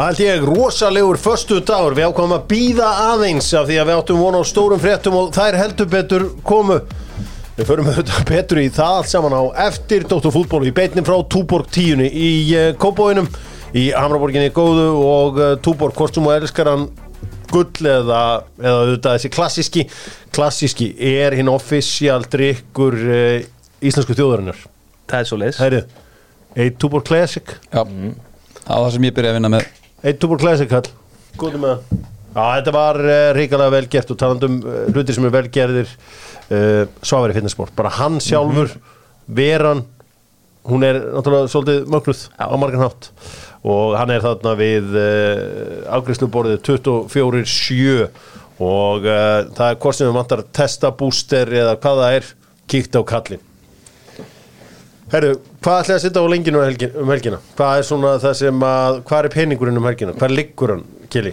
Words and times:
Það 0.00 0.06
held 0.08 0.20
ég 0.24 0.44
rosalegur 0.48 1.18
förstu 1.20 1.58
dagur 1.60 1.92
Við 1.92 2.06
ákvæmum 2.08 2.32
að 2.32 2.44
býða 2.48 2.86
aðeins 3.10 3.50
af 3.52 3.66
því 3.68 3.74
að 3.82 3.88
við 3.90 3.98
áttum 3.98 4.20
vona 4.24 4.38
á 4.40 4.44
stórum 4.48 4.80
fréttum 4.80 5.16
og 5.18 5.26
þær 5.36 5.56
heldur 5.60 5.88
betur 5.92 6.22
komu. 6.40 6.78
Við 7.58 7.66
förum 7.68 7.90
auðvitað 7.90 8.22
betur 8.30 8.60
í 8.62 8.70
það 8.72 8.94
allt 8.96 9.10
saman 9.10 9.34
á 9.36 9.44
eftir 9.66 10.06
Dóttur 10.08 10.32
fútból 10.32 10.62
í 10.64 10.72
beinni 10.72 11.02
frá 11.04 11.18
Túborg 11.28 11.68
10 11.76 12.00
í 12.08 12.30
uh, 12.56 12.68
Kópóinum 12.80 13.28
í 13.76 13.82
Hamraborginni 13.92 14.48
góðu 14.56 14.86
og 15.02 15.36
uh, 15.36 15.50
Túborg 15.60 15.98
Kostum 15.98 16.30
og 16.30 16.38
elskar 16.38 16.70
hann 16.72 16.86
gull 17.52 17.68
eða, 17.84 18.22
eða 18.56 18.78
auðvitað 18.78 19.18
þessi 19.18 19.32
klassíski. 19.34 19.84
Klassíski 20.32 20.88
er 21.10 21.36
hinn 21.36 21.50
offisjál 21.52 22.24
drikkur 22.24 22.96
uh, 23.04 23.34
íslensku 23.84 24.16
þjóðarinnar. 24.16 24.64
Það 25.12 25.20
er 25.20 25.28
svo 25.28 25.40
leiðis 25.42 25.60
Hæri, 25.60 25.82
eitt 26.56 26.80
Túborg 26.80 27.04
Classic. 27.10 27.54
Já, 27.68 27.84
það 27.84 28.64
var 28.64 28.80
það 28.86 28.90
sem 28.96 29.08
ég 29.10 29.18
byrjaði 29.20 29.34
að 29.34 29.38
vinna 29.42 29.52
með 29.58 29.68
Eitt 30.00 30.16
Túbor 30.20 30.40
Classic 30.40 30.70
hall 30.72 30.88
Góðum 31.40 31.64
með 31.64 31.72
það. 31.74 32.08
Já, 32.30 32.42
þetta 32.56 32.72
var 32.74 32.98
uh, 33.02 33.16
ríkalega 33.36 33.74
vel 33.74 33.86
gert. 33.90 34.12
Og 34.12 34.18
talandum 34.20 34.58
uh, 34.62 34.82
hlutir 34.94 35.16
sem 35.16 35.26
er 35.26 35.34
vel 35.34 35.46
gerðir. 35.52 35.94
Uh, 36.50 36.84
Svavari 37.06 37.36
fitnessport, 37.36 37.74
bara 37.76 37.92
hann 38.00 38.18
sjálfur 38.22 38.72
veran 39.30 39.84
hún 40.66 40.84
er 40.84 40.98
náttúrulega 41.14 41.50
svolítið 41.50 41.86
mögnuð 41.92 42.24
á 42.36 42.54
margan 42.60 42.84
hátt. 42.84 43.10
Og 43.60 43.94
hann 43.98 44.12
er 44.12 44.24
þarna 44.24 44.54
við 44.56 44.94
afgriðsluborðið 45.92 46.62
24-7 46.64 48.08
og 48.64 49.04
það 49.04 49.66
er 49.66 49.78
hvort 49.80 49.98
sem 49.98 50.08
við 50.08 50.16
vantar 50.16 50.42
testabúster 50.56 51.52
eða 51.60 51.76
hvað 51.80 52.02
það 52.02 52.16
er 52.18 52.30
kíkt 52.72 52.96
á 52.96 53.02
kallin 53.08 53.49
Herru, 55.10 55.30
hvað 55.58 55.80
ætlaði 55.82 55.96
að 55.96 56.02
sitja 56.04 56.22
á 56.22 56.30
lenginu 56.30 56.58
um 56.60 56.66
helgina, 56.68 56.92
um 57.02 57.08
helgina? 57.10 57.38
Hvað 57.58 57.78
er 57.80 57.86
svona 57.88 58.10
það 58.22 58.34
sem 58.38 58.66
að, 58.66 58.98
hvað 59.08 59.24
er 59.26 59.34
peningurinn 59.34 59.80
um 59.80 59.88
helgina? 59.88 60.12
Hvað 60.20 60.34
liggur 60.36 60.74
hann, 60.76 60.84
Kili? 61.10 61.32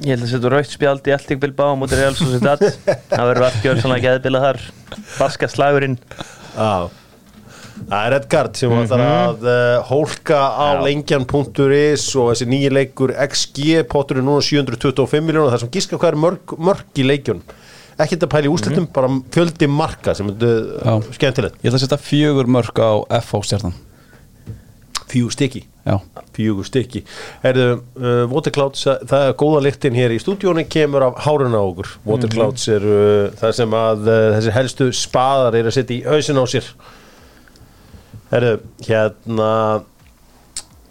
Ég 0.00 0.16
held 0.16 0.24
að 0.24 0.30
setja 0.32 0.50
raukt 0.50 0.72
spjald 0.72 1.10
í 1.12 1.36
Bilbao 1.42 1.76
á 1.76 1.78
móti 1.78 1.98
Real 1.98 2.16
Sociedad 2.16 2.62
Það 3.12 3.26
verður 3.28 3.46
allt 3.46 3.66
gjör 3.66 3.82
svona 3.82 3.98
geðbila 4.00 4.40
þar 4.46 4.60
Baska 5.18 5.48
slagurinn 5.52 5.98
Já 6.56 6.88
Það 7.80 8.06
er 8.06 8.14
Edgard 8.18 8.58
sem 8.58 8.72
mm 8.72 8.86
-hmm. 8.86 9.02
að 9.04 9.46
uh, 9.48 9.84
hólka 9.88 10.36
á 10.36 10.68
lengjan.is 10.84 12.04
og 12.16 12.26
þessi 12.30 12.48
nýji 12.48 12.70
leikur 12.72 13.14
XG 13.24 13.84
potturinn 13.88 14.26
núna 14.28 14.42
725 14.44 15.24
miljónar 15.24 15.54
þar 15.54 15.62
sem 15.64 15.72
gíska 15.72 15.96
hvað 15.96 16.12
er 16.12 16.20
mörg, 16.24 16.56
mörg 16.58 17.00
í 17.00 17.06
leikjun 17.06 17.40
ekki 18.04 18.16
þetta 18.16 18.30
pæli 18.32 18.50
úrslitum, 18.50 18.88
bara 18.94 19.10
fjöldi 19.34 19.68
marka 19.70 20.14
sem 20.16 20.30
er 20.32 20.42
Já. 20.42 20.94
uh, 20.96 21.12
skemmtilegt. 21.16 21.58
Ég 21.60 21.70
ætla 21.70 21.80
að 21.80 21.84
setja 21.84 22.00
fjögur 22.02 22.50
mörg 22.50 22.80
á 22.80 22.92
FH 23.20 23.42
stjarnan. 23.48 23.76
Fjú 25.10 25.30
stykki? 25.34 25.64
Fjögur 26.36 26.66
stykki. 26.68 27.02
Uh, 27.42 28.24
Waterclouds, 28.30 28.84
það 29.10 29.26
er 29.26 29.36
góða 29.40 29.64
lyktin 29.66 29.98
hér 29.98 30.14
í 30.14 30.20
stúdíónu 30.22 30.64
kemur 30.70 31.08
af 31.08 31.20
háruna 31.26 31.58
á 31.58 31.64
okkur. 31.66 31.92
Waterclouds 32.06 32.68
er 32.70 32.86
uh, 32.86 33.26
það 33.40 33.56
sem 33.58 33.76
að 33.80 34.06
uh, 34.06 34.16
þessi 34.38 34.56
helstu 34.56 34.90
spaðar 34.94 35.58
er 35.58 35.70
að 35.70 35.78
setja 35.80 35.98
í 35.98 36.02
hausin 36.06 36.38
á 36.38 36.44
sér. 36.54 36.72
Herðu, 38.30 38.58
hérna 38.86 39.52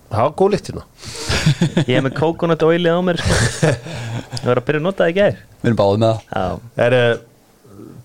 það 0.09 0.23
var 0.25 0.39
góð 0.41 0.55
lykt 0.57 0.71
hérna 0.73 1.28
Ég 1.87 1.95
hef 1.95 2.05
með 2.05 2.13
coconut 2.19 2.63
oili 2.67 2.91
á 2.91 2.99
mér 3.03 3.19
sko. 3.21 3.71
Það 4.39 4.45
verður 4.45 4.61
að 4.61 4.67
byrja 4.69 4.79
að 4.79 4.85
nota 4.85 5.03
það 5.03 5.11
í 5.11 5.17
gær. 5.17 5.41
Við 5.59 5.69
erum 5.69 5.79
báðið 5.79 6.01
með 6.03 6.13
það. 6.13 6.21
Já, 6.29 6.71
Herðu, 6.79 7.19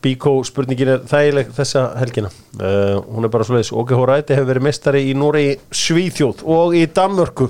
Bíkó 0.05 0.33
spurningin 0.45 0.91
er 0.93 1.05
þægileg 1.09 1.53
þessa 1.57 1.83
helgina. 1.97 2.31
Uh, 2.59 2.99
hún 3.09 3.25
er 3.25 3.33
bara 3.33 3.47
svoleiðis, 3.49 3.73
Óge 3.73 3.97
Hóræti 3.97 4.37
hefur 4.37 4.51
verið 4.51 4.67
mestari 4.67 5.01
í 5.09 5.15
Noregi 5.17 5.55
Svíþjóð 5.73 6.43
og 6.55 6.77
í 6.77 6.83
Danmörku. 6.93 7.49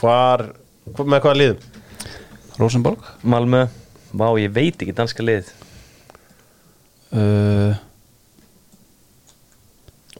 Hvar, 0.00 0.44
með 0.98 1.22
hvaða 1.24 1.38
liðum? 1.40 1.62
Rosenborg. 2.60 3.08
Malmö. 3.24 3.66
Vá, 4.16 4.26
ég 4.40 4.52
veit 4.52 4.76
ekki 4.80 4.96
danska 4.96 5.24
lið. 5.24 5.48
Uh, 7.16 7.72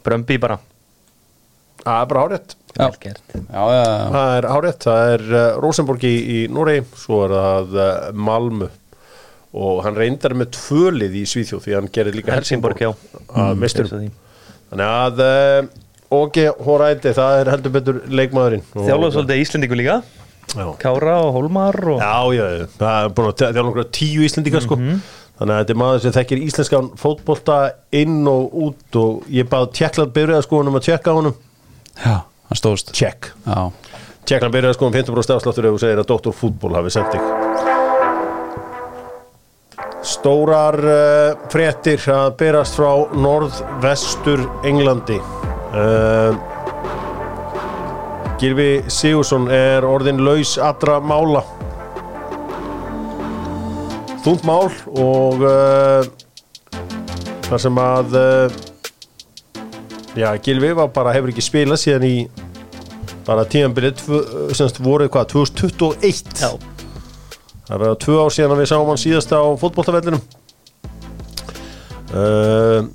Brömbi 0.07 0.39
bara. 0.41 0.61
Það 1.83 2.01
er 2.01 2.09
bara 2.13 2.25
hárétt 2.25 2.57
Já, 2.77 2.83
Vel 2.85 2.99
gert. 3.01 3.23
já, 3.33 3.63
já, 3.73 3.85
já. 3.85 4.09
Það 4.17 4.33
er 4.39 4.49
hárétt, 4.53 4.85
það 4.85 5.13
er 5.15 5.25
uh, 5.33 5.45
Rosenborg 5.65 6.05
í, 6.05 6.13
í 6.37 6.41
Noregi, 6.53 6.85
svo 7.01 7.23
er 7.27 7.35
það 7.37 7.79
uh, 7.81 7.89
Malmö 8.29 8.69
og 9.57 9.79
hann 9.87 9.97
reyndar 9.97 10.35
með 10.37 10.51
tvölið 10.59 11.15
í 11.17 11.25
Svíþjóð 11.31 11.63
því 11.65 11.75
hann 11.79 11.89
gerir 11.95 12.17
líka 12.19 12.35
Helsingborg, 12.37 12.83
já 12.85 12.91
að 13.33 13.57
mesturum. 13.63 13.89
Þessu 13.89 14.03
því. 14.03 14.11
Þannig 14.73 14.93
að 14.93 15.23
uh, 15.25 15.71
Óge 16.17 16.45
Hóræti, 16.67 17.15
það 17.17 17.41
er 17.41 17.51
heldur 17.55 17.73
betur 17.79 18.03
leikmaðurinn. 18.13 18.67
Þjálfur 18.77 19.15
svolítið 19.17 19.41
Íslendingu 19.47 19.81
líka 19.81 19.97
Já. 20.55 20.67
Kára 20.79 21.17
og 21.25 21.33
Hólmar 21.35 21.75
og 21.91 21.99
Já, 21.99 22.13
já, 22.37 22.45
já, 22.61 22.67
það 22.79 22.99
er 23.01 23.15
búin 23.17 23.27
að 23.33 23.41
þjálfa 23.41 23.65
einhverja 23.65 23.89
tíu 23.97 24.27
Íslendinga 24.29 24.61
sko 24.63 24.77
Þannig 24.79 25.53
að 25.53 25.59
þetta 25.59 25.73
er 25.75 25.81
maður 25.81 25.99
sem 26.05 26.15
þekkir 26.15 26.45
íslenskan 26.47 26.87
fótbolta 26.97 27.57
inn 27.99 28.21
og 28.31 28.55
út 28.69 28.97
og 29.01 29.27
ég 29.35 29.49
bað 29.51 29.67
Tjekkland 29.77 30.15
byrjaða 30.17 30.45
sko 30.47 30.61
um 30.63 30.79
að 30.79 30.87
tjekka 30.87 31.13
á 31.13 31.19
honum 31.19 31.35
já 31.99 32.15
hann 32.51 32.61
stóðst. 32.61 32.95
Tjekk 32.97 33.33
Já, 33.47 33.71
Tjekkland 34.27 34.55
byrjaða 34.55 34.75
sko 34.75 34.89
um 34.89 34.95
50% 34.95 35.37
afsláttur 35.37 35.69
ef 35.69 35.77
þú 35.77 35.81
segir 35.85 36.01
að 36.03 36.09
Dr. 36.11 36.33
Fútból 36.35 36.75
hafi 36.75 36.91
sendt 36.91 37.13
þig. 37.15 37.23
Stórar 40.07 40.79
uh, 40.83 41.37
fréttir 41.53 42.03
að 42.11 42.33
byrjast 42.41 42.75
frá 42.79 42.91
norðvestur 43.15 44.43
Englandi 44.67 45.19
uh, 45.19 46.35
Gilvi 48.41 48.83
Sigursson 48.91 49.47
er 49.55 49.87
orðin 49.87 50.19
laus 50.27 50.57
allra 50.59 50.99
mála. 51.01 51.45
Þúnt 54.27 54.43
mál 54.47 54.67
og 54.91 55.47
uh, 55.47 56.03
þar 57.47 57.63
sem 57.63 57.79
að 57.79 58.19
já, 60.19 60.29
Gilvi 60.43 60.75
var 60.75 60.91
bara 60.91 61.15
hefur 61.15 61.31
ekki 61.31 61.47
spilað 61.47 61.81
síðan 61.85 62.11
í 62.11 62.17
bara 63.27 63.47
tíðanbilið 63.51 64.03
semst 64.57 64.81
voru 64.83 65.09
hvað, 65.11 65.33
2021 65.35 66.43
Já, 66.43 66.51
það 67.67 67.81
verða 67.83 67.99
tvö 68.05 68.21
ár 68.23 68.35
síðan 68.35 68.55
að 68.55 68.63
við 68.63 68.71
sáum 68.71 68.93
hann 68.93 69.03
síðast 69.03 69.35
á 69.35 69.43
fótboltavellinum. 69.61 70.23
Uh, 72.17 72.87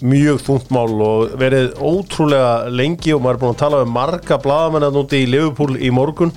mjög 0.00 0.40
þungt 0.42 0.70
mál 0.74 0.94
og 1.04 1.34
verið 1.38 1.76
ótrúlega 1.76 2.70
lengi 2.72 3.12
og 3.14 3.22
maður 3.22 3.36
er 3.36 3.42
búin 3.42 3.54
að 3.54 3.60
tala 3.60 3.82
um 3.84 3.92
marga 3.92 4.38
blaðamenn 4.42 4.88
að 4.88 4.96
núti 4.96 5.20
í 5.22 5.28
Liverpool 5.30 5.76
í 5.76 5.92
morgun. 5.94 6.32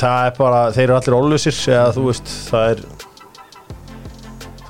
Það 0.00 0.30
er 0.30 0.34
bara, 0.38 0.64
þeir 0.72 0.86
eru 0.86 0.96
allir 0.96 1.18
ólusir 1.18 1.60
eða 1.76 1.92
þú 1.94 2.06
veist, 2.08 2.32
það 2.48 2.72
er 2.72 2.82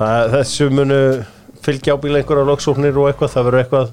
það 0.01 0.17
er 0.19 0.31
þessu 0.35 0.71
munu 0.75 1.01
fylgja 1.61 1.95
ábíla 1.95 2.21
einhverja 2.21 2.49
loksóknir 2.49 2.99
og 2.99 3.11
eitthvað, 3.11 3.35
það 3.35 3.47
verður 3.49 3.63
eitthvað 3.63 3.91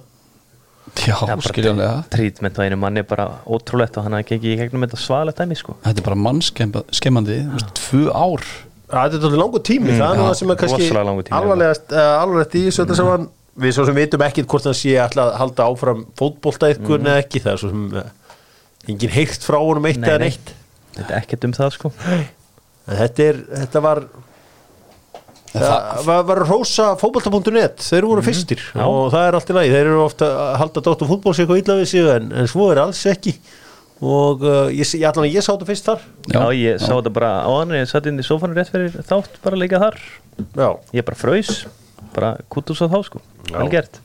já, 0.95 1.15
skiljanlega. 1.47 2.03
Trítment 2.13 2.57
á 2.57 2.61
einu 2.65 2.77
manni 2.81 3.01
er 3.03 3.07
bara 3.09 3.25
ótrúlegt 3.45 3.97
og 3.99 4.03
hann 4.07 4.15
hafði 4.17 4.29
gengið 4.33 4.53
í 4.53 4.57
gegnum 4.61 4.85
þetta 4.87 4.99
svaðalegt 5.01 5.41
dæmi 5.41 5.57
sko. 5.59 5.75
Þetta 5.85 6.01
er 6.03 6.07
bara 6.07 6.19
mannskemmandi 6.27 7.37
þú 7.43 7.55
veist, 7.57 7.73
Tvö 7.81 8.03
ár. 8.13 8.45
Það 8.87 9.17
er 9.19 9.35
langur 9.41 9.63
tími, 9.67 9.91
það 9.97 10.13
er 10.13 10.21
það 10.23 10.35
sem 10.39 10.51
er 10.53 10.59
kannski 10.61 10.85
tími. 10.87 11.35
alvarlegast, 11.41 11.91
uh, 11.91 12.21
alvarlegast 12.21 12.55
í 12.55 12.61
þessu 12.67 12.83
þetta 12.85 12.95
sem 13.01 13.09
hann 13.11 13.25
við 13.57 13.73
svo 13.75 13.85
sem 13.89 13.95
vitum 13.97 14.21
ekkit 14.27 14.47
hvort 14.47 14.63
hann 14.69 14.77
sé 14.77 14.93
alltaf 15.01 15.25
að 15.33 15.37
halda 15.41 15.65
áfram 15.67 16.05
fótbolta 16.15 16.69
ykkur 16.71 16.99
Mhm. 17.01 17.07
eða 17.09 17.23
ekki, 17.23 17.41
það 17.43 17.51
er 17.53 17.57
svo 17.57 17.69
sem 17.73 17.83
uh, 17.97 18.03
engin 18.87 19.09
heyrt 19.17 19.41
frá 19.43 19.57
honum 19.59 19.85
eitt 19.89 19.97
eða 19.99 20.19
nei. 20.19 20.29
neitt. 20.29 20.53
Þetta 20.95 21.11
er 21.13 21.19
ekkert 21.21 21.43
um 21.49 21.53
það 21.57 21.71
sko. 21.75 21.91
En 22.87 22.95
þetta 23.01 23.19
er, 23.27 23.35
þetta 23.65 23.81
var 23.83 24.03
það 25.53 26.01
var, 26.07 26.25
var 26.27 26.41
rosa 26.47 26.89
fótbolta.net, 26.99 27.79
þeir 27.85 28.07
voru 28.09 28.25
fyrstir. 28.25 28.59
Mhm. 28.73 28.81
Já. 28.81 28.87
og 28.87 29.13
það 29.13 29.27
er 29.27 29.37
allt 29.39 29.53
í 29.53 29.55
lagi, 29.57 29.71
þeir 29.75 29.85
eru 29.85 30.01
ofta 30.03 30.31
að 30.33 30.57
halda 30.63 30.83
dóttur 30.89 31.09
fútbols 31.11 31.39
eitthvað 31.41 31.63
illa 31.63 31.79
við 31.79 31.89
sig 31.93 32.11
en, 32.15 32.29
en 32.41 32.51
svo 32.51 32.69
er 32.73 32.83
alls 32.83 33.05
ekki. 33.09 33.37
Og 33.97 34.43
uh, 34.45 34.67
ég, 34.69 34.85
ég, 34.93 35.07
allan 35.09 35.25
ég 35.25 35.41
sá 35.41 35.55
þetta 35.55 35.69
fyrst 35.71 35.87
þar. 35.89 36.03
Já, 36.29 36.41
ég 36.53 36.81
sá 36.83 36.91
þetta 36.91 37.13
bara 37.15 37.31
á 37.41 37.49
hann 37.49 37.71
Ég 37.73 37.87
satt 37.89 38.05
inn 38.11 38.21
í 38.21 38.25
sófanu 38.25 38.53
rétt 38.53 38.69
fyrir 38.69 38.93
þátt 39.07 39.39
bara 39.41 39.57
líka 39.57 39.79
þar. 39.81 39.97
Já. 40.53 40.69
Ég 40.93 41.07
bara 41.07 41.17
fraus 41.17 41.63
Bara 42.13 42.35
kútus 42.53 42.81
á 42.81 42.85
þá 42.85 42.99
sko. 43.07 43.21
Já. 43.49 43.57
Vel 43.57 43.71
gert. 43.73 43.97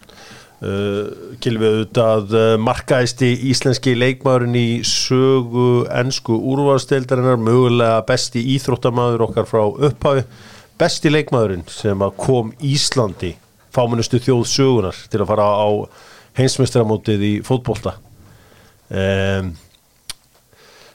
Uh, 0.63 1.37
Kilvið 1.43 1.75
auðvitað 1.75 2.35
uh, 2.39 2.47
markaðisti 2.63 3.33
íslenski 3.51 3.93
leikmaðurinn 3.99 4.57
í 4.57 4.67
sögu 4.87 5.83
ennsku 5.91 6.37
úrvarsdeildarinnar 6.39 7.41
mögulega 7.43 8.01
besti 8.07 8.45
íþróttamaður 8.55 9.27
okkar 9.27 9.49
frá 9.51 9.65
upphafi 9.67 10.23
besti 10.83 11.13
leikmaðurinn 11.13 11.67
sem 11.71 12.03
kom 12.19 12.53
Íslandi 12.67 13.37
fámennustu 13.73 14.19
þjóð 14.23 14.47
sögunar 14.51 14.99
til 15.11 15.23
að 15.23 15.29
fara 15.31 15.47
á 15.47 15.69
heimsmestramótið 16.39 17.27
í 17.29 17.33
fótbolta 17.47 17.97
um, 18.91 19.53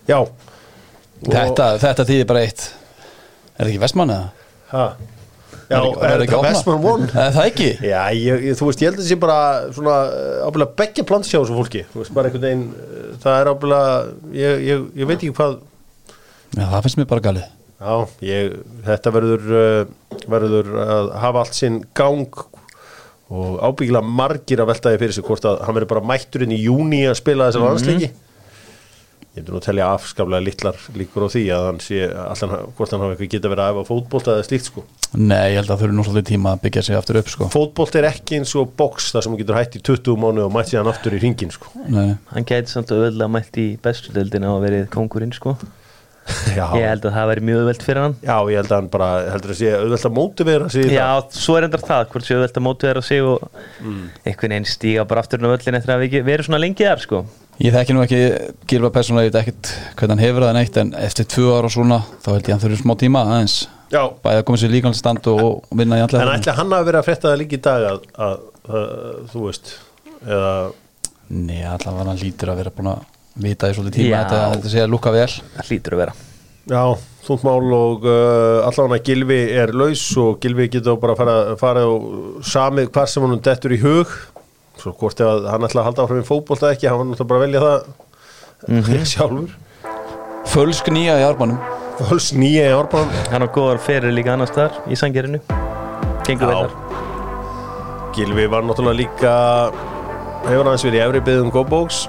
Já 0.08 0.20
Þetta, 1.18 1.68
þetta 1.82 2.06
þýðir 2.06 2.28
bara 2.30 2.44
eitt 2.46 2.68
Er 3.58 3.64
það 3.64 3.72
ekki 3.72 3.82
vestmann 3.82 4.14
eða? 4.14 4.28
ha, 4.70 4.84
Já, 5.68 5.80
Er 5.80 6.12
er 6.12 6.22
þetta? 6.22 6.42
Vestmann? 6.46 7.08
Er 7.10 7.34
það 7.36 7.50
ekki? 7.50 7.70
Já, 7.82 8.02
ég, 8.14 8.46
ég, 8.50 8.60
þú 8.60 8.70
veist, 8.70 8.84
ég 8.84 8.92
held 8.92 9.00
að 9.00 9.04
það 9.04 9.10
sé 9.10 9.18
bara 9.24 9.40
svona 9.76 9.96
uh, 10.12 10.46
ábyrlega 10.46 10.78
beggja 10.84 11.08
plantið 11.10 11.32
sjá 11.34 11.40
þessu 11.40 11.58
fólki 11.58 11.84
þú 11.90 12.04
veist, 12.04 12.14
bara 12.16 12.30
einhvern 12.30 12.46
veginn 12.46 12.66
uh, 12.70 13.12
það 13.24 13.40
er 13.42 13.52
ábyggilega 13.52 13.98
ég, 14.38 14.66
ég, 14.68 14.88
ég 15.02 15.10
veit 15.10 15.18
ekki 15.18 15.34
hvað 15.40 15.58
Já, 16.58 16.64
það 16.64 16.82
finnst 16.86 17.02
mér 17.02 17.10
bara 17.16 17.26
galið 17.32 17.57
Já, 17.78 17.94
ég, 18.26 18.56
þetta 18.88 19.12
verður 19.14 19.44
uh, 19.54 19.90
verður 20.32 20.70
að 20.82 21.10
hafa 21.22 21.44
allt 21.44 21.58
sinn 21.58 21.84
gang 21.98 22.32
og 23.28 23.58
ábyggilega 23.62 24.08
margir 24.08 24.64
að 24.64 24.72
veltaði 24.72 25.02
fyrir 25.04 25.14
sig 25.18 25.26
hvort 25.28 25.46
að 25.46 25.60
hann 25.68 25.76
verður 25.78 25.92
bara 25.92 26.08
mættur 26.14 26.44
inn 26.46 26.56
í 26.56 26.64
júni 26.64 27.04
að 27.06 27.20
spila 27.20 27.50
þessar 27.52 27.68
landsleiki. 27.68 28.10
Ég 29.38 29.44
myndi 29.44 29.54
nú 29.54 29.60
að 29.60 29.68
telja 29.68 29.92
afskaplega 29.94 30.42
litlar 30.42 30.78
líkur 30.98 31.28
á 31.28 31.30
því 31.30 31.44
að 31.54 31.64
hann 31.68 31.80
sé 31.86 32.00
allan, 32.10 32.54
hvort 32.80 32.92
hann 32.96 33.04
hafa 33.04 33.14
eitthvað 33.14 33.34
geta 33.36 33.52
verið 33.52 33.64
að 33.68 33.74
æfa 33.76 33.90
fótbolt 33.92 34.30
eða 34.34 34.46
slíkt 34.48 34.70
sko. 34.72 34.82
Nei, 35.14 35.46
ég 35.52 35.58
held 35.60 35.70
að 35.70 35.78
þau 35.78 35.86
eru 35.86 35.98
nú 36.00 36.06
svolítið 36.08 36.30
tíma 36.32 36.56
að 36.56 36.64
byggja 36.64 36.82
sig 36.88 36.98
aftur 36.98 37.20
upp 37.22 37.30
sko. 37.30 37.46
Fótbolt 37.54 37.94
er 38.00 38.10
ekki 38.10 38.40
eins 38.40 38.56
og 38.58 38.72
box 38.80 39.12
þar 39.14 39.22
sem 39.28 39.36
hann 39.36 39.42
getur 39.44 39.60
hætt 39.60 39.78
í 39.78 39.84
20 39.86 40.18
mánu 40.24 40.42
og 40.48 40.56
mætt 40.56 40.72
síðan 40.72 40.90
aftur 40.90 41.14
í 41.14 41.22
ringin 41.22 41.54
sko. 41.54 41.70
Nei, 41.86 42.18
Hann 42.32 42.50
gæti 42.50 42.74
samt 42.74 42.90
auðvitað 42.90 43.30
Já, 46.58 46.66
Ég 46.76 46.86
held 46.90 47.06
að 47.08 47.14
það 47.16 47.28
væri 47.32 47.44
mjög 47.48 47.60
auðvelt 47.62 47.84
fyrir 47.88 48.02
hann. 48.04 48.16
Já 48.26 48.36
ég 48.52 48.58
held 48.60 48.72
að 48.72 48.78
hann 48.78 48.90
bara 48.94 49.10
heldur 49.32 49.54
að 49.54 49.60
sé 49.62 49.74
auðvelt 49.78 50.08
að 50.10 50.16
mótivera 50.18 50.70
sig 50.74 50.84
í 50.84 50.88
það. 50.90 50.96
Já, 50.98 51.42
svo 51.42 51.56
er 51.58 51.68
endar 51.68 51.84
það, 51.88 52.06
hvort 52.14 52.28
séu 52.28 52.38
auðvelt 52.38 52.58
að 52.62 52.66
að 52.68 53.04
sig 53.08 53.22
og 53.24 53.48
Mm. 53.78 54.10
einhvern 54.26 54.54
veginn 54.56 54.66
stíga 54.68 55.06
bara 55.08 55.22
aftur 55.22 55.40
inn 55.40 55.48
á 55.48 55.54
völlin 55.54 55.78
eftir 55.78 55.94
að 55.94 56.02
við 56.02 56.08
ekki 56.10 56.24
verið 56.28 56.48
svona 56.48 56.60
lengi 56.64 56.84
þar 56.88 57.04
sko. 57.04 57.20
Ég 57.62 57.74
þekki 57.74 57.94
nú 57.96 58.02
ekki 58.04 58.20
Gilva 58.68 58.90
persónulega, 58.94 59.28
ég 59.28 59.34
veit 59.34 59.42
ekkert 59.44 59.72
hvernig 59.98 60.14
hann 60.18 60.26
hefur 60.26 60.46
það 60.48 60.54
neitt 60.58 60.78
en 60.78 60.92
eftir 60.94 61.26
tvö 61.26 61.48
ára 61.58 61.70
og 61.70 61.74
svona 61.74 62.00
þá 62.22 62.30
held 62.34 62.42
ég 62.42 62.48
að 62.48 62.54
hann 62.58 62.64
þurfi 62.66 62.82
smá 62.84 62.94
tíma 63.02 63.24
aðeins. 63.26 63.58
Já, 63.88 64.02
bæði 64.24 64.42
að 64.42 64.46
koma 64.50 64.58
sér 64.62 64.74
líka 64.74 64.92
stand 65.00 65.28
og, 65.32 65.40
og 65.72 65.78
vinna 65.80 65.96
í 65.98 66.02
En 66.04 66.08
allega 66.10 66.34
ætli 66.42 66.56
hann 66.58 66.74
hafi 66.76 66.88
verið 66.90 67.00
að 67.00 67.08
frétta 67.08 67.30
það 67.32 67.38
líka 67.42 67.56
í 67.56 67.62
dag 67.68 67.86
að, 67.88 68.02
að, 68.28 68.40
að 68.68 68.90
þú 69.32 69.44
veist 69.46 69.72
eða, 70.28 70.52
Nei, 71.30 71.62
allavega 71.68 72.10
hann 72.12 72.20
lítur 72.22 72.52
að 72.52 72.60
vera 72.62 72.74
búin 72.76 72.92
að 72.92 73.06
vita 73.44 73.70
í 73.70 73.76
svolítið 73.78 74.00
tíma 74.02 74.24
þetta, 74.24 74.40
þetta 74.56 74.72
sé 74.74 74.82
að 74.84 74.92
lúka 74.94 75.14
vel. 75.16 75.28
Það 75.58 75.70
hlýtur 75.72 75.96
að 75.98 76.02
vera. 76.04 76.16
Já, 76.68 76.82
þúnt 77.28 77.46
mál 77.48 77.76
og 77.78 78.08
uh, 78.08 78.66
allavega 78.68 79.04
Gilvi 79.08 79.40
er 79.62 79.72
laus 79.78 80.04
og 80.20 80.42
Gilvi 80.44 80.68
getur 80.74 80.98
bara 81.02 81.16
að 81.16 81.22
fara, 81.22 81.38
fara 81.62 81.86
og 81.88 82.42
samið 82.48 82.92
hvar 82.96 83.12
sem 83.12 83.24
hann 83.28 83.46
dettur 83.46 83.76
í 83.78 83.80
hug. 83.84 84.12
Svo 84.78 84.94
hvort 85.00 85.24
ef 85.24 85.30
að 85.32 85.48
hann 85.54 85.66
ætla 85.66 85.82
að 85.82 85.90
halda 85.90 86.04
áfram 86.06 86.22
í 86.22 86.28
fótbolta 86.28 86.74
ekki, 86.74 86.90
hann 86.92 87.00
var 87.02 87.10
náttúrulega 87.10 87.32
bara 87.32 87.40
að 87.40 87.48
velja 87.48 87.64
það 87.68 89.08
sjálfur. 89.14 89.56
Fölsk 90.48 90.88
nýja 90.94 91.18
í 91.20 91.26
ármannum 91.28 91.60
Föls 91.98 92.30
nýja 92.38 92.70
í 92.70 92.76
árbán 92.78 93.10
Hann 93.34 93.44
á 93.44 93.50
góðar 93.52 93.82
fyrir 93.84 94.14
líka 94.14 94.36
annars 94.36 94.54
þar 94.56 94.76
í 94.88 94.96
sangerinu 95.00 95.42
Gengur 96.28 96.52
þar. 96.54 96.76
Gilvi 98.16 98.46
var 98.52 98.66
náttúrulega 98.66 99.00
líka 99.02 99.34
hefur 100.48 100.70
hans 100.70 100.86
verið 100.86 101.00
í 101.00 101.04
efri 101.04 101.22
byggðum 101.28 101.52
góðbóks 101.54 102.06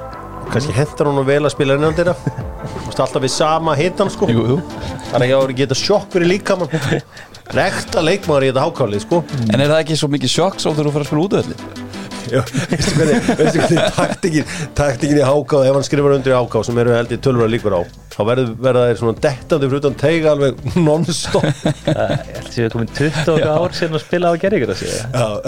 kannski 0.52 0.76
hentar 0.76 1.10
hann 1.10 1.26
vel 1.28 1.42
að 1.44 1.54
spila 1.54 1.78
innan 1.78 1.96
þeirra 1.96 2.16
alltaf 2.98 3.22
við 3.22 3.32
sama 3.32 3.74
hitan 3.78 4.10
sko. 4.12 4.28
Jú, 4.30 4.44
jú. 4.54 4.60
Það 5.08 5.18
er 5.18 5.26
ekki 5.26 5.36
að 5.38 5.52
geta 5.60 5.78
sjokk 5.78 6.14
fyrir 6.14 6.32
líkamann. 6.34 6.72
Rekta 7.58 8.02
leikmaður 8.04 8.48
í 8.48 8.50
þetta 8.50 8.64
hákáli 8.66 9.02
sko. 9.04 9.22
En 9.48 9.60
er 9.60 9.70
það 9.70 9.84
ekki 9.84 10.00
svo 10.00 10.10
mikið 10.12 10.34
sjokk 10.34 10.58
svo 10.62 10.74
þegar 10.74 10.88
þú 10.88 10.96
fyrir 10.96 11.06
að 11.06 11.12
spila 11.12 11.28
útöðli? 11.28 11.86
Já, 12.28 12.42
veistu 12.68 12.92
hvernig, 12.98 13.28
veistu 13.38 13.60
hvernig 13.62 13.94
taktikin, 13.96 14.50
taktikin 14.76 15.20
í 15.20 15.24
hákáð 15.24 15.68
ef 15.70 15.76
hann 15.78 15.86
skrifar 15.86 16.12
undir 16.18 16.34
í 16.34 16.36
hákáð 16.36 16.66
sem 16.68 16.80
eru 16.82 16.92
held 16.92 17.14
í 17.14 17.18
tölvara 17.24 17.48
líkur 17.48 17.76
á 17.78 17.80
þá 18.12 18.18
verður 18.28 18.50
verða 18.66 18.82
þeir 18.90 18.98
svona 19.00 19.22
dettandi 19.24 19.70
fyrir 19.70 19.80
utan 19.80 19.96
teiga 20.02 20.34
alveg 20.34 20.60
non-stop. 20.76 21.46
Ég 21.88 22.34
held 22.34 22.50
að 22.50 22.58
við 22.58 22.74
komin 22.74 22.92
20 22.98 23.32
okkar 23.32 23.54
ár 23.54 23.78
síðan 23.78 23.96
að 23.96 24.04
spila 24.04 24.34
á 24.34 24.40
gerðingur 24.44 24.74
að 24.74 24.84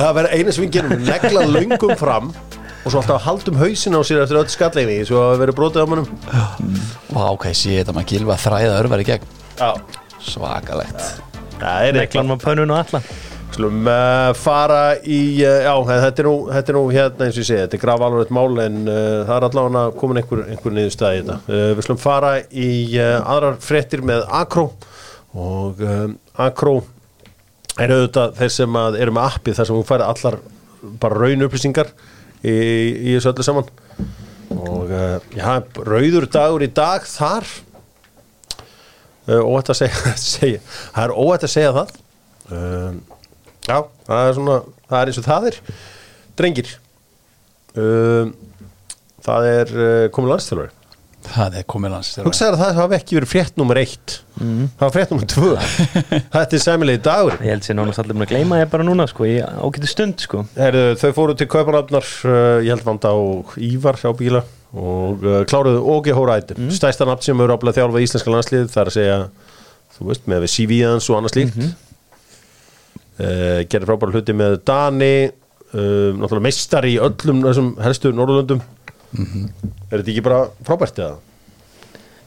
það 0.00 0.54
sem 0.54 0.64
við 0.64 0.72
gerum 0.78 1.04
negla 1.04 1.44
löngum 1.50 1.94
fram 2.00 2.32
og 2.80 2.92
svo 2.92 3.00
alltaf 3.02 3.24
haldum 3.26 3.58
hausin 3.60 3.96
á 3.96 4.00
sér 4.06 4.22
eftir 4.24 4.40
öll 4.40 4.52
skallegni 4.52 5.00
svo 5.08 5.20
að 5.26 5.40
verður 5.42 5.58
brotið 5.58 5.84
á 5.84 5.86
mannum 5.90 6.12
Vá, 7.10 7.24
ok, 7.32 7.50
sé 7.56 7.80
þetta 7.80 7.96
maður 7.96 8.12
gilva 8.14 8.36
þræða 8.40 8.76
örvar 8.80 9.02
í 9.02 9.08
gegn. 9.08 9.26
Já, 9.58 9.72
Svakalegt. 10.20 11.02
Það 11.60 11.88
er 11.88 11.96
Neklan 11.96 12.00
eitthvað 12.04 12.30
með 12.30 12.44
pönnun 12.44 12.72
og 12.72 12.80
allan 12.84 13.10
Slum 13.50 13.88
uh, 13.90 14.30
fara 14.38 14.82
í, 15.02 15.42
uh, 15.42 15.56
já, 15.66 15.72
þetta 15.88 16.22
er, 16.22 16.28
nú, 16.28 16.34
þetta 16.54 16.70
er 16.70 16.76
nú 16.78 16.82
hérna 16.94 17.26
eins 17.26 17.34
og 17.34 17.42
ég 17.42 17.48
segi, 17.48 17.64
þetta 17.64 17.76
er 17.76 17.82
graf 17.82 18.04
alveg 18.06 18.30
mál 18.36 18.62
en 18.62 18.78
uh, 18.84 18.94
það 19.26 19.34
er 19.34 19.46
allavega 19.48 19.82
komin 19.98 20.20
einhver, 20.20 20.44
einhver 20.54 20.76
niður 20.76 20.94
staði 20.94 21.18
í 21.18 21.24
þetta. 21.24 21.38
Uh, 21.50 21.64
við 21.74 21.88
slum 21.88 22.00
fara 22.00 22.30
í 22.46 22.70
uh, 22.94 23.16
aðrar 23.34 23.58
fréttir 23.64 24.04
með 24.06 24.22
Akro 24.38 24.68
og 25.34 25.82
um, 25.82 26.14
Akro 26.46 26.76
er 27.80 27.92
auðvitað 27.96 28.38
þeir 28.38 28.54
sem 28.54 28.80
að 28.80 29.00
eru 29.02 29.16
með 29.18 29.34
appið 29.34 29.58
þar 29.58 29.68
sem 29.68 29.80
hún 29.80 29.88
færi 29.90 30.06
allar 30.06 30.38
bara 31.02 31.20
raun 31.20 31.46
upplýsingar 31.46 31.90
í, 32.44 32.54
í 32.54 33.14
þessu 33.14 33.32
öllu 33.32 33.46
saman. 33.46 33.70
Og 34.60 34.90
uh, 34.90 35.18
já, 35.36 35.60
rauður 35.86 36.26
dagur 36.32 36.64
í 36.64 36.70
dag 36.74 37.06
þar. 37.08 37.46
Uh, 39.28 39.42
óætt 39.46 39.72
að 39.72 39.80
segja, 39.82 40.14
segja 40.32 40.62
það 40.66 41.04
er 41.04 41.16
óætt 41.16 41.46
að 41.46 41.54
segja 41.54 41.72
það. 41.76 41.94
Um, 42.50 43.00
já, 43.68 43.78
það 44.08 44.26
er 44.26 44.36
svona 44.40 44.58
það 44.90 45.00
er 45.00 45.12
eins 45.12 45.22
og 45.22 45.28
það 45.28 45.48
er. 45.50 45.62
Drengir 46.40 46.74
um, 47.78 48.34
það 49.20 49.48
er 49.50 49.72
komið 50.14 50.34
landstjálfari 50.34 50.79
Það 51.26 51.56
er 51.60 51.64
komið 51.68 51.92
lands 51.94 52.10
hugsaður 52.24 52.56
að 52.56 52.60
það 52.62 52.78
hafi 52.80 52.96
ekki 52.96 53.16
verið 53.18 53.30
frétt 53.30 53.58
nummer 53.60 53.78
eitt. 53.80 54.14
Það 54.40 54.80
var 54.80 54.92
frétt 54.94 55.10
nummer 55.12 55.28
tvö. 55.30 55.50
Þetta 56.34 56.56
er 56.56 56.62
sæmilegi 56.64 57.02
dagur. 57.04 57.36
Ég 57.44 57.52
held 57.54 57.66
sér 57.66 57.76
nánast 57.78 58.00
allir 58.02 58.16
búin 58.16 58.24
að 58.24 58.32
gleyma 58.32 58.60
ég 58.62 58.70
bara 58.72 58.86
núna 58.88 59.06
sko. 59.10 59.26
Í 59.28 59.36
ágæti 59.44 59.90
stund 59.90 60.24
sko. 60.24 60.46
Herðu, 60.56 60.86
þau 61.02 61.12
fóru 61.18 61.36
til 61.36 61.48
Kaupanafnar 61.52 62.08
uh, 62.24 62.56
ég 62.64 62.72
held 62.72 62.86
vanda 62.88 63.12
á 63.12 63.18
Ívar 63.68 64.00
hjá 64.00 64.10
bíla 64.16 64.42
og 64.70 65.22
uh, 65.26 65.42
kláruðu 65.50 65.84
Ógi 65.92 66.16
Hóræti 66.16 66.56
mm. 66.56 66.72
stæsta 66.78 67.06
nafn 67.08 67.26
sem 67.26 67.44
eru 67.44 67.58
áblæð 67.58 67.80
þjálfa 67.80 68.00
í 68.00 68.08
íslenska 68.08 68.34
landslið 68.34 68.66
það 68.70 68.82
er 68.82 68.90
að 68.90 68.96
segja, 68.96 69.20
þú 69.98 70.10
veist, 70.10 70.26
með 70.30 70.48
CV-ans 70.54 71.10
og 71.10 71.20
annað 71.20 71.36
slíkt. 71.36 71.62
Mm 71.62 71.78
gerir 73.20 73.84
frábæra 73.84 74.14
hluti 74.14 74.32
með 74.32 74.54
Dani 74.64 75.14
uh, 75.28 76.10
náttúrulega 76.16 76.44
meistari 76.46 76.94
í 76.94 77.00
öllum 77.02 77.42
þessum 77.44 77.66
helstu 77.84 78.12
Norðurlöndum 78.16 78.62
er 79.16 80.00
þetta 80.00 80.12
ekki 80.12 80.24
bara 80.26 80.40
frábært 80.66 81.00
eða? 81.02 81.16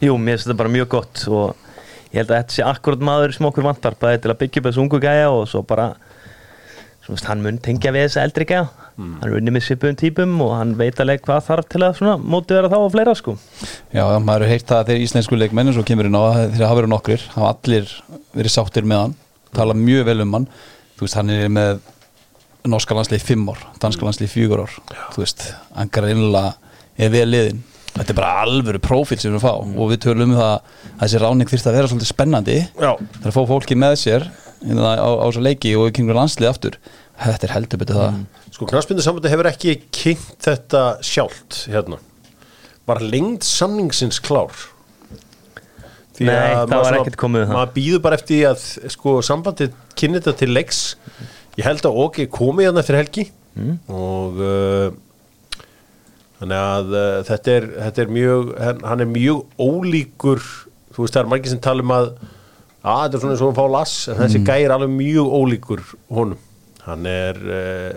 Jú, 0.03 0.17
mér 0.19 0.37
finnst 0.37 0.49
þetta 0.49 0.59
bara 0.59 0.73
mjög 0.73 0.89
gott 0.91 1.25
og 1.31 1.69
ég 2.11 2.21
held 2.21 2.31
að 2.31 2.41
þetta 2.41 2.57
sé 2.57 2.65
akkurat 2.67 3.05
maður 3.09 3.35
sem 3.35 3.47
okkur 3.49 3.67
vantar 3.69 3.97
bæði 3.99 4.23
til 4.23 4.33
að 4.33 4.39
byggja 4.43 4.61
upp 4.61 4.69
þessu 4.69 4.83
ungu 4.83 5.01
gæja 5.03 5.29
og 5.31 5.45
svo 5.49 5.63
bara 5.67 5.93
svona, 7.03 7.15
veist, 7.15 7.29
hann 7.31 7.43
mun 7.45 7.59
tengja 7.63 7.93
við 7.95 8.07
þessu 8.07 8.23
eldri 8.23 8.47
gæja. 8.51 8.67
Hann 8.93 9.25
er 9.25 9.39
unni 9.39 9.55
með 9.55 9.65
svipum 9.65 9.95
típum 9.97 10.35
og 10.45 10.51
hann 10.53 10.75
veit 10.77 10.99
alveg 11.01 11.23
hvað 11.25 11.47
þarf 11.47 11.71
til 11.71 11.81
að 11.81 11.97
svona, 11.97 12.19
móti 12.21 12.53
vera 12.53 12.69
þá 12.69 12.77
og 12.77 12.91
fleira 12.93 13.15
sko. 13.17 13.33
Já, 13.95 14.03
maður 14.21 14.51
heyrt 14.51 14.67
það 14.69 14.83
að 14.83 14.91
þeir 14.91 15.05
íslensku 15.07 15.39
leikmenn 15.39 15.71
og 15.71 15.79
svo 15.79 15.85
kemur 15.87 16.09
inn 16.11 16.19
á 16.19 16.21
að 16.21 16.43
þeir 16.53 16.67
hafa 16.67 16.77
verið 16.81 16.93
nokkrir 16.93 17.25
hafa 17.33 17.49
allir 17.55 17.95
verið 18.37 18.53
sáttir 18.53 18.85
með 18.85 19.01
hann 19.07 19.15
tala 19.53 19.75
mjög 19.77 20.07
vel 20.09 20.21
um 20.25 20.37
hann. 20.37 20.47
Þú 20.97 21.07
veist, 21.07 21.17
hann 21.17 21.31
er 21.33 21.49
með 21.53 21.81
norska 22.69 22.95
landslið 22.97 23.21
í 23.21 23.27
fimm 23.27 23.49
ár, 23.51 23.63
danska 23.81 24.05
landslið 24.05 24.29
í 24.29 24.33
fjögur 24.33 24.63
ár. 24.65 24.75
Þú 25.15 25.23
veist, 25.23 25.47
hann 25.75 25.91
greinlega 25.93 26.53
er 26.97 27.13
vel 27.13 27.27
liðin. 27.29 27.61
Þetta 27.93 28.09
er 28.09 28.17
bara 28.17 28.41
alvöru 28.41 28.79
prófíl 28.81 29.19
sem 29.21 29.33
við 29.35 29.43
fá. 29.43 29.51
Og 29.53 29.91
við 29.91 29.99
tölum 30.07 30.31
um 30.33 30.37
það 30.39 30.53
að 30.55 31.03
þessi 31.03 31.19
ráning 31.21 31.49
þyrst 31.51 31.67
að 31.69 31.75
vera 31.77 31.89
svolítið 31.91 32.09
spennandi. 32.09 32.55
Já, 32.73 32.91
það 32.97 33.19
er 33.21 33.29
að 33.29 33.35
fá 33.37 33.43
fólki 33.51 33.77
með 33.77 33.97
sér 34.01 34.25
inn 34.63 34.79
á, 34.81 34.97
á, 34.97 35.09
á 35.13 35.25
þessu 35.27 35.43
leiki 35.45 35.73
og 35.77 35.89
í 35.91 35.93
kringur 35.93 36.17
landslið 36.17 36.49
aftur. 36.49 36.79
Þetta 37.23 37.47
er 37.47 37.53
heldur 37.53 37.81
betur 37.83 37.99
það. 37.99 38.17
Sko 38.53 38.67
knarspindu 38.69 39.05
sambandi 39.05 39.29
hefur 39.33 39.49
ekki 39.51 39.75
kynnt 39.93 40.41
þetta 40.47 40.81
sjálft 41.05 41.59
hérna. 41.69 41.99
Var 42.89 43.03
lengd 43.13 43.45
samningsins 43.45 44.17
klár? 44.25 44.51
Því 46.13 46.27
Nei, 46.29 46.33
að 46.33 46.67
það 46.69 46.83
var 46.85 46.97
ekkert 46.99 47.17
komið 47.21 47.43
um 47.43 47.47
það. 47.49 47.55
maður 47.57 47.71
býður 47.77 48.01
bara 48.03 48.17
eftir 48.19 48.43
að 48.51 48.65
sko 48.93 49.13
sambandi 49.25 49.69
kynni 49.97 50.19
þetta 50.19 50.33
til 50.43 50.49
leiks. 50.53 50.81
Ég 51.57 51.65
held 51.65 51.85
að 51.89 51.97
OK 52.03 52.19
komi 52.33 52.65
hérna 52.67 52.83
fyrir 52.85 53.03
helgi. 53.05 53.29
Mm. 53.53 53.75
og 53.93 54.39
uh, 54.41 54.87
þannig 56.43 56.59
að 56.59 56.93
uh, 56.99 57.17
þetta, 57.31 57.57
er, 57.57 57.67
þetta 57.87 58.03
er 58.05 58.13
mjög 58.19 58.53
hann, 58.83 59.03
er 59.05 59.09
mjög 59.09 59.43
ólíkur 59.63 60.41
þú 60.93 61.05
veist 61.05 61.15
það 61.15 61.21
er 61.23 61.29
margir 61.33 61.53
sem 61.55 61.61
tala 61.63 61.85
um 61.85 61.93
að 61.95 62.09
að 62.83 63.03
þetta 63.05 63.15
er 63.15 63.21
svona 63.23 63.33
eins 63.37 63.43
og 63.45 63.51
að 63.53 63.59
fá 63.61 63.65
lass 63.77 63.93
en 64.11 64.17
þessi 64.19 64.39
Mm. 64.41 64.47
gæi 64.49 64.63
er 64.67 64.73
alveg 64.75 64.89
mjög 64.91 65.29
ólíkur 65.39 65.83
honum. 66.11 66.39
Hann 66.83 67.05
er 67.07 67.37
uh, 67.39 67.93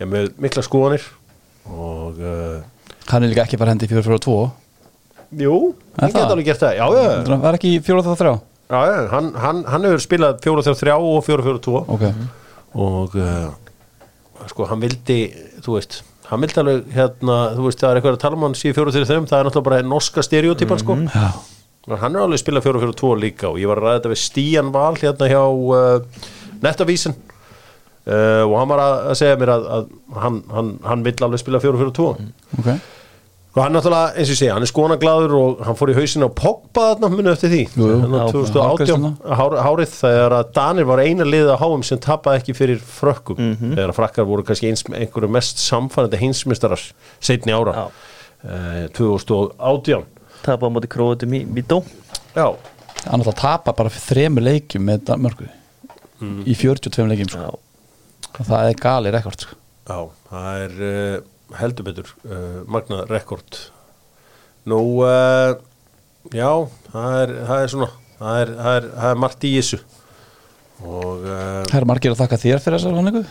já, 0.00 0.06
með 0.08 0.30
mikla 0.40 0.62
skoðanir 0.64 1.04
og 1.68 2.16
uh, 2.22 2.62
hann 3.10 3.26
er 3.26 3.32
líka 3.34 3.44
ekki 3.44 3.58
bara 3.60 3.74
hendi 3.74 3.88
4-4-2 3.90 4.36
jú, 5.42 5.56
hann 5.98 6.12
geta 6.14 6.30
alveg 6.32 6.46
gert 6.48 6.62
það 6.62 6.76
já, 6.78 6.86
já, 6.96 7.36
var 7.42 7.58
ekki 7.58 7.72
4-3 7.84 8.32
já, 8.70 8.80
já 8.86 8.96
hann, 9.12 9.30
hann, 9.42 9.60
hann 9.68 9.86
hefur 9.90 10.02
spilað 10.06 10.40
4-3 10.46 10.96
og 10.96 11.18
4-4-2 11.26 11.76
ok, 11.96 12.04
og 12.86 13.16
uh, 13.20 13.50
sko 14.48 14.68
hann 14.70 14.80
vildi 14.84 15.18
þú 15.64 15.76
veist, 15.76 16.00
hann 16.30 16.42
vildi 16.42 16.62
alveg 16.62 16.88
hérna, 16.94 17.36
þú 17.56 17.66
veist 17.68 17.82
það 17.82 17.90
er 17.90 18.00
eitthvað 18.00 18.16
að 18.16 18.22
tala 18.24 18.38
um 18.38 18.46
hann 18.46 18.56
síðan 18.58 18.78
4-3 18.80 19.04
það 19.04 19.38
er 19.38 19.48
náttúrulega 19.48 19.68
bara 19.68 19.84
norska 19.86 20.24
stereotypan 20.26 20.82
sko. 20.82 20.96
Já. 21.12 21.28
En 21.86 22.00
hann 22.02 22.18
er 22.18 22.24
alveg 22.24 22.42
spilað 22.42 22.66
4-4-2 22.66 23.12
líka 23.22 23.52
og 23.52 23.60
ég 23.62 23.70
var 23.70 23.78
að 23.78 23.86
ræða 23.86 23.98
þetta 24.00 24.12
við 24.12 24.22
Stían 24.24 24.72
Val 24.74 24.92
hérna 24.98 25.30
hjá 25.30 25.42
uh, 25.46 26.24
Nettavísin. 26.64 27.14
Uh, 28.06 28.42
og 28.46 28.56
hann 28.60 28.70
var 28.70 28.82
að, 28.82 28.96
að 29.10 29.16
segja 29.18 29.38
mér 29.38 29.50
að, 29.54 29.64
að 29.76 29.86
hann, 30.22 30.42
hann, 30.54 30.68
hann 30.86 31.06
vill 31.06 31.16
alveg 31.26 31.40
spila 31.42 31.58
4-4-2 31.58 32.04
ok, 32.60 32.68
og 33.56 33.62
hann 33.64 33.72
náttúrulega, 33.72 34.12
eins 34.20 34.28
og 34.28 34.34
ég 34.34 34.38
segja, 34.42 34.54
hann 34.56 34.66
er 34.66 34.68
skonaglaður 34.70 35.32
og 35.38 35.60
hann 35.64 35.76
fór 35.78 35.92
í 35.92 35.96
hausin 35.96 36.26
á 36.26 36.30
Pogba 36.36 36.82
þarna 36.90 37.08
munu 37.14 37.30
eftir 37.32 37.48
því. 37.54 37.60
Þarna 37.72 38.18
Já, 38.20 38.26
2018 38.34 38.66
hárgreiðsluna. 38.68 39.10
hár, 39.40 39.56
hárið 39.64 39.94
þegar 39.96 40.34
að 40.36 40.50
Danir 40.58 40.88
var 40.90 41.00
eina 41.06 41.24
liðið 41.24 41.52
að 41.54 41.62
háum 41.64 41.84
sem 41.88 42.00
tapaði 42.04 42.42
ekki 42.42 42.56
fyrir 42.58 42.82
frökkum. 42.84 43.40
Þegar 43.62 43.92
að 43.94 43.96
frakkar 43.96 44.28
voru 44.28 44.44
kannski 44.44 44.68
eins, 44.68 44.84
einhverju 44.92 45.30
mest 45.32 45.62
samfærandi 45.64 46.20
heimsmyndstarar 46.20 46.84
setni 47.24 47.56
ára. 47.56 47.86
Uh, 48.46 48.84
2018 48.94 50.04
Það 50.44 50.58
var 50.60 50.68
á 50.68 50.74
móti 50.76 50.88
króatum 50.92 51.32
í 51.34 51.40
Vító 51.56 51.78
Já, 52.36 52.50
hann 53.08 53.24
að 53.24 53.38
tapa 53.40 53.72
bara 53.74 53.90
fyrir 53.90 54.04
þremur 54.04 54.44
leikjum 54.44 54.84
með 54.86 55.06
Danmörku. 55.08 55.46
Í 56.44 56.54
42 56.54 57.08
leikjum 57.10 57.30
sko. 57.32 57.56
Það 58.36 58.68
er 58.68 58.76
gali 58.84 59.12
rekord 59.16 59.40
sko. 59.46 59.56
já, 59.88 59.98
það 60.28 60.60
er 60.66 60.76
uh, 60.84 61.16
heldur 61.60 61.86
betur 61.86 62.12
uh, 62.26 62.62
magnað 62.66 63.06
rekord. 63.12 63.60
Nú, 64.66 64.80
uh, 65.06 65.54
já, 66.34 66.50
það 66.92 67.18
er, 67.22 67.34
það 67.46 67.62
er 67.62 67.74
svona 67.74 67.90
það 68.18 68.40
er, 68.40 68.54
það 68.60 68.78
er, 68.78 68.88
það 68.94 69.10
er 69.10 69.20
margt 69.24 69.46
í 69.46 69.52
þessu. 69.58 69.82
Og 70.84 71.22
uh, 71.24 71.60
Það 71.70 71.78
er 71.80 71.86
margir 71.88 72.12
að 72.12 72.22
þakka 72.22 72.40
þér 72.42 72.64
fyrir 72.64 72.80
þessar 72.80 72.98
hanningu 72.98 73.26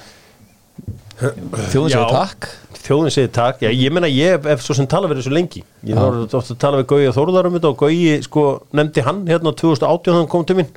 Þjóðin 1.15 1.93
Já. 1.93 1.95
sér 1.95 2.09
takk. 2.11 2.47
Þjóðin 2.85 3.13
segir 3.13 3.29
takk, 3.33 3.61
já, 3.63 3.69
ég 3.71 3.93
meina 3.95 4.09
ég 4.11 4.43
hef 4.45 4.61
svo 4.61 4.75
sem 4.77 4.87
tala 4.89 5.07
verið 5.09 5.25
svo 5.25 5.33
lengi. 5.33 5.63
Ég 5.87 5.97
ofta 5.97 6.41
að 6.53 6.59
tala 6.61 6.81
við 6.81 6.89
Gauja 6.91 7.13
Þórðar 7.15 7.47
um 7.49 7.55
þetta 7.55 7.71
og 7.71 7.79
Gauji 7.79 8.17
sko 8.25 8.43
nefndi 8.77 9.05
hann 9.05 9.23
hérna 9.29 9.53
2018 9.55 10.19
hann 10.19 10.27
kom 10.29 10.43
til 10.45 10.59
mín. 10.59 10.69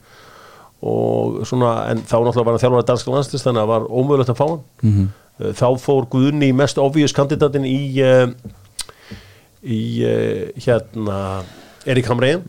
Og 0.79 1.43
svona, 1.49 1.73
en 1.91 2.05
þá 2.07 2.15
náttúrulega 2.23 2.47
var 2.47 2.55
hann 2.55 2.63
þjálfur 2.63 2.85
að 2.85 2.89
danska 2.93 3.13
landslist 3.13 3.49
þannig 3.49 3.61
að 3.61 3.67
það 3.67 3.73
var 3.75 3.89
ómögulegt 3.91 4.33
að 4.33 4.39
fá 4.39 4.45
hann. 4.47 4.63
Mhm. 4.81 4.95
-hmm. 4.95 5.09
Þá 5.39 5.67
fór 5.79 6.07
Guðni 6.11 6.53
mest 6.57 6.79
obvious 6.83 7.15
kandidatin 7.17 7.67
í 7.69 7.81
uh, 8.03 8.27
í 9.63 9.83
uh, 10.07 10.49
hérna 10.65 11.19
Erik 11.89 12.09
Hamrein 12.11 12.43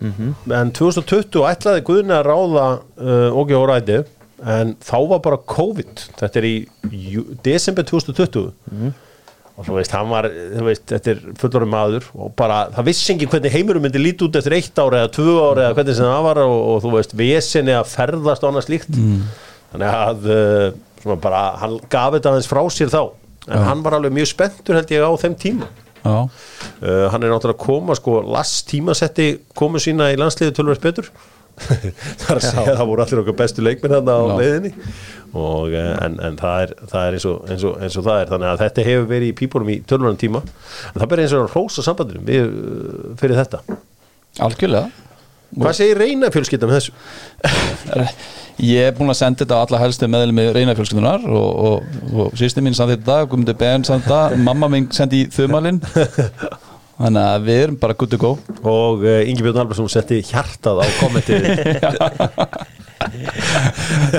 en 0.52 0.72
2020 0.76 1.46
ætlaði 1.48 1.84
Guðni 1.88 2.16
að 2.18 2.26
ráða 2.28 2.66
uh, 3.00 3.38
Ógi 3.38 3.56
Óræði 3.56 4.02
en 4.40 4.74
þá 4.80 4.98
var 5.10 5.20
bara 5.20 5.38
COVID. 5.52 6.02
Þetta 6.20 6.40
er 6.40 6.46
í 6.48 6.56
desember 7.44 7.84
2020 7.84 8.52
og 9.60 9.66
svo 9.68 9.76
veist, 9.76 9.92
hann 9.92 10.08
var 10.08 10.30
þú 10.32 10.64
veist, 10.64 10.86
þetta 10.88 11.12
er 11.12 11.18
fullorinn 11.42 11.72
maður 11.74 12.06
og 12.16 12.30
bara, 12.40 12.62
það 12.72 12.86
vissi 12.88 13.10
ekki 13.12 13.28
hvernig 13.28 13.52
heimurum 13.52 13.84
myndi 13.84 14.00
líti 14.00 14.24
út 14.24 14.38
eftir 14.40 14.56
eitt 14.56 14.80
ára 14.80 15.02
eða 15.02 15.12
tvö 15.18 15.34
ára 15.44 15.66
eða 15.66 15.76
hvernig 15.76 15.98
sem 15.98 16.08
það 16.08 16.24
var 16.30 16.40
og, 16.46 16.54
og 16.70 16.78
þú 16.86 16.92
veist, 16.94 17.16
vesinni 17.20 17.76
að 17.76 17.90
ferðast 17.92 18.46
og 18.46 18.54
annað 18.54 18.68
slíkt. 18.70 19.00
Þannig 19.74 19.98
að 19.98 20.30
uh, 20.32 20.70
svona 21.04 21.20
bara, 21.22 21.44
hann 21.62 21.80
gaf 21.92 22.16
þetta 22.16 22.34
aðeins 22.34 22.50
frá 22.50 22.62
sér 22.74 22.92
þá. 22.94 23.02
En 23.50 23.66
hann 23.66 23.84
var 23.86 23.98
alveg 23.98 24.14
mjög 24.14 24.30
spenntur 24.34 24.78
held 24.78 24.92
ég 24.94 25.06
á 25.06 25.12
þeim 25.22 25.36
tíma. 25.40 25.70
Já, 26.00 26.16
uh, 26.16 27.06
hann 27.12 27.24
er 27.26 27.32
náttúrulega 27.34 27.58
að 27.58 27.64
koma 27.66 27.96
sko, 27.98 28.22
Lass 28.24 28.62
tímasetti 28.68 29.34
komu 29.58 29.82
sína 29.84 30.12
í 30.14 30.20
landsliðu 30.20 30.56
tölvöld 30.56 30.84
betur. 30.84 31.10
Það 31.60 32.30
er 32.30 32.38
að 32.38 32.46
segja 32.46 32.64
að 32.72 32.78
það 32.80 32.88
voru 32.88 33.04
allir 33.04 33.22
okkar 33.24 33.36
bestu 33.42 33.66
leikminn 33.66 33.96
hann 33.98 34.08
á 34.08 34.16
Já. 34.16 34.36
leiðinni. 34.40 34.72
Og, 35.30 35.74
eh, 35.76 35.90
en, 36.06 36.16
en 36.24 36.38
það 36.40 36.62
er, 36.64 36.72
það 36.90 37.04
er 37.04 37.18
eins, 37.18 37.26
og, 37.30 37.42
eins, 37.52 37.66
og, 37.68 37.76
eins 37.84 37.98
og 38.00 38.06
það 38.08 38.22
er. 38.22 38.32
Þannig 38.32 38.52
að 38.54 38.64
þetta 38.64 38.86
hefur 38.88 39.10
verið 39.12 39.34
í 39.34 39.36
pípunum 39.42 39.74
í 39.74 39.78
tölvöldum 39.90 40.22
tíma. 40.24 40.42
En 40.94 41.04
það 41.04 41.12
ber 41.12 41.24
eins 41.26 41.36
og 41.36 41.44
að 41.44 41.58
rósa 41.58 41.86
sambandinu 41.86 42.24
við, 42.30 42.48
uh, 42.48 43.14
fyrir 43.20 43.42
þetta. 43.42 43.62
Algjörlega. 44.48 45.06
Hvað 45.60 45.80
segir 45.82 46.00
reyna 46.00 46.30
fjölskyldum 46.34 46.72
þessu? 46.78 46.94
Ég 48.60 48.90
er 48.90 48.96
búin 48.98 49.12
að 49.12 49.20
senda 49.22 49.44
þetta 49.44 49.56
á 49.56 49.64
alla 49.64 49.80
helstu 49.80 50.08
meðlum 50.12 50.36
með 50.36 50.50
reyna 50.58 50.76
fjölskyldunar 50.76 51.24
og, 51.32 51.50
og, 51.70 52.00
og 52.12 52.34
sýsti 52.40 52.64
mín 52.66 52.76
samt 52.76 52.92
þetta, 52.96 53.22
Guðmundur 53.30 53.56
Ben 53.60 53.86
samt 53.88 54.04
þetta, 54.08 54.40
mamma 54.44 54.68
mín 54.72 54.90
sendi 54.96 55.24
í 55.24 55.30
þumalinn. 55.32 55.80
Þannig 57.00 57.24
að 57.24 57.46
við 57.48 57.62
erum 57.64 57.78
bara 57.80 57.96
good 57.96 58.12
to 58.12 58.20
go. 58.20 58.34
Og 58.68 59.06
uh, 59.08 59.22
Ingi 59.24 59.46
Björn 59.46 59.62
Albersson 59.62 59.88
setti 59.92 60.20
hjartað 60.28 60.82
á 60.84 60.86
kommentið. 61.00 61.48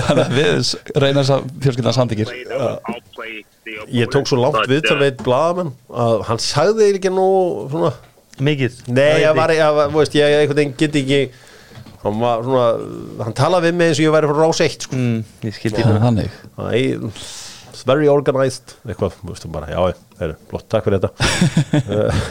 Þannig 0.08 0.24
að 0.24 0.36
við 0.38 0.72
reyna 1.04 1.26
fjölskyldunar 1.26 1.98
samtíkir 1.98 2.32
ég 3.90 4.08
tók 4.10 4.28
svo 4.28 4.38
langt 4.40 4.68
viðtal 4.70 4.98
við 5.00 5.10
eitt 5.10 5.22
blaðamenn 5.24 5.72
að 5.88 6.24
hann 6.28 6.40
sagði 6.42 6.88
ekki 6.94 7.12
nú 7.12 7.28
svona 7.70 7.92
mikið. 8.40 8.80
Nei, 8.88 9.20
ég 9.24 9.36
var, 9.36 9.52
ég, 9.54 9.80
veist, 9.94 10.16
ég 10.16 10.52
veginn 10.52 10.74
get 10.80 10.96
ekki 10.96 11.20
hann 12.04 12.20
var 12.22 12.42
svona, 12.46 12.66
hann 13.26 13.34
talaði 13.36 13.68
við 13.70 13.76
mig 13.80 13.90
eins 13.90 13.98
og 14.00 14.06
ég 14.06 14.14
væri 14.14 14.30
frá 14.30 14.38
rás 14.40 14.60
1 14.64 14.86
sko. 14.86 14.96
mm, 14.96 15.18
Ég 15.44 15.56
skildi 15.58 15.82
Það 15.84 15.90
það 15.92 16.04
þannig. 16.06 16.38
Æ, 16.56 16.80
it's 17.70 17.82
very 17.88 18.08
organized. 18.08 18.74
Eitthvað, 18.88 19.18
þú 19.20 19.32
veist, 19.34 19.48
bara, 19.52 19.68
já, 19.68 19.80
heru, 20.22 20.36
flott, 20.50 20.66
takk 20.72 20.88
fyrir 20.88 21.02
þetta. 21.02 21.12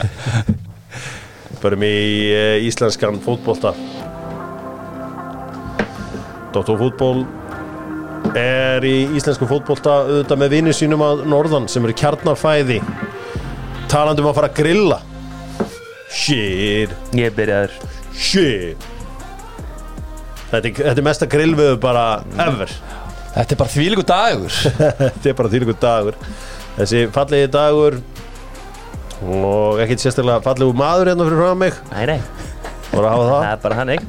Börum 1.62 1.84
í 1.86 1.94
uh, 2.34 2.56
íslenskan 2.66 3.20
fótbolta. 3.26 3.74
Dóttor 6.56 6.80
fútból 6.82 7.26
er 8.38 8.84
í 8.88 8.96
íslenskum 9.18 9.50
fótbolta 9.50 10.00
auðvitað 10.08 10.42
með 10.42 10.54
vinnu 10.56 10.74
sínum 10.76 11.04
að 11.06 11.22
norðan 11.30 11.70
sem 11.72 11.86
eru 11.86 11.94
kjarnarfæði 11.98 12.80
talandi 13.90 14.24
um 14.24 14.32
að 14.32 14.38
fara 14.40 14.50
að 14.50 14.58
grilla. 14.64 15.00
Shit. 16.10 16.94
Ég 17.18 17.36
byrjaður. 17.38 17.76
Shit 18.18 18.89
Þetta 20.50 20.66
er, 20.66 20.74
þetta 20.80 20.98
er 20.98 21.06
mesta 21.06 21.26
grillvöðu 21.30 21.78
bara 21.84 22.06
ever. 22.46 22.72
Þetta 23.36 23.54
er 23.54 23.60
bara 23.60 23.74
þvílíku 23.76 24.04
dagur. 24.10 24.54
Þetta 25.04 25.30
er 25.30 25.36
bara 25.38 25.52
þýrleikur 25.54 25.78
dagur. 25.84 26.16
Þessi 26.80 27.00
fallegi 27.14 27.48
dagur 27.54 27.94
og 29.20 29.82
ekkert 29.84 30.02
sérstaklega 30.02 30.42
fallegu 30.46 30.74
maður 30.80 31.12
hérna 31.12 31.28
fyrir 31.28 31.42
frá 31.44 31.52
mig. 31.60 31.74
Nei, 31.92 32.06
nei, 32.10 32.20
bara 32.94 33.06
að 33.06 33.14
hafa 33.14 33.26
það. 33.30 33.40
Það 33.44 33.52
er 33.52 33.62
bara 33.68 33.80
hann 33.82 33.94
ekki 33.98 34.08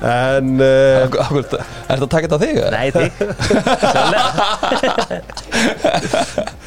en 0.00 0.54
uh, 0.64 0.64
Er 0.64 1.10
þetta 1.44 1.58
að 1.92 2.08
taka 2.08 2.24
þetta 2.24 2.38
á 2.40 2.40
þig? 2.40 2.54
eða? 2.56 2.70
Nei, 2.72 2.88
þig. 2.94 3.10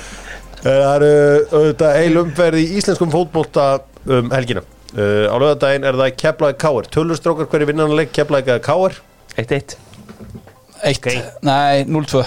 Það 0.63 0.83
eru 0.93 1.09
auðvitað 1.51 1.97
heil 1.97 2.15
umferð 2.21 2.57
í 2.61 2.65
íslenskum 2.77 3.09
fótbolta 3.11 3.63
um 4.07 4.29
helgina 4.31 4.61
uh, 4.97 5.25
á 5.29 5.35
lögadaginn 5.41 5.87
er 5.89 5.97
það 5.99 6.15
Keflaði 6.23 6.57
Káir 6.63 6.89
tölustrókar 6.93 7.49
hverju 7.51 7.69
vinnanleik 7.71 8.13
Keflaði 8.15 8.57
eitt 9.37 9.77
Eitt, 10.83 10.99
Ok. 10.99 11.07
nei, 11.47 11.85
0-2 11.87 12.23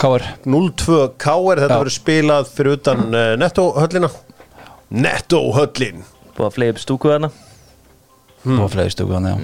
Káar 0.00 0.22
0-2 0.48 1.12
Káir 1.20 1.60
þetta 1.62 1.76
verður 1.78 1.94
spilað 1.94 2.48
fyrir 2.50 2.78
utan 2.78 3.04
uh, 3.14 3.34
nettóhöllina 3.38 4.08
nettóhöllin 4.90 6.02
Búið 6.34 6.48
að 6.48 6.54
fleið 6.56 6.72
upp 6.74 6.80
stúku 6.82 7.10
þarna. 7.12 7.28
Hmm. 8.44 8.58
og 8.60 8.72
fleiri 8.72 8.90
stöku 8.92 9.14
hann, 9.14 9.28
já. 9.30 9.36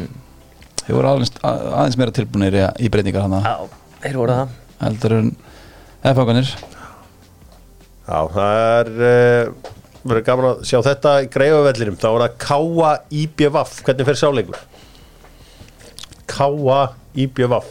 Þið 0.84 0.96
voru 0.96 1.08
aðeins, 1.08 1.30
að- 1.46 1.62
aðeins 1.70 1.96
meira 2.00 2.12
tilbúinir 2.16 2.56
í, 2.58 2.64
í 2.84 2.90
breytingar 2.92 3.22
hann 3.28 3.36
Já, 3.46 3.68
þeir 4.02 4.18
voru 4.20 4.34
það. 4.36 4.56
Heldur 4.80 5.14
en 5.16 5.30
efanganir 6.10 6.50
Já, 8.10 8.18
það 8.34 8.58
er 8.58 8.90
uh, 9.06 9.70
verður 10.04 10.24
gaman 10.26 10.48
að 10.50 10.62
sjá 10.70 10.78
þetta 10.86 11.12
í 11.24 11.28
greifavellinum 11.34 11.98
þá 12.00 12.08
er 12.10 12.24
það 12.24 12.38
Káa 12.46 12.92
IBVF 13.22 13.76
hvernig 13.86 14.08
fer 14.08 14.20
sáleikur? 14.20 14.60
Káa 16.30 16.80
IBVF 17.24 17.70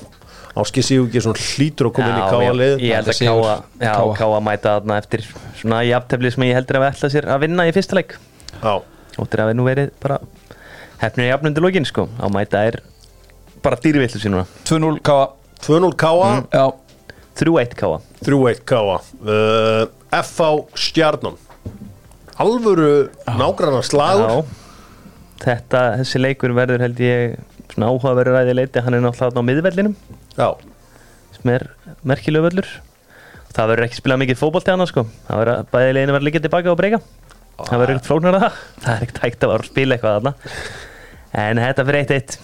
Áskil 0.59 0.83
Sigurgesson 0.83 1.37
hlýtur 1.39 1.89
að 1.89 1.95
koma 1.97 2.11
inn 2.11 2.19
í 2.19 2.29
Káa 2.33 2.53
lið 2.57 2.83
Ég 2.83 2.99
held 2.99 3.11
að 3.89 4.13
káa 4.19 4.43
mæta 4.43 4.75
þarna 4.77 4.99
eftir 4.99 5.25
svona 5.61 5.81
jafntefli 5.87 6.33
sem 6.35 6.47
ég 6.49 6.57
heldur 6.59 6.79
að 6.79 6.85
við 6.85 6.93
ætla 6.93 7.11
sér 7.15 7.29
að 7.29 7.43
vinna 7.45 7.67
í 7.69 7.73
fyrsta 7.75 7.97
leik. 7.99 8.15
Já, 8.59 8.73
Óttir 9.19 9.43
að 9.43 9.51
við 9.51 9.59
nú 9.59 9.67
verið 9.67 9.91
bara 10.03 10.19
hefnir 10.99 11.27
í 11.27 11.31
jafnundi 11.31 11.63
lókin 11.63 11.87
sko. 11.87 12.07
Á 12.19 12.27
mæta 12.33 12.63
er 12.67 12.79
bara 13.63 13.79
dýrvillu 13.79 14.21
sín 14.21 14.35
núna 14.35 14.45
2-0 14.67 14.99
Káa 15.03 15.29
2-0 15.65 15.95
Káa, 15.99 16.29
Já, 16.53 16.65
3-1 17.39 17.75
káa 17.75 17.99
3-1 18.23 18.63
Káa 18.67 18.97
uh, 18.99 19.85
FH 20.15 20.49
Stjarnan 20.79 21.35
Alvöru 22.39 22.91
nágrannar 23.27 23.83
slagur 23.83 24.29
Já, 24.29 24.35
þetta, 25.43 25.81
þessi 25.99 26.21
leikur 26.21 26.53
verður 26.55 26.83
held 26.85 26.99
ég 27.03 27.33
svona 27.73 27.89
áhugaverður 27.91 28.37
að 28.39 28.51
ég 28.51 28.57
leiti 28.61 28.83
hann 28.83 28.95
er 28.95 29.03
náttúrulega 29.03 29.25
þarna 29.33 29.43
á 29.43 29.47
miðvellinum. 29.49 29.95
Já, 30.37 30.47
sem 31.35 31.51
er 31.53 31.65
merkilegu 32.07 32.45
völlur. 32.47 32.69
Það 33.49 33.71
verður 33.73 33.87
ekki 33.89 33.99
spilað 33.99 34.21
mikið 34.23 34.39
fótbolt 34.39 34.67
til 34.67 34.75
hann 34.75 34.87
sko. 34.89 35.03
Það 35.27 35.41
verður 35.41 35.55
að 35.57 35.71
bæði 35.73 35.95
leginu 35.97 36.15
verður 36.15 36.27
líka 36.29 36.41
tilbaka 36.45 36.71
og 36.71 36.79
breyka. 36.79 37.01
Það 37.59 37.81
verður 37.83 37.93
ekkert 37.97 38.07
flóknar 38.07 38.37
að 38.39 38.45
það 38.45 38.61
það 38.85 38.93
er 38.93 39.05
ekkert 39.05 39.21
hægt 39.25 39.43
að 39.43 39.53
vera 39.53 39.65
að 39.65 39.71
spila 39.73 39.97
eitthvað 39.97 40.17
þarna. 40.17 40.33
En 41.43 41.61
þetta 41.65 41.87
fyrir 41.89 42.01
eitt 42.05 42.15
eitt. 42.15 42.39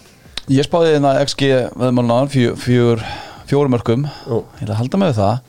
Ég 0.52 0.68
spáði 0.68 0.92
hérna 0.94 1.16
XG 1.24 1.48
veðmálunáðan 1.80 2.34
fjör, 2.36 2.60
fjör, 2.62 3.08
fjórum 3.50 3.74
mörgum 3.74 4.04
Ó. 4.28 4.44
Ég 4.60 4.68
ætla 4.68 4.76
að 4.76 4.82
halda 4.84 5.02
með 5.02 5.16
það. 5.22 5.40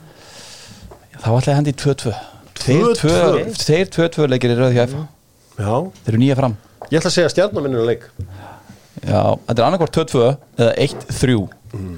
Þá 1.17 1.29
ætla 1.35 1.43
ég 1.43 1.53
að 1.53 1.59
hendi 1.61 1.75
í 1.75 1.79
2-2 1.83 2.15
Þeir 2.63 2.89
2-2. 2.99 3.13
2 3.53 3.67
Þeir 3.67 3.91
2-2 3.99 4.29
leikir 4.33 4.55
í 4.55 4.59
röð 4.59 4.75
hjá 4.77 4.85
F 4.87 4.97
já. 4.97 5.75
Þeir 6.05 6.13
eru 6.15 6.23
nýja 6.23 6.39
fram. 6.39 6.57
Ég 6.91 6.99
ætla 7.01 7.11
að 7.11 7.17
segja 7.19 7.33
Stjarnan 7.33 7.65
minnur 7.67 7.87
leik. 7.89 8.09
Já, 9.07 9.23
þetta 9.47 9.57
er 9.61 9.67
annarkvort 9.67 9.97
2-2 10.01 10.27
eða 10.63 10.73
1-3 10.87 11.39
Mm. 11.77 11.97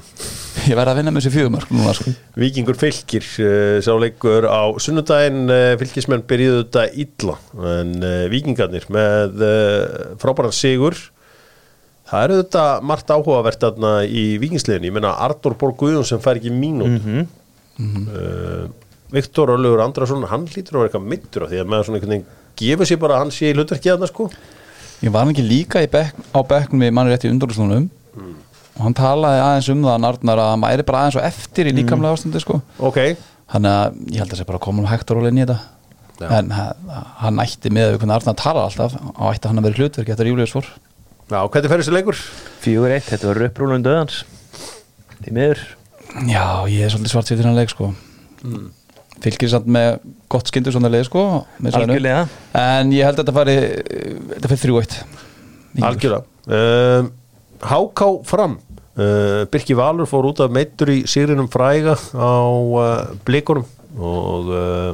ég 0.67 0.75
verð 0.75 0.91
að 0.91 0.97
vinna 0.99 1.13
með 1.13 1.21
þessi 1.23 1.31
fjögumörk 1.37 1.69
núna 1.71 1.93
sko. 1.95 2.11
Víkingur 2.41 2.79
fylgir 2.81 3.27
uh, 3.45 3.77
sá 3.85 3.93
leikur 4.01 4.47
á 4.49 4.75
sunnudaginn. 4.83 5.45
Uh, 5.53 5.75
fylgismenn 5.79 6.25
byrjuðu 6.27 6.65
þetta 6.65 6.85
illa 7.05 7.37
en 7.77 7.93
uh, 8.01 8.25
Víkingarnir 8.33 8.89
með 8.91 9.45
uh, 9.45 10.17
frábæran 10.19 10.57
sigur. 10.57 10.97
Það 12.09 12.25
eru 12.25 12.41
þetta 12.41 12.65
margt 12.91 13.13
áhugavert 13.13 13.61
þarna 13.63 13.93
í 14.09 14.25
Víkingsliðin, 14.43 14.89
ég 14.89 14.97
meina 14.97 15.13
Artur 15.29 15.55
Borg 15.61 15.77
Guðjón 15.79 16.09
sem 16.09 16.23
fær 16.25 16.41
ekki 16.41 16.51
mínút. 16.57 16.99
Mm 17.79 18.69
Viktor 19.15 19.53
Ölugur 19.55 19.81
Andrason 19.85 20.25
hann 20.29 20.47
hlýtur 20.51 20.77
að 20.77 20.83
vera 20.83 20.89
eitthvað 20.91 21.09
mittur 21.13 21.45
á 21.45 21.47
því 21.49 21.61
að 21.63 21.71
með 21.73 21.85
svona 21.87 21.99
einhvern 22.01 22.15
veginn 22.15 22.27
gefur 22.59 22.89
sér 22.91 22.99
bara 23.01 23.15
að 23.17 23.23
hann 23.23 23.31
sé 23.33 23.49
í 23.51 23.55
hlutverki 23.57 23.89
þarna 23.93 24.09
sko. 24.11 24.27
Ég 25.07 25.13
var 25.15 25.31
ekki 25.31 25.45
líka 25.47 25.81
í 25.85 25.89
bekk, 25.93 26.17
á 26.35 26.41
bekknum 26.43 26.83
við 26.83 26.93
manni 26.97 27.13
rétt 27.15 27.25
í 27.25 27.31
undurlustunum 27.33 27.87
og 28.79 28.83
hann 28.85 28.95
talaði 28.99 29.41
aðeins 29.45 29.69
um 29.73 29.81
það 29.87 29.95
hann 29.97 30.07
Arnar 30.09 30.43
að 30.43 30.51
hann 30.53 30.65
væri 30.67 30.85
bara 30.87 31.01
aðeins 31.05 31.19
og 31.21 31.27
eftir 31.29 31.71
í 31.71 31.75
líkamlega 31.79 32.15
ástandi 32.19 32.43
sko. 32.43 32.61
ok, 32.79 32.99
þannig 33.55 33.73
að 33.79 33.99
ég 34.13 34.19
held 34.21 34.29
að 34.29 34.35
það 34.35 34.41
sé 34.43 34.47
bara 34.51 34.59
að 34.61 34.65
koma 34.67 34.83
um 34.85 34.89
hægt 34.91 35.11
og 35.11 35.17
rólega 35.19 35.33
inn 35.35 35.39
í 35.41 35.47
þetta. 35.47 35.59
Já. 36.19 36.29
en 36.41 36.51
ha- 36.51 36.75
hann 37.23 37.39
ætti 37.39 37.71
með 37.71 37.93
hvernig 37.99 38.15
Arnar 38.19 38.35
talar 38.35 38.65
alltaf 38.67 38.97
og 38.99 39.29
ætti 39.33 39.47
hann 39.49 39.59
að 39.63 39.69
vera 39.69 39.79
hlutverk 39.79 40.09
eftir 40.11 40.27
Július 40.33 40.51
fór 40.57 40.67
já, 41.31 41.39
hvernig 41.47 41.71
fer 41.71 41.79
þessi 41.79 41.95
leikur? 41.95 42.19
Fjögur 42.65 42.91
eitt, 42.97 43.07
þetta 43.07 43.29
var 43.31 43.43
upprúlun 43.47 43.85
döðans. 43.87 44.25
Því 45.23 45.35
miður. 45.37 45.63
Já, 46.27 46.67
ég 46.67 46.83
er 46.89 46.91
svolítið 46.91 47.13
svart 47.15 47.31
sér 47.31 47.39
til 47.39 47.47
hann 47.47 47.55
leik 47.59 47.71
sko. 47.71 47.93
Fylgir 49.25 49.51
samt 49.53 49.69
með 49.71 49.99
gott 50.31 50.51
skyndur 50.51 50.75
svona 50.75 50.91
leik 50.93 51.09
sko, 51.09 51.25
en 52.59 52.93
ég 52.95 53.07
held 53.09 53.19
að 53.19 53.23
þetta 53.23 53.37
fari 53.37 53.57
þetta 54.35 54.51
fyrir 54.53 54.63
þrjú 54.65 54.81
eitt. 54.83 54.99
Algjörlega. 55.89 56.25
Um, 56.49 57.13
Háká 57.69 58.09
fram. 58.29 58.59
Uh, 58.99 59.45
Birki 59.51 59.77
Valur 59.79 60.09
fór 60.11 60.27
út 60.27 60.41
af 60.43 60.51
meittur 60.51 60.91
í 60.91 61.01
Sigrinum 61.07 61.47
fræga 61.51 61.95
á 61.95 62.35
uh, 62.51 63.13
blikunum 63.27 63.67
og 63.95 64.49
uh, 64.51 64.89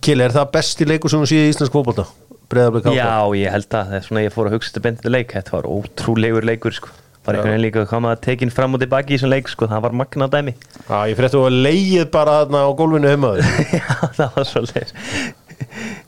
Kili, 0.00 0.24
er 0.24 0.32
það 0.32 0.52
besti 0.54 0.86
leikur 0.88 1.12
sem 1.12 1.20
þú 1.20 1.28
séð 1.28 1.42
í 1.44 1.50
Íslands 1.52 1.72
kvópalda? 1.74 2.06
Breiðablik 2.48 2.88
Háká? 2.88 2.96
Já, 2.96 3.36
ég 3.36 3.52
held 3.52 3.68
að 3.68 3.90
það 3.90 3.98
er 3.98 4.06
svona 4.08 4.24
ég 4.24 4.32
fór 4.32 4.48
að 4.48 4.56
hugsa 4.56 4.72
þetta 4.72 4.84
bendið 4.86 5.12
leik. 5.12 5.34
Þetta 5.36 5.56
var 5.58 5.68
ótrúlegur 5.68 6.48
leikur 6.48 6.76
sko 6.76 7.03
Bara 7.24 7.38
einhvern 7.38 7.54
veginn 7.54 7.64
líka 7.64 7.84
að 7.84 7.88
koma 7.88 8.10
að 8.12 8.20
tekin 8.26 8.52
fram 8.52 8.76
og 8.76 8.82
tilbaki 8.82 9.14
í 9.14 9.16
þessum 9.16 9.32
leik 9.32 9.48
sko, 9.48 9.68
það 9.70 9.84
var 9.86 9.94
magna 9.96 10.28
dæmi. 10.28 10.52
Já, 10.90 10.98
ég 11.08 11.16
frétti 11.16 11.40
að 11.40 11.56
leið 11.64 12.04
bara 12.12 12.34
þarna 12.42 12.60
á 12.64 12.70
gólfinu 12.76 13.12
heimaður 13.14 13.48
Já, 13.78 13.88
það 14.18 14.36
var 14.36 14.48
svolítið 14.50 14.92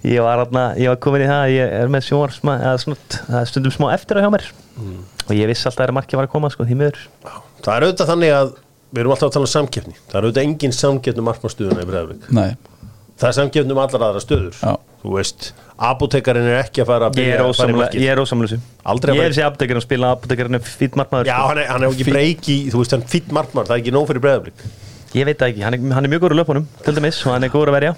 Ég 0.07 0.23
var, 0.23 0.45
var 0.53 0.99
komin 1.03 1.25
í 1.25 1.27
það 1.29 1.41
að 1.41 1.55
ég 1.55 1.73
er 1.81 1.91
með 1.91 2.05
snott, 2.07 3.17
það 3.27 3.41
er 3.41 3.51
stundum 3.51 3.75
smá 3.75 3.89
eftir 3.95 4.21
á 4.21 4.25
hjá 4.27 4.31
mér. 4.35 4.45
Og 5.27 5.33
ég 5.35 5.49
vissi 5.51 5.67
alltaf 5.67 5.89
að 5.89 5.97
markið 5.97 6.21
var 6.21 6.29
að 6.29 6.35
koma 6.37 6.51
sko, 6.53 6.67
því 6.69 6.79
miður. 6.79 7.01
Það 7.65 7.73
er 7.73 7.87
auðvitað 7.87 8.11
þannig 8.13 8.35
að 8.37 8.53
við 8.93 9.03
erum 9.03 9.15
alltaf 9.17 9.31
að 9.31 9.35
tala 9.37 9.49
um 9.49 9.53
samkeppni. 9.55 9.97
Það 10.07 10.19
er 10.19 10.27
auðvitað 10.29 10.47
engin 10.47 10.77
samkeppni 10.77 11.23
um 11.25 11.29
markmannstöðuna 11.31 11.83
í 11.83 11.89
Breiðablik. 11.91 12.29
Nei, 12.37 12.51
Það 13.17 13.29
er 13.31 13.37
samkeppni 13.39 13.73
um 13.73 13.79
allar 13.81 14.03
aðra 14.11 14.21
stöður 14.21 14.57
Já. 14.61 14.73
Þú 15.07 15.13
veist, 15.15 15.47
apotekarinn 15.79 16.49
er 16.51 16.59
ekki 16.65 16.83
að 16.83 16.89
fara 16.91 17.07
að 17.09 17.15
byrja 17.17 17.35
er 17.37 17.43
að 17.45 17.53
fara 17.57 17.73
í 17.73 17.77
markið. 17.79 18.03
Ég 18.03 18.11
er 18.11 18.21
að 18.21 19.15
Ég 19.17 19.23
er 19.23 19.31
þessi 19.33 19.45
aptekarinn 19.47 19.81
að 19.81 19.85
spila 19.87 20.11
aptekarinn 20.17 20.59
er 20.59 20.65
fýtt 20.67 20.97
markmaður 20.99 21.31
Já, 21.31 21.37
sko. 21.37 21.47
hann 21.53 21.61
er, 21.63 21.69
hann 21.71 21.87
er 21.87 21.95
ekki 21.95 22.07
breyki, 22.11 22.57
þú 22.73 22.83
veist, 22.83 22.93
hann 22.97 23.07
fýtt 23.13 23.31
markmann, 23.33 23.69
það 23.69 23.77
er 23.77 23.83
ekki 23.85 23.95
nóg 23.95 24.07
fyrir 24.11 24.25
Breiðablik 24.27 24.67
Ég 25.17 25.29
veit 25.31 25.39
það 25.41 25.53
ekki, 25.53 25.63
hann 25.65 25.77
er, 25.79 25.87
hann 25.97 26.05
er 26.09 26.13
mjög 26.13 26.23
góður 26.27 26.35
í 26.37 26.39
löpunum 26.43 26.67
til 26.85 26.95
dæmis 26.99 27.21
og 27.25 27.33
hann 27.37 27.47
er 27.47 27.53
góður 27.55 27.71
að 27.73 27.77
verja 27.79 27.93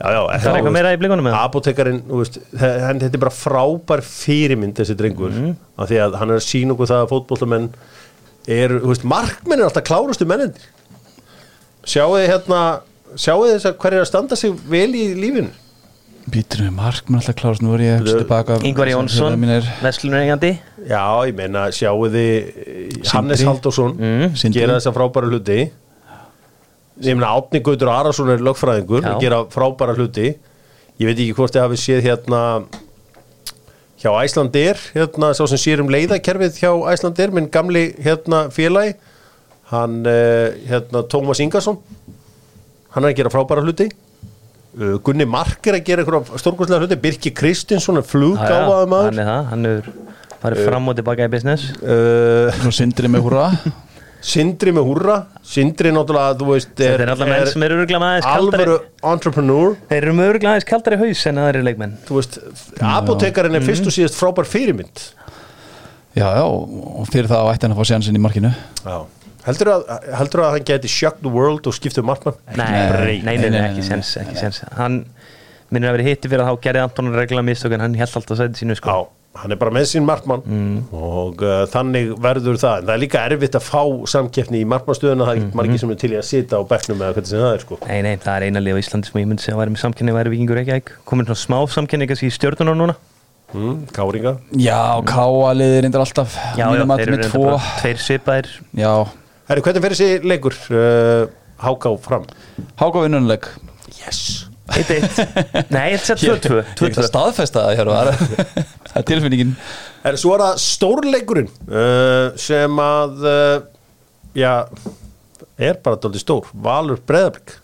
Já, 0.00 0.08
já, 0.14 0.20
Það 0.40 0.46
er 0.48 0.58
eitthvað 0.60 0.76
meira 0.78 0.92
í 0.94 1.00
blikunum 1.02 1.26
með 1.28 1.34
það 1.36 1.46
Apotekarinn, 1.50 1.98
þú 2.08 2.20
veist, 2.22 2.38
hann, 2.62 3.00
þetta 3.02 3.18
er 3.18 3.24
bara 3.26 3.36
frábær 3.36 4.02
fyrirmynd 4.08 4.78
þessi 4.80 4.96
drengur 4.96 5.34
Mhm. 5.34 5.50
af 5.76 5.90
því 5.90 5.98
að 6.06 6.14
hann 6.22 6.30
er 6.30 6.38
að 6.40 6.46
sína 6.46 6.72
okkur 6.76 6.88
það 6.88 7.02
að 7.04 7.10
fótbollamenn 7.12 7.66
er, 8.48 8.76
þú 8.80 8.88
veist, 8.94 9.04
markmenn 9.04 9.60
er 9.60 9.66
alltaf 9.68 9.84
klárustu 9.90 10.24
mennendir 10.24 10.64
Sjáu 11.84 12.14
þið 12.16 12.28
hérna 12.32 12.62
sjáu 13.18 13.42
þess 13.48 13.66
að 13.70 13.76
hver 13.82 13.96
er 13.96 14.04
að 14.04 14.08
standa 14.10 14.36
sig 14.38 14.54
vel 14.70 14.88
í 14.94 15.04
lífinu? 15.18 15.50
Býtur 16.30 16.60
við 16.66 16.74
mark 16.76 17.08
mér 17.10 17.22
alltaf 17.22 17.36
klárast, 17.40 17.62
nú 17.64 17.72
er 17.74 17.82
ég 17.82 17.94
að 17.96 18.02
hugsa 18.04 18.18
tilbaka 18.20 18.56
Ingvar 18.68 18.90
Jónsson, 18.92 19.38
mínir, 19.40 19.64
Vestlunur 19.82 20.20
eigandi 20.20 20.50
Já, 20.86 21.02
ég 21.26 21.34
meina, 21.38 21.64
sjáu 21.74 22.04
þið 22.12 22.28
eh, 22.28 22.98
Hannes 23.10 23.40
Sindri. 23.40 23.48
Halldórsson 23.48 23.96
Mm. 23.96 24.36
Gera 24.54 24.76
þessa 24.76 24.92
frábæra 24.94 25.30
hluti. 25.32 25.58
Ég 27.00 27.16
meina, 27.16 27.32
Átni 27.40 27.62
Gautur 27.64 27.88
Arason 27.90 28.30
er 28.34 28.44
lögfræðingur 28.44 29.02
Já. 29.02 29.14
og 29.14 29.24
gera 29.24 29.40
frábæra 29.50 29.96
hluti. 29.96 30.34
Ég 31.00 31.08
veit 31.08 31.16
ekki 31.16 31.34
hvort 31.38 31.56
þið 31.56 31.64
hafið 31.64 31.82
séð 31.86 32.04
hérna 32.04 32.42
hjá 34.00 34.10
Æslandir 34.20 34.78
hérna, 34.94 35.32
sá 35.36 35.42
sem 35.48 35.60
sér 35.60 35.82
um 35.82 35.90
leiðakerfið 35.92 36.60
hjá 36.60 36.70
Æslandir, 36.92 37.32
minn 37.32 37.48
gamli 37.52 37.90
hérna 38.04 38.46
félagi. 38.52 38.94
Hann 39.72 40.00
uh, 40.04 40.52
hérna 40.68 41.04
Tómas 41.08 41.40
Ingarsson 41.40 41.80
hann 42.94 43.04
er 43.06 43.12
að 43.12 43.18
gera 43.20 43.32
frábæra 43.34 43.64
hluti. 43.66 43.90
Uh, 44.70 44.96
Gunni 45.02 45.26
Mark 45.26 45.66
er 45.66 45.80
að 45.80 45.84
gera 45.88 46.04
einhverja 46.04 46.40
stórkostlega 46.40 46.84
hluti. 46.84 47.00
Birki 47.02 47.34
Kristinsson 47.34 47.98
er 48.00 48.06
fluggáfaði 48.06 48.90
maður. 48.92 49.10
Hann 49.10 49.22
er 49.24 49.30
það, 49.30 49.44
hann 49.52 49.70
er 49.70 49.92
farið 50.40 50.66
fram 50.70 50.90
og 50.90 50.98
tilbaka 51.00 51.26
í 51.28 51.32
business. 51.32 51.70
uh, 51.82 52.50
Svo 52.62 52.74
sindri 52.74 53.10
með 53.12 53.26
húra 53.26 53.46
Sindri 54.20 54.72
með 54.76 54.84
húrra. 54.84 55.14
Sindri 55.48 55.92
náttúrulega, 55.96 56.34
þú 56.36 56.48
veist 56.50 56.74
Þetta 56.76 56.90
er 56.92 57.72
öruglega 57.72 58.00
aðeins 58.04 58.26
kaldari 58.26 58.66
alvöru 58.66 58.74
entrepreneur. 59.14 59.76
Þeir 59.88 60.02
eru 60.02 60.12
með 60.18 60.28
öruglega 60.32 60.50
aðeins 60.52 60.68
kaldari 60.68 60.98
haus 61.00 61.22
en 61.30 61.40
aðri 61.40 61.62
leikmenn. 61.64 61.94
Þú 62.04 62.18
veist, 62.18 62.36
apotekarinn 62.84 63.56
er 63.56 63.64
fyrst 63.64 63.88
og 63.88 63.96
síðast 63.96 64.18
frábær 64.20 64.48
fyrirmynd. 64.50 65.06
Já, 66.18 66.26
já, 66.36 66.42
og 66.44 67.08
fyrir 67.08 67.30
það 67.30 67.48
ætti 67.54 67.64
hann 67.68 67.76
að 67.76 67.80
fá 67.80 67.88
sénsinn 67.94 68.18
í 68.18 68.22
markinu. 68.22 68.50
Já. 68.84 68.98
Heldur 69.46 69.72
að, 69.74 69.86
heldur 70.18 70.44
að 70.46 70.52
hann 70.56 70.66
geti 70.72 70.90
shock 70.90 71.20
the 71.24 71.32
world 71.32 71.68
og 71.70 71.76
skipta 71.76 72.02
um 72.02 72.10
markmann? 72.10 72.36
Nei, 72.58 73.20
nei, 73.24 73.36
nei, 73.40 73.62
ekki 73.68 73.86
sens, 73.86 74.16
ekki 74.20 74.36
sens 74.38 74.62
Hann 74.76 75.04
minnir 75.70 75.92
að 75.92 76.00
vera 76.00 76.10
hitti 76.10 76.28
fyrir 76.30 76.44
að 76.44 76.52
þá 76.52 76.66
gerði 76.66 76.84
Anton 76.88 77.14
regla 77.14 77.42
mistök 77.46 77.76
en 77.76 77.84
hann 77.84 77.96
held 77.98 78.20
alltaf 78.20 78.38
sæti 78.40 78.64
sínu 78.64 78.74
sko. 78.78 78.90
Já, 78.90 79.04
hann 79.38 79.54
er 79.54 79.58
bara 79.60 79.70
með 79.74 79.84
sín 79.92 80.02
markmann. 80.08 80.42
Og 80.90 81.44
uh, 81.46 81.60
þannig 81.70 82.10
verður 82.20 82.58
það. 82.58 82.80
En 82.82 82.88
það 82.88 82.94
er 82.96 83.02
líka 83.04 83.22
erfitt 83.28 83.58
að 83.60 83.66
fá 83.68 83.82
samkeppni 84.14 84.64
í 84.64 84.66
markmannstöðuna. 84.72 85.28
Það 85.28 85.36
er 85.36 85.42
ekki 85.44 85.60
margir 85.60 85.82
sem 85.84 85.92
er 85.94 86.00
til 86.02 86.10
í 86.10 86.18
að 86.18 86.26
sita 86.26 86.58
á 86.58 86.62
bekknum 86.72 87.04
eða 87.04 87.14
hvernig 87.14 87.30
sem 87.30 87.44
það 87.44 87.54
er 87.54 87.64
sko. 87.64 87.78
Nei, 87.86 88.00
nei, 88.08 88.16
það 88.24 88.34
er 88.34 88.48
eina 88.48 88.64
lið 88.64 88.74
á 88.74 88.82
Íslandi 88.82 89.12
sem 89.12 89.22
ég 89.22 89.30
myndi 89.30 89.46
segja 89.46 89.54
að 89.54 89.62
væri 89.62 89.76
með 89.76 89.84
samkenni 89.84 90.16
væri 90.18 90.34
vikingur 90.34 90.62
ekki 90.64 90.74
ekki 90.80 90.98
komin 91.12 91.30
svona 91.30 91.44
smá 91.44 91.58
samkenni 91.76 92.10
kannski 92.10 92.32
í 92.32 92.34
stjórnunar 92.34 92.78
núna. 92.82 92.98
Mm, 93.54 93.78
Káringa. 93.94 94.34
Já, 94.62 94.78
káaliðir 95.10 95.80
reyndar 95.86 96.04
alltaf 96.04 96.36
Já, 96.54 96.60
já, 96.60 96.66
þeir 96.70 96.76
eru 96.76 96.84
með 96.90 97.00
reynda 97.08 97.30
tvo. 97.32 97.46
bara 97.48 97.72
tveir 97.80 98.02
svipaðir. 98.04 98.50
Já, 98.78 98.92
Herri, 99.50 99.62
hvernig 99.66 99.82
fer 99.84 99.94
þessi 99.96 100.28
leikur 100.30 100.54
uh, 100.70 101.24
Háká 101.60 101.90
fram? 102.04 102.28
háka 102.80 103.02
vinnunleik 103.06 103.48
Yes. 104.00 104.46
1-1 104.70 105.02
Nei, 105.74 105.96
þetta 105.98 106.14
er 106.14 106.20
2-2 106.22 106.58
Ég 106.60 106.92
get 106.94 107.00
að 107.02 107.08
staðfesta 107.10 107.64
það 107.66 107.78
hér 107.80 107.90
og 107.90 107.96
það 107.98 108.10
er- 108.12 108.68
það 108.90 108.98
er 109.00 109.06
tilfinningin. 109.10 109.50
Herri, 110.04 110.20
svo 110.22 110.32
er 110.36 110.44
það 110.44 110.60
stórleikurinn 110.64 111.50
uh, 111.66 112.28
sem 112.40 112.78
að 112.84 113.26
uh, 113.26 113.56
já 114.38 114.52
er 115.60 115.76
bara 115.84 115.98
dálítið 116.00 116.22
stór, 116.22 116.46
Valur 116.64 117.02
Breiðablík 117.06 117.56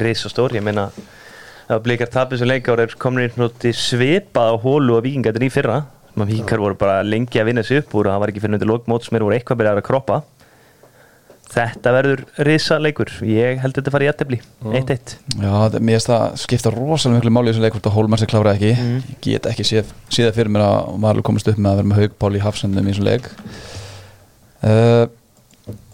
Risa 0.00 0.30
stór, 0.32 0.56
ég 0.56 0.64
meina 0.64 0.88
ef 1.68 1.80
blikar 1.84 2.08
tapis 2.12 2.40
og 2.44 2.48
leikár 2.50 2.80
er 2.82 2.96
komin 3.00 3.28
í 3.28 3.32
svona 3.34 3.74
svipað 3.76 4.56
á 4.56 4.62
hólu 4.64 4.96
og 4.98 5.04
vikingatir 5.04 5.44
í 5.46 5.50
fyrra. 5.52 5.82
Sem 6.14 6.24
að 6.24 6.32
vikingar 6.32 6.60
voru 6.64 6.76
bara 6.80 6.98
lengi 7.04 7.40
að 7.40 7.48
vinna 7.50 7.62
sig 7.64 7.82
upp 7.82 7.94
og 8.00 8.08
það 8.08 8.20
var 8.24 8.32
ekki 8.32 8.42
fyrir 8.44 8.56
undir 8.58 8.70
lokmót 8.72 9.04
sem 9.06 9.16
eru 9.20 9.28
voru 9.28 9.36
eitthvað 9.38 9.60
byrjar 9.60 9.80
að 9.80 9.86
kroppa 9.88 10.18
Þetta 11.54 11.90
verður 11.94 12.22
risa 12.48 12.78
leikur 12.80 13.10
ég 13.28 13.60
held 13.62 13.76
þetta 13.76 13.92
fari 13.94 14.06
í 14.06 14.08
jættefli 14.08 14.38
1-1 14.64 15.12
Já, 15.38 15.50
það- 15.52 15.76
mér 15.84 15.98
finnst 15.98 16.08
það 16.10 16.24
skipta 16.42 16.72
rosalega 16.74 17.20
miklu 17.20 17.32
máli 17.36 17.50
í 17.50 17.52
þessum 17.52 17.66
leik 17.66 17.76
hvort 17.76 17.88
að 17.90 17.94
Hólmar 17.98 18.18
sér 18.22 18.30
klára 18.32 18.54
ekki. 18.56 18.72
Ég 18.74 19.20
get 19.22 19.46
ekki 19.52 19.66
séð, 19.68 19.92
séð 20.10 20.32
fyrir 20.34 20.50
mér 20.50 20.64
að 20.64 20.98
Valur 21.04 21.22
komist 21.28 21.48
upp 21.52 21.60
með 21.60 21.70
að 21.70 21.76
vera 21.82 21.90
með 21.92 22.00
haugpál 22.02 22.32
í 22.34 22.42
hafsendum 22.42 22.88
í 22.88 22.94
þessum 22.94 23.08
leik. 23.10 23.28
Uh, 24.64 25.06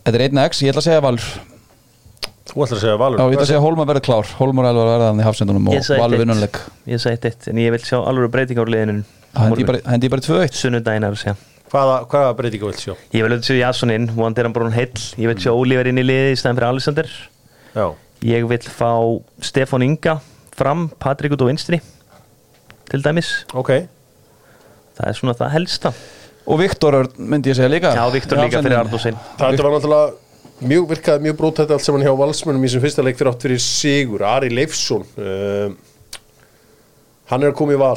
Þetta 0.01 0.17
er 0.17 0.25
1x, 0.31 0.63
ég 0.65 0.73
ætla 0.73 0.81
að 0.81 0.87
segja 0.89 1.03
Valur. 1.05 1.27
Þú 2.51 2.63
ætlar 2.65 2.79
að 2.79 2.83
segja 2.87 2.97
Valur. 2.99 3.21
Já, 3.21 3.25
ég 3.27 3.37
ætla 3.37 3.45
að 3.45 3.51
segja 3.51 3.61
að 3.61 3.67
Hólmar 3.67 3.89
verður 3.91 4.05
klár. 4.07 4.31
Hólmar 4.41 4.69
alveg 4.71 4.83
að 4.87 4.91
verða 4.95 5.11
hann 5.11 5.21
í 5.21 5.27
hafsendunum 5.29 5.69
og 5.69 5.75
Valur 5.91 6.17
1-1. 6.17 6.23
vinnunleik 6.25 6.59
Ég 6.91 7.03
sagði 7.05 7.21
1-1 7.31 7.51
en 7.53 7.61
ég 7.63 7.75
vil 7.77 7.83
sjá 7.85 7.99
alveg 8.01 8.33
breyting 8.33 8.59
á 8.59 8.65
liðinu. 8.65 9.05
Hendi 9.37 9.63
ég 9.63 9.69
bara, 9.69 9.83
hendi 9.93 10.09
ég 10.09 10.15
bara 10.17 10.25
2-1 10.25 10.57
sunnudaginn 10.59 11.07
er 11.07 11.15
að 11.15 11.21
segja 11.21 11.37
Hvaða, 11.71 11.97
hvaða 12.11 12.31
breytinga 12.39 12.67
vilt 12.71 12.83
sjá? 12.83 12.95
Ég 13.15 13.23
vil 13.23 13.31
auðvitað 13.31 13.47
sjá 13.47 13.59
Jason 13.61 13.93
inn, 13.95 14.09
vonandi 14.11 14.43
er 14.43 14.49
hann 14.49 14.55
bara 14.57 14.71
heill 14.75 15.05
Ég 15.21 15.31
vil 15.31 15.37
sjá 15.39 15.53
Oliver 15.55 15.91
inn 15.91 16.01
í 16.03 16.07
liði 16.07 16.33
í 16.35 16.39
stæðan 16.41 16.59
fyrir 16.59 16.71
Alexander. 16.73 17.11
Já, 17.77 17.87
Ég 18.27 18.49
vil 18.51 18.59
fá 18.67 18.91
Stefán 19.47 19.85
Inga 19.87 20.19
fram, 20.59 20.89
Patrik 21.01 21.37
út 21.37 21.45
á 21.45 21.49
vinstri 21.49 21.79
til 22.91 23.05
dæmis. 23.05 23.31
Ok. 23.55 23.71
Það 24.99 25.07
er 25.07 25.17
svona 25.17 25.37
það 25.39 25.55
helsta. 25.55 25.93
Og 26.51 26.59
Viktor 26.61 26.97
Örn 26.99 27.31
myndi 27.31 27.53
ég 27.53 27.57
segja 27.61 27.71
líka. 27.71 27.95
Já, 27.95 28.03
Viktor 28.13 28.43
líka 28.43 28.61
fyrir 28.65 28.81
Ardósin 28.81 29.17
Þetta 29.39 29.63
var 29.63 29.77
náttúrulega 29.77 30.11
mjög 30.61 30.89
virkaði 30.91 31.25
mjög 31.25 31.37
brótætt 31.39 31.71
allt 31.73 31.85
saman 31.85 32.03
hjá 32.05 32.11
valsmönum 32.17 32.65
í 32.67 32.71
sem 32.73 32.83
fyrsta 32.83 33.05
leik 33.05 33.17
fyrir 33.17 33.31
átt 33.33 33.45
fyrir 33.47 33.63
Sigur, 33.65 34.25
Ari 34.29 34.51
Leifsson 34.53 35.07
uh, 35.17 35.71
hann 37.31 37.47
er 37.47 37.53
að 37.53 37.57
koma 37.61 37.77
í 37.77 37.81
val 37.81 37.97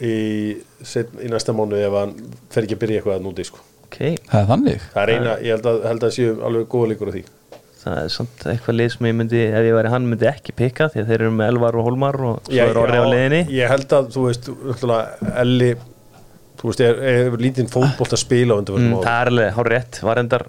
í, 0.00 0.16
í 0.56 1.32
næsta 1.32 1.54
mánu 1.56 1.78
ef 1.80 1.96
hann 1.96 2.14
fer 2.52 2.66
ekki 2.66 2.76
að 2.78 2.84
byrja 2.84 3.00
eitthvað 3.00 3.18
að 3.18 3.26
núti 3.26 3.48
sko. 3.48 3.64
ok, 3.86 3.98
það 4.28 4.38
er 4.42 4.52
þannig. 4.52 4.86
Það 4.92 5.02
er 5.02 5.14
eina, 5.14 5.34
ég 5.46 5.56
held 5.56 5.72
að, 5.72 5.82
held 5.90 6.06
að 6.06 6.14
séu 6.18 6.36
alveg 6.50 6.70
góða 6.74 6.92
líkur 6.92 7.10
á 7.10 7.14
því. 7.16 7.24
Það 7.86 7.98
er 8.02 8.08
samt 8.10 8.46
eitthvað 8.50 8.78
lið 8.80 8.88
sem 8.96 9.06
ég 9.06 9.18
myndi, 9.20 9.42
ef 9.46 9.66
ég 9.68 9.76
væri 9.76 9.90
hann 9.92 10.08
myndi 10.10 10.26
ekki 10.26 10.54
pikka 10.58 10.88
því 10.90 11.02
að 11.02 11.10
þeir 11.12 11.20
eru 11.20 11.34
með 11.38 11.52
Elvar 11.52 11.76
og 11.78 11.86
Holmar 11.86 12.16
og 12.18 12.48
svo 12.48 12.64
er 12.64 12.80
orðið 12.82 13.04
á 13.06 13.12
liðinni. 13.12 13.42
Ég 13.54 13.70
held 13.70 13.94
að, 13.94 14.08
þú 14.16 14.24
veist, 14.26 14.50
Elli 15.36 15.76
Þú 16.56 16.70
veist, 16.70 16.80
er, 16.82 17.00
er 17.04 17.34
lítinn 17.40 17.68
fótbolt 17.68 18.14
að 18.16 18.22
spila 18.22 18.56
á 18.56 18.60
undanförnum 18.62 18.94
mm, 18.94 19.02
það 19.04 19.18
er 19.20 19.30
alveg, 19.30 19.50
hár 19.58 19.68
rétt, 19.68 19.98
var 20.06 20.20
endar 20.22 20.44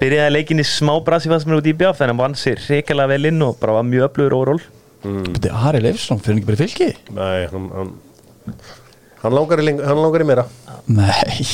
byrjaði 0.00 0.32
leikin 0.34 0.60
í 0.60 0.66
smá 0.66 0.92
brasi 1.04 1.30
fannst 1.30 1.48
mér 1.48 1.60
út 1.60 1.68
í 1.70 1.76
bjáf 1.78 2.02
en 2.02 2.12
hann 2.12 2.20
vann 2.20 2.34
sér 2.38 2.60
reikalega 2.66 3.14
vel 3.14 3.30
inn 3.30 3.44
og 3.46 3.60
bara 3.60 3.78
var 3.78 3.86
mjög 3.86 4.10
öflugur 4.10 4.36
overall. 4.36 4.64
Beti, 5.06 5.52
Ari 5.54 5.80
Leifsson 5.84 6.20
fyrir 6.22 6.40
ekki 6.40 6.48
bara 6.48 6.58
í 6.58 6.62
fylki? 6.64 6.88
Nei, 7.14 7.46
hann 7.52 7.68
hann, 7.76 7.92
hann, 9.22 9.36
langar 9.36 9.62
í, 9.62 9.76
hann 9.76 10.02
langar 10.02 10.24
í 10.24 10.28
meira. 10.28 10.44
Nei. 10.86 11.46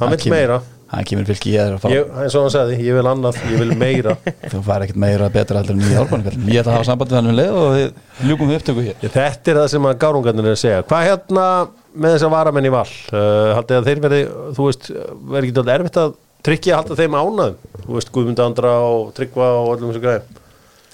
Hann 0.00 0.14
vill 0.14 0.30
meira. 0.32 0.60
Hann 0.90 1.06
kemur 1.06 1.22
í 1.22 1.30
fylki 1.30 1.52
ég 1.54 1.68
er 1.68 1.76
að 1.76 1.82
fara. 1.84 1.94
Ég, 1.94 2.08
eins 2.18 2.34
og 2.34 2.46
hann 2.46 2.52
sagði, 2.54 2.78
ég 2.82 2.96
vil 2.98 3.06
annað, 3.06 3.36
ég 3.52 3.60
vil 3.62 3.74
meira. 3.78 4.16
Þú 4.50 4.62
fær 4.66 4.84
ekkert 4.86 4.98
meira 5.04 5.28
betra 5.30 5.60
heldur 5.60 5.76
en 5.76 5.84
nýja 5.84 6.00
árbænum 6.02 6.48
ég 6.50 6.64
ætla 6.64 6.72
að 6.72 6.78
hafa 6.80 6.88
samband 6.88 7.12
við 7.12 7.18
hann 7.20 7.30
um 7.30 7.36
leið 7.38 7.58
og 7.60 7.68
við 7.76 8.26
ljúkum 8.30 8.50
við 8.50 8.58
upptöku 8.58 8.86
hér. 8.88 8.96
Ég, 8.96 9.12
Þetta 9.14 9.52
er 9.52 9.60
það 9.60 9.68
sem 9.76 9.86
að 9.86 10.00
gárungarnir 10.02 10.48
er 10.50 10.56
að 10.56 10.64
segja. 10.64 10.80
Hvað 10.90 11.06
hérna 11.06 11.46
með 11.94 12.16
þess 12.16 12.26
að 12.26 12.34
varamenn 12.34 12.66
í 12.66 12.74
val? 12.74 12.82
Uh, 13.12 13.52
Haldið 13.60 13.78
að 13.78 13.88
þeir 13.90 14.02
verði, 14.06 14.20
þú 14.58 14.66
veist 14.66 14.90
verði 14.90 15.52
ekki 15.52 15.62
alltaf 15.62 15.72
erfitt 15.76 16.02
að 16.02 16.18
tryggja 16.46 16.74
að 16.74 16.80
halda 16.80 16.98
þeim 17.00 17.16
ánaðum 17.20 17.80
Þú 17.84 17.96
veist, 17.96 18.12
Guðmund 18.14 18.42
Andra 18.44 18.74
og 18.86 19.10
Tryggva 19.16 19.48
og 19.60 19.72
öllum 19.76 19.90
þessu 19.92 20.04
gæðum 20.04 20.38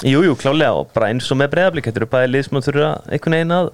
Jú, 0.05 0.21
jú, 0.27 0.35
klálega. 0.37 0.77
Og 0.77 0.91
bara 0.93 1.09
eins 1.09 1.29
og 1.33 1.39
með 1.41 1.55
breyðablík 1.55 1.87
þetta 1.89 2.03
eru 2.03 2.09
bæði 2.13 2.33
lið 2.35 2.43
sem 2.45 2.59
þurfa 2.67 2.89
einhvern 3.09 3.37
veginn 3.39 3.55
að 3.57 3.71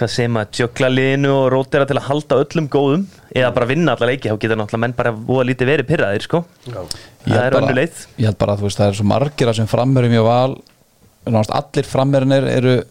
hvað 0.00 0.10
segir 0.14 0.30
maður, 0.32 0.50
jökla 0.62 0.88
liðinu 0.90 1.30
og 1.36 1.52
rótera 1.52 1.86
til 1.86 1.96
að 2.00 2.06
halda 2.08 2.38
öllum 2.42 2.68
góðum 2.72 3.06
eða 3.36 3.54
bara 3.54 3.66
vinna 3.70 3.92
alla 3.94 4.06
leiki, 4.10 4.30
þá 4.32 4.38
geta 4.40 4.56
náttúrulega 4.56 4.80
menn 4.80 4.96
bara 4.96 5.12
voða 5.12 5.44
lítið 5.50 5.66
verið 5.70 5.86
pyrraðir, 5.90 6.22
sko. 6.24 6.44
Ég 6.66 6.74
það 7.26 7.44
er 7.44 7.50
bara- 7.50 7.60
önnu 7.66 7.74
leið. 7.76 8.06
ég 8.18 8.24
held 8.24 8.38
bara 8.38 8.52
að 8.54 8.58
þú 8.58 8.62
veist 8.62 8.78
það 8.78 8.88
er 8.88 8.94
svo 8.94 9.04
margir 9.04 9.48
að 9.48 9.56
sem 9.56 9.66
frammerum 9.66 10.12
í 10.12 10.22
val. 10.24 10.62
Nánast 11.26 11.50
allir 11.50 11.84
frammerinir 11.84 12.48
eru 12.48 12.84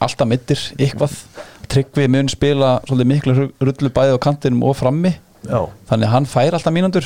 alltaf 0.00 0.28
mittir 0.28 0.56
eitthvað. 0.78 1.10
Tryggvi 1.68 2.08
mun 2.08 2.28
spila 2.28 2.80
svolítið 2.86 3.06
miklu 3.06 3.52
rullu 3.60 3.90
bæði 3.90 4.14
á 4.14 4.18
kantinum 4.20 4.62
og 4.62 4.76
frammi. 4.76 5.14
Já, 5.48 5.68
þannig 5.90 6.06
að 6.06 6.12
hann 6.12 6.26
fær 6.26 6.52
alltaf 6.52 6.72
mínundur 6.72 7.04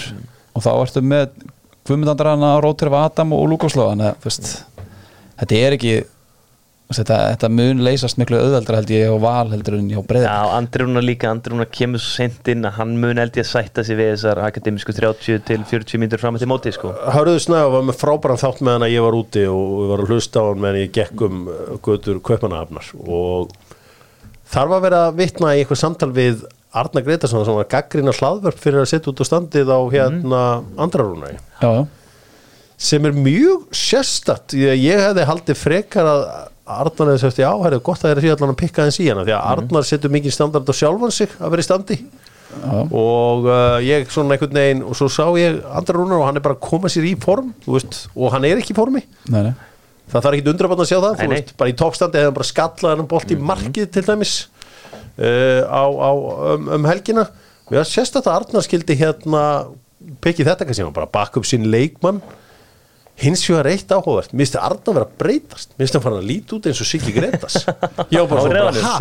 og 0.54 0.62
þá 0.62 0.70
ertu 0.82 1.00
með 1.00 1.30
Guðmundandrana, 1.86 2.60
Rótterf 2.62 2.92
Adam 2.92 3.32
þetta 6.96 7.18
þetta, 7.32 7.50
mun 7.58 7.82
leysast 7.86 8.18
miklu 8.20 8.38
auðveldra 8.40 8.80
held 8.80 8.92
ég 8.94 9.12
á 9.12 9.16
val 9.22 9.50
heldur 9.52 9.78
en 9.78 9.90
hjá 9.90 10.00
breyðar 10.06 10.28
Já, 10.28 10.54
Andri 10.58 10.86
Rúnar 10.86 11.06
líka, 11.06 11.30
Andri 11.32 11.54
Rúnar 11.54 11.70
kemur 11.72 12.02
svo 12.02 12.14
sent 12.20 12.52
inn 12.52 12.68
að 12.68 12.78
hann 12.78 12.94
mun 13.02 13.20
held 13.22 13.36
ég 13.38 13.46
að 13.46 13.50
sætta 13.50 13.84
sig 13.86 13.98
við 13.98 14.12
þessar 14.14 14.42
akademísku 14.46 14.94
30 14.96 15.44
til 15.48 15.60
40 15.72 16.02
mínútur 16.02 16.22
fram 16.22 16.38
eftir 16.38 16.50
móti, 16.52 16.72
sko. 16.74 16.94
Hörður 17.16 17.42
Snæfa 17.42 17.74
var 17.76 17.86
með 17.88 18.00
frábæran 18.00 18.42
þátt 18.42 18.64
með 18.64 18.78
hann 18.78 18.86
að 18.88 18.94
ég 18.94 19.06
var 19.06 19.18
úti 19.18 19.44
og 19.50 19.76
við 19.76 19.92
varum 19.92 20.08
að 20.08 20.16
hlusta 20.16 20.42
á 20.42 20.48
hann 20.48 20.64
meðan 20.64 20.82
ég 20.82 20.96
gekk 20.98 21.26
um 21.28 21.44
uh, 21.46 21.62
götur 21.84 22.22
Kaupanahafnar 22.24 22.92
og 23.02 23.54
þar 24.52 24.74
var 24.74 24.84
verið 24.86 25.06
að 25.06 25.22
vitna 25.22 25.54
í 25.54 25.62
eitthvað 25.62 25.82
samtal 25.82 26.12
við 26.16 26.44
Arna 26.72 27.02
Gretarsson 27.04 27.44
sem 27.44 27.56
var 27.58 27.68
gaggrina 27.68 28.14
hlaðvörp 28.16 28.60
fyrir 28.60 28.82
að 28.82 28.92
setja 28.94 29.12
út 29.12 29.20
á 29.20 29.24
standið 29.28 29.72
á 29.72 29.80
hérna 29.92 30.40
andrarúnægi 30.80 31.36
já, 31.36 31.68
já, 31.68 31.82
sem 32.80 33.08
er 33.08 33.16
mjög 33.16 33.66
sérstatt 33.76 34.56
ég, 34.56 34.80
ég 34.80 35.02
hefði 35.04 35.26
haldið 35.28 35.60
frekar 35.60 36.08
að 36.08 36.24
Arnar 36.62 37.08
hefði 37.10 37.22
sagt 37.24 37.40
já, 37.42 37.48
það 37.50 37.72
er 37.72 37.80
gott 37.82 37.98
að 37.98 38.04
það 38.04 38.12
er 38.12 38.20
því 38.22 38.30
allan 38.36 38.52
að 38.52 38.60
pikka 38.60 38.84
þess 38.86 39.00
í 39.02 39.08
hana 39.10 39.24
því 39.26 39.32
að 39.34 39.46
Arnar 39.52 39.86
setur 39.88 40.12
mikið 40.14 40.34
standard 40.36 40.70
á 40.70 40.74
sjálfan 40.78 41.14
sig 41.14 41.32
að 41.40 41.50
vera 41.54 41.64
í 41.64 41.66
standi 41.66 41.96
já. 41.98 42.76
og 42.86 43.48
uh, 43.48 43.78
ég 43.82 44.12
svona 44.14 44.36
einhvern 44.36 44.58
veginn 44.60 44.84
og 44.86 44.94
svo 44.98 45.08
sá 45.10 45.24
ég 45.40 45.58
Andra 45.72 45.96
Rúnar 45.98 46.20
og 46.20 46.26
hann 46.28 46.38
er 46.38 46.44
bara 46.44 46.54
að 46.54 46.62
koma 46.68 46.90
sér 46.92 47.08
í 47.10 47.16
form 47.22 47.50
þú 47.64 47.74
veist, 47.78 47.98
og 48.14 48.34
hann 48.36 48.46
er 48.46 48.62
ekki 48.62 48.76
í 48.76 48.78
formi 48.78 49.02
Nei, 49.32 49.40
nei. 49.48 49.52
það 50.12 50.26
þarf 50.28 50.38
ekki 50.38 50.52
undrabann 50.54 50.84
að 50.84 50.90
sjá 50.92 50.98
það 51.00 51.10
Nei, 51.16 51.22
þú 51.24 51.28
nei. 51.32 51.36
veist, 51.40 51.54
bara 51.62 51.72
í 51.72 51.76
toppstandi 51.82 52.20
hefði 52.20 52.30
hann 52.30 52.38
bara 52.38 52.50
skallað 52.52 52.94
hann 52.94 53.10
bolt 53.10 53.34
í 53.34 53.40
markið 53.50 53.90
til 53.96 54.04
dæmis 54.06 54.34
uh, 55.18 55.62
á, 55.66 55.82
á, 55.82 56.10
um, 56.54 56.70
um 56.78 56.90
helgina 56.92 57.26
við 57.72 57.82
að 57.82 57.90
sérst 57.90 58.20
að 58.20 58.30
Arnar 58.36 58.66
skildi 58.68 58.98
hérna 59.00 59.42
pekið 60.22 60.52
þetta 60.52 60.68
kannski, 60.68 60.86
hann 60.86 60.94
bara 60.94 61.10
baka 61.10 61.40
upp 61.42 61.48
sinn 61.48 61.66
leikmann 61.72 62.22
hins 63.20 63.42
vegar 63.46 63.68
eitt 63.70 63.92
áhugavert, 63.92 64.32
mér 64.32 64.46
finnst 64.46 64.56
Arnar 64.58 64.96
vera 64.96 65.06
að 65.06 65.12
breytast. 65.20 65.74
Mér 65.76 65.84
finnst 65.84 65.98
hann 65.98 66.04
fara 66.06 66.18
að 66.18 66.28
líti 66.30 66.56
út 66.56 66.68
eins 66.70 66.80
og 66.82 66.88
Siggi 66.88 67.12
Gretas 67.14 67.58
ég 67.62 68.18
var 68.18 68.30
bara 68.30 68.72
svona, 68.72 68.94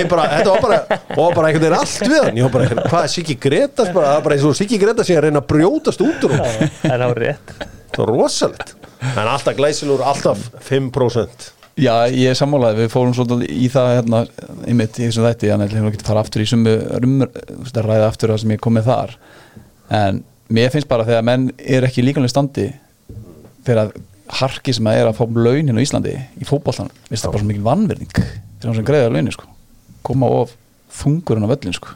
ég 0.00 0.10
bara, 0.10 0.26
þetta 0.32 0.54
var 0.54 0.64
bara, 0.64 0.80
var 1.12 1.36
bara 1.36 1.50
einhvern 1.50 1.66
veginn 1.66 1.78
allt 1.78 2.06
við 2.06 2.16
hann. 2.24 2.40
Ég 2.40 2.48
var 2.48 2.54
bara, 2.56 2.88
hvað 2.88 3.06
er 3.06 3.14
Siggi 3.14 3.38
Gretas 3.44 3.92
bara, 3.94 4.14
það 4.14 4.18
er 4.18 4.26
bara 4.26 4.38
eins 4.38 4.48
og 4.48 4.58
Siggi 4.58 4.80
Gretas 4.80 5.10
sé 5.10 5.18
að 5.18 5.26
reyna 5.28 5.44
að 5.44 5.48
brjótast 5.52 6.04
út 6.06 6.26
úr 6.26 6.36
hún 6.36 6.44
Það 6.80 6.90
er 6.96 7.04
það 7.04 7.08
var 7.12 7.22
rosalegt. 8.10 8.76
En 9.14 9.24
alltaf 9.28 9.56
glæsilur, 9.56 10.04
alltaf 10.04 10.50
5% 10.66 11.50
Já, 11.80 11.94
ég 12.12 12.28
er 12.28 12.36
sammálaði, 12.36 12.82
við 12.82 12.90
fórum 12.92 13.12
svolítið 13.16 13.52
í 13.56 13.68
það 13.72 13.90
hérna, 13.94 14.18
einmitt 14.68 14.98
í 14.98 15.06
þessum 15.06 15.24
þætti 15.24 15.48
að 15.54 15.62
ég 15.64 15.86
ekki 15.88 16.04
fara 16.04 16.24
aftur 16.24 16.42
í 16.42 16.48
sumu 16.50 16.74
ræða 17.86 18.08
aftur 18.10 18.32
það 18.34 18.42
sem 18.42 18.52
ég 18.52 18.60
kom 18.60 18.74
með 18.76 18.90
þar. 18.90 19.14
En 20.00 20.18
mér 20.52 20.72
finnst 20.74 20.90
bara 20.90 21.06
þegar 21.08 21.24
menn 21.30 21.46
er 21.62 21.86
ekki 21.88 22.04
líkanlega 22.04 22.34
standi 22.34 22.66
þegar 23.66 23.92
harki 24.40 24.74
sem 24.76 24.86
að 24.86 25.00
er 25.00 25.10
að 25.10 25.18
fá 25.18 25.24
launin 25.26 25.78
á 25.78 25.82
Íslandi 25.82 26.14
í 26.38 26.46
fótbollan, 26.46 26.90
finnst 27.08 27.26
það 27.26 27.34
bara 27.34 27.42
svo 27.42 27.50
mikil 27.50 27.66
vannverðing 27.66 28.14
þegar 28.14 28.68
hann 28.68 28.78
sem 28.78 28.88
greiða 28.88 29.12
launin 29.12 29.34
sko. 29.34 29.50
Koma 30.06 30.30
of 30.40 30.56
þungur 31.00 31.38
hann 31.38 31.48
á 31.50 31.52
völlin 31.52 31.76
sko 31.76 31.94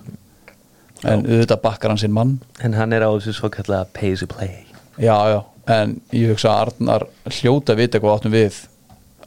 en 1.05 1.27
auðvitað 1.27 1.61
bakkar 1.61 1.93
hann 1.93 2.01
sinn 2.01 2.15
mann. 2.17 2.39
En 2.65 2.77
hann 2.79 2.95
er 2.97 3.05
á 3.05 3.11
þessu 3.13 3.35
svo 3.37 3.51
kallega 3.53 3.85
pay 3.93 4.15
to 4.17 4.29
play. 4.31 4.63
Já, 4.97 5.17
já, 5.29 5.41
en 5.75 5.99
ég 6.15 6.33
hugsa 6.33 6.55
að 6.55 6.71
Arnar 6.71 7.05
hljóta 7.41 7.75
að 7.75 7.83
vita 7.83 8.01
hvað 8.01 8.17
áttum 8.17 8.35
við. 8.35 8.63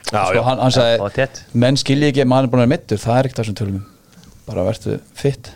Já, 0.07 0.23
sko, 0.23 0.39
já. 0.39 0.41
hann, 0.47 0.63
hann 0.63 0.73
sagði, 0.73 1.27
menn 1.53 1.77
skilji 1.77 2.09
ekki 2.09 2.23
að 2.23 2.31
maður 2.31 2.47
er 2.47 2.51
búin 2.53 2.63
að 2.63 2.65
vera 2.65 2.73
mittur, 2.73 3.01
það 3.03 3.19
er 3.19 3.29
ekkert 3.29 3.41
það 3.41 3.49
sem 3.49 3.59
tölum. 3.61 3.77
Um. 3.77 3.93
bara 4.47 4.63
verður 4.63 4.99
fitt 5.17 5.51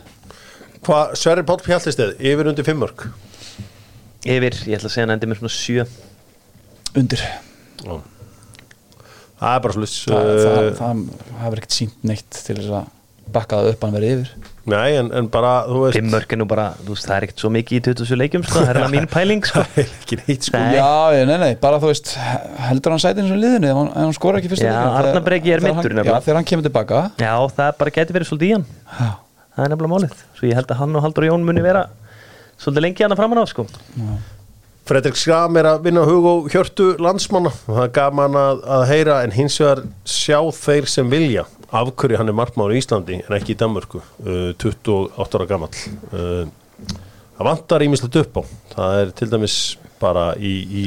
hvað, 0.84 1.14
Sverri 1.20 1.44
Páll 1.48 1.62
Pjallisteð, 1.64 2.16
yfir 2.20 2.50
undir 2.52 2.68
5 2.68 2.80
mörg 2.82 3.06
Yfir, 4.22 4.58
ég 4.68 4.78
ætla 4.78 4.90
að 4.90 4.94
segja 4.94 5.06
hann 5.06 5.14
endi 5.16 5.30
með 5.30 5.40
svona 5.40 5.54
7 5.56 5.86
undir. 7.00 7.24
Það 9.42 9.56
er 9.56 9.62
bara 9.66 9.74
sluss 9.74 10.00
það, 10.06 10.32
það, 10.38 10.58
uh, 10.62 10.72
það 10.78 11.06
hefur 11.42 11.62
ekkert 11.62 11.78
sínt 11.78 12.04
neitt 12.06 12.42
til 12.46 12.58
þess 12.60 12.74
að 12.78 12.90
bakka 13.32 13.62
það 13.62 13.70
upp 13.74 13.86
að 13.88 13.96
verið 13.98 14.12
yfir. 14.18 14.50
Nei, 14.70 14.92
en, 15.00 15.08
en 15.18 15.28
bara, 15.34 15.52
þú 15.66 15.80
veist 15.88 15.96
Fimm 15.98 16.12
mörk 16.14 16.34
er 16.36 16.38
nú 16.38 16.46
bara, 16.50 16.66
þú 16.84 16.94
veist, 16.94 17.08
það 17.08 17.16
er 17.16 17.26
ekkert 17.26 17.42
svo 17.42 17.50
mikið 17.56 17.78
í 17.80 17.82
27 17.88 18.18
leikjum, 18.20 18.44
sko, 18.46 18.60
það 18.60 18.70
er 18.70 18.80
alveg 18.82 18.92
mín 18.94 19.08
pæling, 19.10 19.48
sko. 19.50 19.64
Það 19.72 19.80
er 19.82 19.96
ekki 19.96 20.20
neitt 20.20 20.46
sko. 20.46 20.62
Nei. 20.62 20.76
já, 20.76 21.26
nei, 21.26 21.38
nei, 21.42 21.56
bara 21.64 21.80
þú 21.82 21.90
veist 21.90 22.12
heldur 22.68 22.94
hann 22.94 23.02
sætið 23.02 23.24
eins 23.24 23.34
og 23.34 23.40
liðinu 23.42 23.72
ef 23.72 23.80
hann, 23.96 24.14
skora 24.20 24.42
ekki 24.42 24.52
fyrsta 24.52 24.70
Já, 24.70 25.24
Breki 25.26 25.56
er 25.56 25.66
nefnilega. 25.66 26.06
já, 26.12 26.20
þegar 26.28 26.40
hann 26.42 26.50
kemur 26.52 26.68
tilbaka 26.68 27.02
Já, 27.18 27.34
það 27.58 27.72
bara 27.82 27.96
geti 27.98 28.18
verið 28.20 28.30
svolítið 28.30 28.52
í 28.52 28.54
hann. 28.60 28.68
Já, 29.00 29.10
Það 29.52 29.66
er 29.66 29.74
nefnilega 29.74 29.94
málið. 29.96 30.22
Svo 30.38 30.48
ég 30.52 30.62
held 30.62 30.70
að 30.76 30.80
hann 30.84 31.00
og 31.00 31.08
Haldur 31.08 31.28
Jón 31.28 31.48
muni 31.50 31.66
vera 31.66 31.82
svolítið 32.62 32.86
lengi 32.86 33.08
hann 33.08 33.18
að 33.18 33.24
framan 33.24 33.42
á, 33.42 33.46
sko 33.50 33.66
Fredrik 34.90 35.16
Skram 35.20 35.56
er 35.62 35.68
að 35.70 35.84
vinna 35.86 36.02
hug 36.08 36.26
og 36.26 36.48
hjörtu 36.52 36.88
landsmanna. 37.02 37.52
Og 37.70 37.76
það 37.78 37.84
er 37.86 37.92
gaman 37.96 38.38
að, 38.40 38.64
að 38.78 38.86
heyra 38.90 39.20
en 39.26 39.34
hins 39.36 39.60
vegar 39.62 39.84
sjá 40.10 40.40
þeir 40.58 40.88
sem 40.90 41.12
vilja 41.12 41.46
af 41.72 41.92
hverju 41.96 42.18
hann 42.20 42.28
er 42.32 42.36
markmáður 42.36 42.74
í 42.76 42.82
Íslandi 42.82 43.20
en 43.22 43.36
ekki 43.38 43.54
í 43.54 43.60
Danmörku, 43.62 44.02
uh, 44.26 44.50
28 44.60 45.38
ára 45.40 45.48
gamall. 45.48 45.78
Uh, 46.12 46.98
það 47.38 47.48
vantar 47.48 47.86
ímislegt 47.86 48.18
upp 48.24 48.42
á. 48.42 48.44
Það 48.74 48.98
er 49.04 49.14
til 49.22 49.30
dæmis 49.32 49.56
bara 50.02 50.26
í, 50.36 50.52
í 50.82 50.84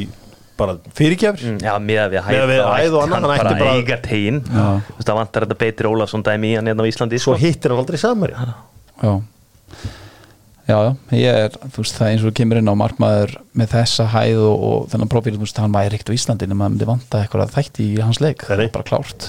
bara 0.59 0.76
fyrirgjafir 0.94 1.48
Mm, 1.54 1.57
Já, 1.64 1.72
með 1.83 2.12
við 2.12 2.28
Miðað 2.28 2.50
við 2.52 2.61
hæð 2.68 2.92
og 2.98 3.00
annað, 3.04 3.14
hann 3.14 3.24
hann 3.24 3.33
ætti 3.35 3.46
bara 3.46 3.62
bara- 3.62 3.78
eiga 3.78 3.96
tegin. 4.04 4.42
Það 5.00 5.16
vantar 5.18 5.46
þetta 5.46 5.57
Beitir 5.62 5.88
Ólafsson 5.90 6.22
dæmi 6.26 6.52
í 6.52 6.57
hann 6.59 6.68
hérna 6.70 6.85
á 6.87 6.90
Íslandi, 6.90 7.18
svo 7.22 7.35
sko. 7.35 7.40
hittir 7.42 7.72
hann 7.74 7.80
aldrei 7.83 7.98
samari 7.98 8.35
já 8.35 9.14
já, 10.68 10.79
ég 11.14 11.38
er 11.44 11.57
þú 11.64 11.83
veist, 11.83 11.96
það 11.98 12.07
er 12.07 12.14
eins 12.14 12.24
og 12.29 12.35
kemur 12.38 12.61
inn 12.61 12.70
á 12.72 12.74
markmaður 12.79 13.35
með 13.59 13.72
þessa 13.74 14.07
hæð 14.14 14.40
og, 14.48 14.64
og 14.68 14.87
þennan 14.92 15.11
profíl 15.12 15.35
þú 15.37 15.42
veist, 15.44 15.61
hann 15.61 15.74
væri 15.77 15.98
ekkert 15.98 16.14
á 16.14 16.16
Íslandi 16.16 16.48
en 16.48 16.57
maður 16.57 16.74
myndi 16.77 16.88
vanta 16.88 17.20
eitthvað 17.24 17.53
þætti 17.59 17.87
í 17.90 18.00
hans 18.05 18.20
leik, 18.24 18.46
það 18.48 18.64
er 18.66 18.72
bara 18.74 18.88
klárt. 18.88 19.29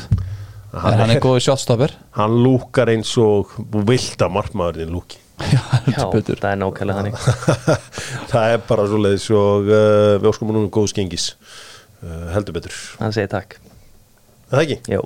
Hann 0.75 0.93
en 0.95 0.99
hann 1.05 1.13
er- 1.15 1.21
góður 1.23 1.43
shotstopper? 1.45 1.93
hann 2.17 2.33
lúkar 2.43 2.91
eins 2.91 3.13
og 3.21 3.53
vilda 3.87 4.27
markmáðurinn 4.31 4.91
lúki. 4.95 5.19
Já, 5.51 5.59
Já, 5.91 6.05
það 6.07 6.45
er 6.53 6.59
nákvæmlega 6.61 7.01
þannig. 7.01 7.15
Það 8.31 8.53
er 8.53 8.61
bara 8.69 8.85
svo 8.87 8.99
leiðis 9.03 9.25
og 9.35 9.67
uh, 9.67 10.13
við 10.21 10.29
óskum 10.29 10.53
núna 10.55 10.69
góðs 10.71 10.93
gengis. 10.95 11.25
Uh, 11.99 12.29
heldur 12.31 12.55
betur, 12.55 12.75
Hann 13.01 13.11
segir 13.15 13.27
takk. 13.33 13.57
Er 14.47 14.55
það 14.55 14.63
ekki? 14.63 14.77
Jó, 14.95 15.01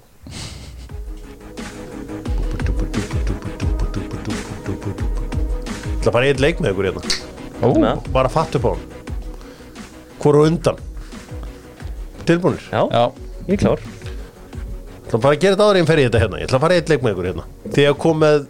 Það 5.99 6.13
bara 6.15 6.29
einn 6.29 6.41
leik 6.43 6.62
með 6.63 6.71
ykkur 6.73 6.88
hérna. 6.89 7.01
Ó, 7.59 7.67
með 7.75 8.05
bara 8.15 8.31
fatt 8.31 8.55
upp 8.55 8.65
á 8.65 8.71
hann 8.71 8.85
Hvor 10.19 10.38
og 10.39 10.45
undan? 10.47 10.77
Tilbúinir 12.27 12.63
Já, 12.71 12.81
já, 12.91 13.03
ég 13.49 13.55
er 13.57 13.62
klár. 13.63 13.81
Það 15.09 15.21
bara 15.23 15.33
að 15.35 15.41
gera 15.43 15.55
þetta 15.57 15.65
áður 15.67 15.79
en 15.81 15.88
fer 15.89 15.99
í 15.99 16.05
þetta 16.05 16.19
hérna. 16.21 16.39
Ég 16.39 16.47
ætla 16.49 16.57
að 16.59 16.63
fara 16.65 16.75
einn 16.77 16.89
leik 16.91 17.03
með 17.05 17.13
ykkur 17.15 17.27
hérna. 17.29 17.45
Því 17.73 17.85
að 17.89 17.95
kom 18.03 18.19
með 18.21 18.43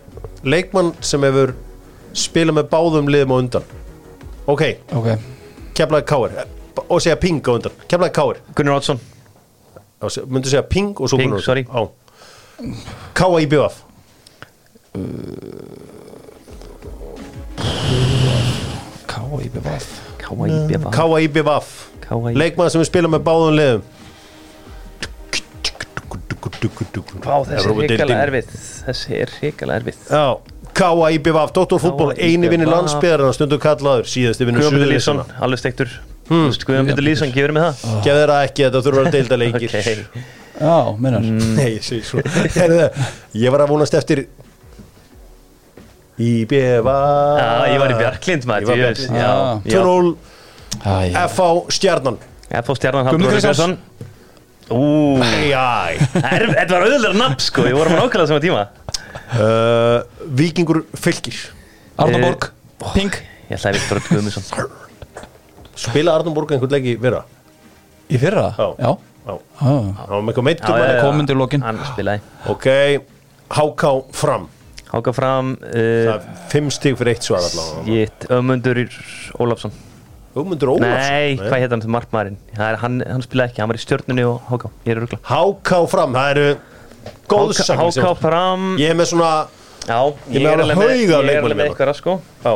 leikmann 0.53 0.89
sem 1.05 1.23
hefur 1.27 1.53
spilað 2.19 2.57
með 2.59 2.67
báðum 2.73 3.12
liðum 3.13 3.31
á 3.31 3.38
undan. 3.39 3.69
Ok, 4.49 4.63
Ok, 4.97 5.07
keflaði 5.77 6.07
káir 6.09 6.39
Og 6.89 7.01
segja 7.03 7.15
ping 7.21 7.39
á 7.45 7.51
undan. 7.53 7.75
Keflaði 7.88 8.13
káir 8.17 8.41
Gunnar 8.57 8.79
Oddsson. 8.79 8.99
Myndu 10.27 10.49
segja 10.51 10.63
ping 10.67 10.93
og 10.99 11.09
svo 11.12 11.17
Ping, 11.19 11.31
Gunnar. 11.31 11.43
sorry. 11.45 11.65
Káa 13.15 13.39
í 13.43 13.47
BF 13.51 13.83
K.I.B.V. 19.39 19.78
K.I.B.V. 20.19 20.91
Káa 20.93 21.21
í 21.23 21.30
BF 21.32 21.71
K.I.B.V. 22.06 22.36
Leikmaður 22.39 22.73
sem 22.75 22.84
við 22.84 22.89
spila 22.91 23.12
með 23.15 23.25
báðum 23.28 23.56
liðum. 23.58 23.88
Vá, 27.19 27.36
þessi 27.45 27.67
er 27.69 27.75
hrikalega 27.84 28.21
erfið. 28.28 28.54
Þessi 28.88 29.17
er 29.19 29.34
hrikalega 29.39 29.82
erfið. 29.82 29.99
Já, 30.10 30.23
Káa 30.80 31.10
í 31.12 31.19
BF 31.23 31.54
Doktorfútból, 31.56 32.13
K.A. 32.15 32.28
eini 32.30 32.49
vinni 32.52 32.65
IBVF. 32.65 32.73
landsbyðarinn 32.75 33.36
stundu 33.36 33.58
kallaður, 33.62 34.08
síðasti 34.10 34.47
vinni 34.47 34.62
Guðjón 34.62 34.78
Pétur 34.78 34.91
Lýsson, 34.93 35.21
alveg 35.43 35.62
steiktur 35.62 35.91
Þú 36.30 36.41
veist, 36.45 36.65
Guðjón 36.69 36.91
Pétur 36.91 37.06
Lýsson, 37.08 37.34
gefur 37.36 37.56
mig 37.58 37.65
það. 37.65 37.88
Gefðu 38.06 38.19
þeirra 38.21 38.38
ekki, 38.47 38.65
þetta 38.67 38.84
þurfa 38.86 39.04
að 39.06 39.17
deilda 39.17 39.39
leikir 39.41 39.71
Já, 40.60 40.75
minnar. 40.99 41.23
Nei, 41.58 41.67
ég 41.78 41.84
segi 41.88 42.04
svo. 42.08 42.23
Heyrðu, 42.56 42.88
Ég 43.39 43.54
var 43.56 43.63
að 43.65 43.73
vonast 43.73 43.95
eftir 43.95 44.25
Í 46.19 46.32
BF 46.49 46.84
Já, 46.89 47.69
ég 47.71 47.79
var 47.79 47.89
í 47.93 47.95
Bjarklind 47.99 48.41
Ég 48.43 48.47
maður 48.49 48.65
var 48.69 48.75
ég 48.82 48.86
veist, 48.89 49.03
Bjarklind. 49.08 49.19
Já, 49.19 49.23
já. 49.63 49.79
2-0 49.79 50.15
Æ, 50.79 50.82
FH 51.27 51.41
Stjarnan. 51.75 52.17
Fór 52.65 52.75
stjarnan 52.77 53.03
Kristjáns. 53.10 53.34
Kristjánsson. 53.34 53.73
Þetta 54.69 56.73
var 56.73 56.82
auðvitað 56.86 57.15
nafn 57.19 57.39
sko 57.43 57.62
Ég 57.67 57.75
vorum 57.77 57.93
nákvæmlega 57.97 58.27
sama 58.29 58.41
tíma. 58.43 58.62
Uh, 59.34 59.97
Víkingur 60.38 60.79
Fylkir. 60.97 61.38
Arnaborg 61.99 62.41
Ping 62.93 63.13
Ég 63.49 63.55
ætlaði 63.58 63.73
Viktor 63.79 63.97
Örn 63.99 64.08
Guðmundsson. 64.13 64.45
Spila 65.79 66.12
Arnumborg 66.19 66.49
einhvern 66.53 66.73
leik 66.75 66.86
í 66.91 66.93
vera 67.01 67.21
Í 68.10 68.17
fyrra? 68.21 68.47
Já. 68.58 68.67
Já. 68.79 68.91
Já, 69.29 69.34
Já. 69.36 69.38
hann 69.62 70.10
var 70.10 70.21
með 70.23 70.29
eitthvað 70.32 70.47
meittum 70.47 70.73
Já, 70.73 70.77
já, 70.79 70.84
já. 70.95 71.01
Kom 71.03 71.19
undir 71.21 71.38
lokin. 71.38 71.62
Hann 71.62 71.77
spilaði. 71.91 72.19
Ok, 72.49 72.65
HK 73.53 73.84
fram 74.17 74.43
Háka 74.89 75.13
fram 75.13 75.54
uh, 75.69 76.15
fimm 76.49 76.71
stig 76.73 76.97
fyrir 76.97 77.13
eitt 77.13 77.28
svar 77.28 77.43
allavega. 77.45 78.10
Ömundur 78.39 78.80
Ólafsson. 79.38 79.75
Hugmundur 80.34 80.71
Ólafsson? 80.75 81.13
Nei, 81.13 81.38
hvað 81.38 81.62
heit 81.63 81.73
hann 81.73 81.84
sem 81.86 81.93
markmaðurinn 81.93 82.38
hann, 82.58 82.99
hann 83.06 83.23
spilaði 83.25 83.52
ekki, 83.52 83.63
hann 83.63 83.71
var 83.71 83.80
í 83.80 83.84
stjörnunni 83.84 84.25
og 84.30 84.41
Háka 84.49 84.71
HK 85.30 85.80
fram, 85.89 86.17
það 86.17 86.34
eru 86.34 86.49
góðsagnir 87.30 87.93
sem- 87.95 88.04
Háka 88.06 88.15
fram. 88.21 88.67
Ég 88.82 88.93
er 88.93 88.97
með 88.99 89.12
svona 89.13 89.32
Já, 89.89 89.99
Ég 90.30 90.43
með 90.43 90.75
með, 90.75 90.91
ég 90.99 91.10
er 91.10 91.15
alveg 91.17 91.39
með 91.41 91.63
hérna. 91.63 91.65
eitthvað 91.69 91.95
sko. 91.97 92.21
Já 92.43 92.54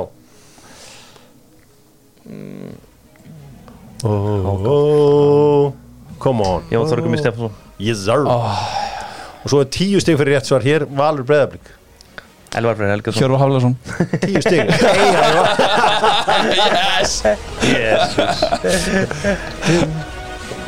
oh, 4.03 4.67
oh, 4.69 5.73
Come 6.19 6.45
on. 6.45 6.65
Jón 6.71 6.87
Þorgum 6.87 7.15
í 7.15 7.19
Stefánsson. 7.19 7.55
Yes 7.81 8.03
sir. 8.05 8.25
Og 8.27 9.49
svo 9.51 9.63
er 9.63 9.71
tíu 9.73 9.99
stig 10.03 10.17
fyrir 10.19 10.37
rétt 10.37 10.47
svar 10.47 10.63
hér 10.63 10.85
Valur 10.87 11.25
Breiðablík 11.27 11.71
Elvar 12.53 12.75
Freyr 12.77 12.91
Helgason. 12.93 13.19
Hjörvar 13.21 13.39
Haflason 13.41 13.73
Tíu 14.21 14.41
stig. 14.43 14.61
Yes. 16.43 17.23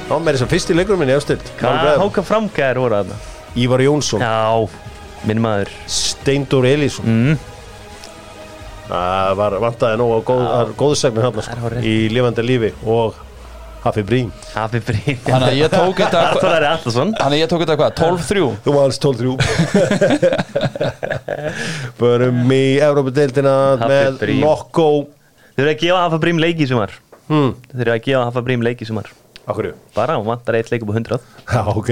Já, 0.05 0.15
með 0.21 0.35
þess 0.35 0.45
að 0.45 0.51
fyrsti 0.53 0.75
leikur 0.77 0.97
minni 0.99 1.15
ástild 1.15 1.43
Hvað 1.59 1.99
Háka 2.01 2.23
fram 2.25 2.47
gæðir 2.53 2.79
voru 2.83 2.99
þarna? 2.99 3.17
Ívar 3.55 3.81
Jónsson. 3.85 4.19
Já, 4.23 4.67
minn 5.29 5.39
maður. 5.43 5.71
Steindór 5.87 6.67
Elísson. 6.67 7.07
Mm. 7.07 7.37
Það 8.89 9.31
var 9.39 9.55
vantaði 9.63 9.99
nóg 10.01 10.11
á 10.11 10.19
góð, 10.27 10.43
Já. 10.43 10.73
góðsagnir 10.77 11.25
hann 11.25 11.79
í 11.81 11.95
lifandi 12.11 12.43
lífi 12.45 12.73
og 12.83 13.15
Hafi 13.85 14.01
Brín 14.05 14.31
Hafi 14.55 14.79
Brín 14.81 15.19
Þannig 15.21 15.49
að 15.51 15.59
ég 15.59 15.69
tók 15.73 15.99
þetta 15.99 16.21
Artur 16.31 16.49
Ari 16.49 16.67
Allarsson 16.71 17.11
Þannig 17.19 17.37
að 17.37 17.41
ég 17.43 17.51
tók 17.51 17.61
þetta 17.61 17.75
hvað? 17.81 17.91
12-3 18.01 18.47
Þú 18.65 18.69
var 18.75 18.83
alls 18.87 18.99
12-3 19.03 19.33
Börum 21.99 22.55
í 22.55 22.63
Európa-deildina 22.81 23.53
Hafi 23.83 23.91
með. 23.91 24.25
Nokko 24.41 24.87
Þau 25.55 25.61
eru 25.63 25.71
að 25.71 25.83
gefa 25.85 25.99
Hafa 26.01 26.17
Brím 26.19 26.41
leiki 26.43 26.65
í 26.65 26.67
sumar. 26.67 26.91
Hmm. 27.29 27.53
Þau 27.71 27.85
eru 27.85 27.93
að 27.93 28.01
gefa 28.09 28.25
Hafa 28.27 28.41
Brím 28.43 28.65
leiki 28.65 28.83
í 28.83 28.89
sumar. 28.89 29.07
Akkurju 29.45 29.75
Bara, 29.95 30.17
hún 30.17 30.25
vantar 30.27 30.57
eitt 30.57 30.71
leik 30.73 30.83
upp 30.83 30.91
á 30.91 30.97
100 30.97 31.19
Já, 31.45 31.61
ok 31.69 31.91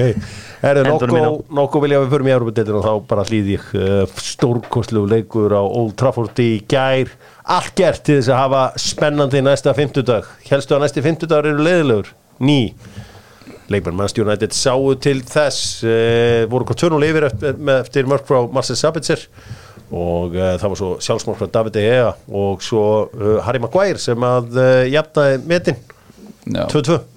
nokkuð, 0.88 1.14
mín 1.14 1.28
nokkuð 1.54 1.84
vilja 1.86 2.00
að 2.00 2.06
við 2.06 2.14
förum 2.16 2.30
í 2.30 2.34
Európa-deildina 2.34 2.80
og 2.80 2.86
þá 2.88 2.94
bara 3.12 3.26
hlýði 3.30 3.54
ég 3.56 3.68
uh, 3.78 4.16
stórkostlegu 4.26 5.06
leikur 5.12 5.54
á 5.54 5.62
Old 5.62 5.94
Trafford 6.00 6.42
í 6.42 6.50
gær 6.66 7.14
allt 7.44 7.74
gert 7.76 8.04
til 8.08 8.20
þess 8.20 8.32
að 8.32 8.40
hafa 8.40 8.62
spennandi 8.80 9.42
næsta 9.44 9.74
fimmtudag. 9.76 10.28
Helstu 10.48 10.78
að 10.78 10.86
næsti 10.86 11.04
fimmtudagur 11.04 11.52
eru 11.52 11.66
leiðilegur? 11.66 12.14
Ný. 12.44 12.60
Leikmenn 13.72 13.98
Manchester 13.98 14.26
United 14.26 14.56
sáu 14.56 14.94
til 15.02 15.22
þess 15.28 15.84
uh, 15.88 16.44
voru 16.52 16.68
hvað 16.68 16.82
törnul 16.84 17.06
yfir 17.08 17.28
eftir, 17.30 17.60
eftir 17.78 18.10
mörg 18.10 18.28
frá 18.28 18.44
Marcel 18.54 18.80
Sabitzer 18.80 19.24
og 19.94 20.36
uh, 20.36 20.54
það 20.60 20.68
var 20.74 20.80
svo 20.80 20.92
sjálfsmörg 21.04 21.40
frá 21.40 21.52
David 21.54 21.78
De 21.78 21.86
Gea 21.86 22.12
og 22.28 22.64
svo 22.66 22.84
uh, 23.08 23.40
Harry 23.48 23.64
Maguire 23.64 24.02
sem 24.02 24.28
að 24.28 24.60
uh, 24.60 24.84
jafnaði 24.92 25.42
metin. 25.48 25.82
Já, 26.44 26.68
2-2 26.72 27.13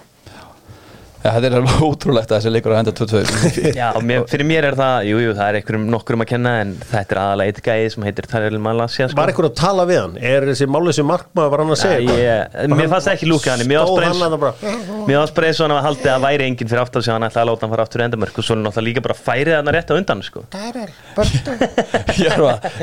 Ja, 1.23 1.31
þetta 1.33 1.47
er 1.49 1.53
alveg 1.57 1.79
ótrúlegt 1.87 2.29
að 2.31 2.37
þessi 2.37 2.51
leikur 2.53 2.73
að 2.75 2.79
enda 2.83 2.91
22 2.95 3.71
Já, 3.79 3.87
mér, 4.05 4.19
fyrir 4.29 4.45
mér 4.47 4.63
er 4.69 4.75
það, 4.77 4.97
jú, 5.09 5.17
jú, 5.23 5.31
það 5.37 5.47
er 5.49 5.55
einhverjum 5.59 5.85
nokkurum 5.93 6.21
að 6.23 6.29
kenna 6.29 6.51
en 6.61 6.69
þetta 6.91 7.11
er 7.15 7.19
aðalega 7.23 7.49
eitt 7.53 7.61
gæði 7.65 7.87
sem 7.95 8.05
heitir 8.07 8.25
Tarjál 8.29 8.59
Malasja 8.63 9.05
sko. 9.09 9.17
Var 9.17 9.27
eitthvað 9.33 9.49
að 9.49 9.55
tala 9.61 9.83
við 9.89 9.97
hann? 10.03 10.13
Er 10.31 10.41
þessi 10.51 10.65
máli 10.69 10.91
sem 10.95 11.07
markmaður 11.09 11.51
var 11.55 11.59
hann 11.65 11.73
að 11.73 11.81
segja? 11.81 11.99
Já, 12.05 12.07
ég, 12.21 12.37
mér 12.77 12.87
fannst 12.93 13.09
ekki 13.15 13.25
lúka 13.31 13.47
hann 13.55 13.65
Mér 13.67 13.79
hann 13.81 13.87
eins- 14.11 14.23
að 14.27 14.31
og 15.65 15.67
hann 15.67 15.77
að 15.79 15.85
haldið 15.89 16.11
að 16.13 16.21
væri 16.27 16.43
enginn 16.51 16.69
fyrir 16.71 16.83
aftur 16.85 17.01
sem 17.07 17.13
hann 17.17 17.27
ætlaði 17.27 17.43
að 17.43 17.49
láta 17.51 17.61
hann 17.67 17.73
fara 17.75 17.83
aftur 17.87 17.99
í 18.03 18.05
endamörk 18.07 18.35
og 18.37 18.43
svo 18.47 18.53
er 18.53 18.57
hann 18.61 18.65
náttúrulega 18.69 18.89
líka 18.91 19.05
bara 19.07 19.17
færið 19.17 19.53
hann 19.57 19.73
rétt 19.75 19.89
á 19.91 19.93
undan 19.97 20.21
sko. 20.25 20.39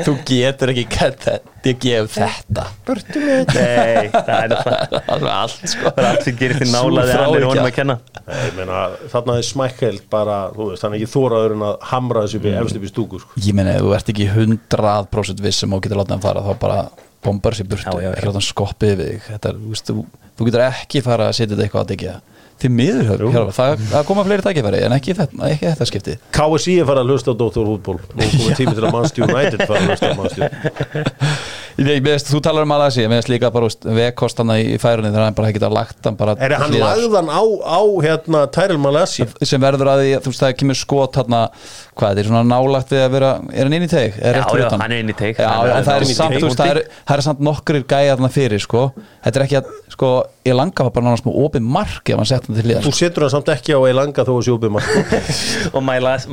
Þú 0.05 0.13
getur 0.27 0.67
ekki 0.75 0.85
gett 0.91 1.19
þetta 1.29 1.54
Ég 1.65 1.79
gef 1.81 2.11
þetta. 2.13 2.63
Nei, 2.85 4.09
það 4.13 4.27
er 4.35 4.51
náttúrulega 4.51 4.99
Það 5.07 5.23
er 5.23 5.29
allt 5.31 5.63
sko. 5.71 5.85
Það 5.87 6.01
er 6.03 6.07
allt 6.11 6.27
sem 6.27 6.35
gerir 6.37 6.59
því 6.59 6.67
nálaði 6.69 7.15
hann 7.15 7.37
er 7.39 7.45
honum 7.49 7.69
að 7.69 7.73
kenna. 7.79 7.95
Nei, 8.27 8.35
ég 8.43 8.53
meina, 8.59 8.83
þarna 9.13 9.37
er 9.39 9.47
smækkeld 9.47 10.03
bara, 10.13 10.37
þú 10.53 10.69
veist, 10.69 10.83
þannig 10.85 11.01
ekki 11.01 11.13
þóraður 11.15 11.55
en 11.55 11.65
að 11.71 11.87
hamra 11.89 12.25
þessu 12.27 12.41
upp 12.41 12.45
í 12.45 12.53
efst 12.61 12.79
upp 12.79 12.85
í 12.85 12.91
stúku 12.91 13.21
sko. 13.23 13.41
Ég 13.47 13.57
meina, 13.57 13.73
þú 13.81 13.95
ert 13.97 14.13
ekki 14.13 14.29
100% 14.29 15.43
viss 15.47 15.63
sem 15.63 15.73
þú 15.73 15.81
getur 15.87 16.01
látað 16.03 16.15
hann 16.17 16.25
fara 16.27 16.45
þá 16.45 16.53
bara 16.61 16.77
bombar 17.25 17.57
sér 17.57 17.69
burtu, 17.71 17.97
ekki 17.97 18.29
láta 18.29 18.37
hann 18.37 18.47
skoppið 18.51 18.95
við 19.01 19.11
þig. 19.15 19.27
Þetta 19.31 19.51
er, 19.51 19.59
þú 19.65 19.73
veist, 19.73 19.89
þú, 19.89 20.07
þú 20.37 20.49
getur 20.51 20.65
ekki 20.69 21.05
fara 21.09 21.31
að 21.31 21.37
setja 21.39 21.55
þetta 21.55 21.65
eitthvað 21.65 21.85
að 21.87 21.93
degja 21.95 22.15
því 22.55 22.69
miður, 22.71 23.23
Hjörvar, 23.33 23.49
það, 23.51 23.81
það 23.91 24.05
koma 24.07 24.23
fleiri 24.23 24.45
tækifæri 24.45 24.79
en 24.85 24.95
ekki 24.95 25.15
þetta, 25.17 25.39
ekki 25.49 25.67
þetta 25.73 25.87
skipti. 25.89 26.13
KSI 26.35 26.77
er 26.79 26.87
farið 26.87 27.01
að 27.01 27.11
hlusta 27.11 27.35
á 27.35 27.39
Dóttor 27.41 27.67
Hútból 27.67 27.97
Nú 28.15 28.29
komið 28.31 28.55
tími 28.61 28.75
til 28.77 28.85
að 28.85 28.95
Manchester 28.95 29.27
United 29.27 29.65
fara 29.67 29.81
að 29.81 29.89
hlusta 29.89 30.07
á 30.07 30.15
mér 30.15 31.11
veist, 31.75 32.29
þú 32.31 32.39
talar 32.45 32.63
um 32.63 32.69
Malasi, 32.71 33.03
mér 33.03 33.19
veist 33.19 33.27
líka 33.31 33.49
bara 33.51 33.67
vekkost 33.97 34.37
hann 34.39 34.53
í 34.55 34.77
færunni 34.79 35.09
þegar 35.11 35.25
hann 35.27 35.35
bara 35.35 35.51
geta 35.51 35.69
lagt 35.71 36.05
hann 36.07 36.15
bara 36.15 36.35
Er 36.39 36.53
hann 36.55 36.71
hliðar. 36.71 36.95
lagðan 37.01 37.27
á, 37.27 37.41
á 37.67 37.79
hérna 38.05 38.43
Tyrell 38.55 38.79
Malassi? 38.79 39.25
sem 39.43 39.59
verður 39.61 39.91
að 39.91 40.03
því, 40.05 40.13
þú 40.23 40.31
veist, 40.31 40.43
það 40.45 40.53
kemur 40.61 40.79
skot 40.79 41.19
hann 41.19 41.35
hvað, 41.35 42.09
þetta 42.11 42.19
er 42.23 42.29
svona 42.29 42.43
nálagt 42.47 42.89
við 42.95 43.03
að 43.05 43.11
vera 43.17 43.31
er 43.51 43.63
hann 43.67 43.75
inn 43.75 43.83
í? 43.87 43.89
Er 43.91 44.39
Já, 44.39 44.45
já, 44.55 44.69
hann 44.71 44.91
er 44.91 44.99
inn 45.03 45.11
í 45.11 45.15
teig. 45.15 45.35
Já, 45.39 45.47
Hann 45.51 45.67
já, 45.67 45.75
en 45.75 45.85
það 45.89 45.95
er 45.95 46.05
samt, 46.11 46.31
teig. 46.35 46.41
þú 46.43 46.47
veist, 46.49 46.59
það 46.59 46.71
er, 46.71 46.79
það 47.07 47.15
er 47.17 47.25
samt 47.27 47.43
nokkrir 47.49 47.83
gæja 47.91 48.15
þarna 48.15 48.31
fyrir, 48.35 48.59
sko 48.63 48.85
þetta 49.25 49.39
er 49.39 49.45
ekki 49.45 49.57
að, 49.59 49.69
sko, 49.95 50.09
ég 50.45 50.55
langa 50.55 50.83
var 50.87 50.91
bara 50.95 51.05
náttúrulega 51.09 51.23
smá 51.23 51.45
opið 51.45 51.63
mark 51.75 52.09
ef 52.11 52.19
hann 52.19 52.27
sett 52.29 52.47
hann 52.49 52.55
til 52.59 52.65
liðar 52.69 52.83
Þú 52.85 52.91
setur 52.95 53.25
hann 53.25 53.33
samt 53.35 53.51
ekki 53.55 53.73
á 53.75 53.79
Elanga 53.89 54.25
þó 54.27 54.33
að 54.35 54.43
sjópið 54.47 54.73
mark 54.75 54.89
Og 55.75 55.81
Malas- 55.85 56.27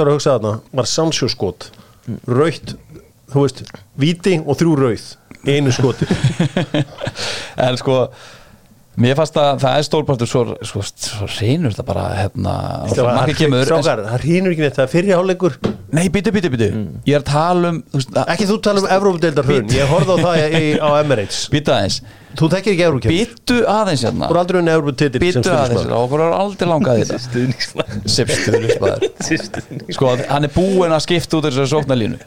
Moment 0.00 0.22
til 0.22 0.30
að 0.30 0.36
gefa 0.36 0.40
hann 0.40 0.44
þetta, 0.44 0.60
langa 0.60 0.60
svo- 0.60 0.60
þetta 0.60 0.60
hefði 0.60 0.60
getið 0.60 0.60
verið 0.60 0.60
3-0 0.60 0.60
stað 0.60 0.60
Þarna 0.60 0.76
var 0.80 0.90
Sancho 0.90 1.28
skot 1.28 1.70
Rautt, 2.26 2.74
þú 3.30 3.44
veist, 3.44 3.62
víti 4.00 4.36
og 4.44 4.56
þrjú 4.58 4.76
rauð 4.80 5.04
einu 5.46 5.72
skoti. 5.72 6.06
En 7.64 7.76
sko 7.80 7.94
mér 9.00 9.14
fannst 9.16 9.36
að 9.38 9.60
það 9.62 9.76
er 9.78 9.84
stórpartur 9.86 10.28
svo, 10.28 10.40
svo, 10.66 10.80
svo 10.82 11.26
reynur 11.38 11.70
þetta 11.72 11.84
bara 11.86 12.06
hérna, 12.18 12.54
margir 13.14 13.36
kemur 13.38 13.62
Strákar, 13.68 14.02
það 14.08 14.24
rínur 14.24 14.54
ekki 14.56 14.64
neitt, 14.64 14.74
það 14.76 14.82
er 14.86 14.90
fyrir 14.92 15.14
hálfleikur. 15.16 15.58
Nei, 15.94 16.08
býtu, 16.12 16.32
býtu, 16.34 16.50
býtu 16.52 16.66
ég 17.06 17.14
er 17.16 17.22
að 17.22 17.28
tala 17.30 17.70
um 17.74 17.78
þú 17.90 18.00
veist, 18.00 18.10
að- 18.14 18.32
Ekki 18.34 18.48
þú 18.50 18.56
tala 18.66 18.82
um 18.82 18.88
Evrópadeildar 18.96 19.46
hrun, 19.48 19.70
ég 19.74 19.88
horfði 19.90 20.16
á 20.16 20.18
það 20.26 20.58
í, 20.58 20.64
á 20.82 20.88
Emirates. 21.00 21.38
Býtu 21.54 21.72
aðeins. 21.74 22.00
Þú 22.38 22.48
þekkir 22.52 22.72
ekki 22.76 22.84
Evrókjöld 22.86 23.14
býtu 23.16 23.56
aðeins 23.66 24.04
hérna. 24.06 24.28
Þú 24.30 24.34
er 24.36 24.40
aldrei 24.42 24.58
unni 24.60 24.70
Evrópatitil 24.74 25.20
sem 25.34 25.42
býtu 25.42 25.50
aðeins 25.54 25.80
hérna 25.80 25.96
og 25.96 26.04
okkur 26.06 26.22
er 26.26 26.34
aldrei 26.36 26.68
langað 26.70 27.00
í 27.00 27.06
þetta. 27.08 27.22
Stuðningsmaður. 27.26 27.96
Sipstuðnismæður 28.14 29.08
Stuðningsmaður. 29.26 29.96
sko, 29.96 30.12
hann 30.30 30.46
er 30.46 30.52
búinn 30.54 30.94
að 30.94 31.02
skipta 31.08 31.40
út 31.40 31.48
þessari 31.48 31.72
sóknarlínu. 31.72 32.20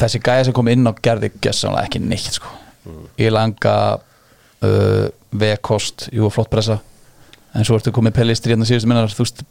Þessi 0.00 0.20
sko. 5.34 5.40
vekost, 5.42 6.08
jú, 6.14 6.30
flott 6.32 6.50
pressa 6.52 6.78
en 7.54 7.66
svo 7.66 7.76
ertu 7.78 7.92
komið 7.94 8.16
pellistri 8.16 8.54
hérna 8.54 8.66
síðustu 8.68 8.90
minnar 8.90 9.12
þú 9.12 9.26
veist, 9.26 9.44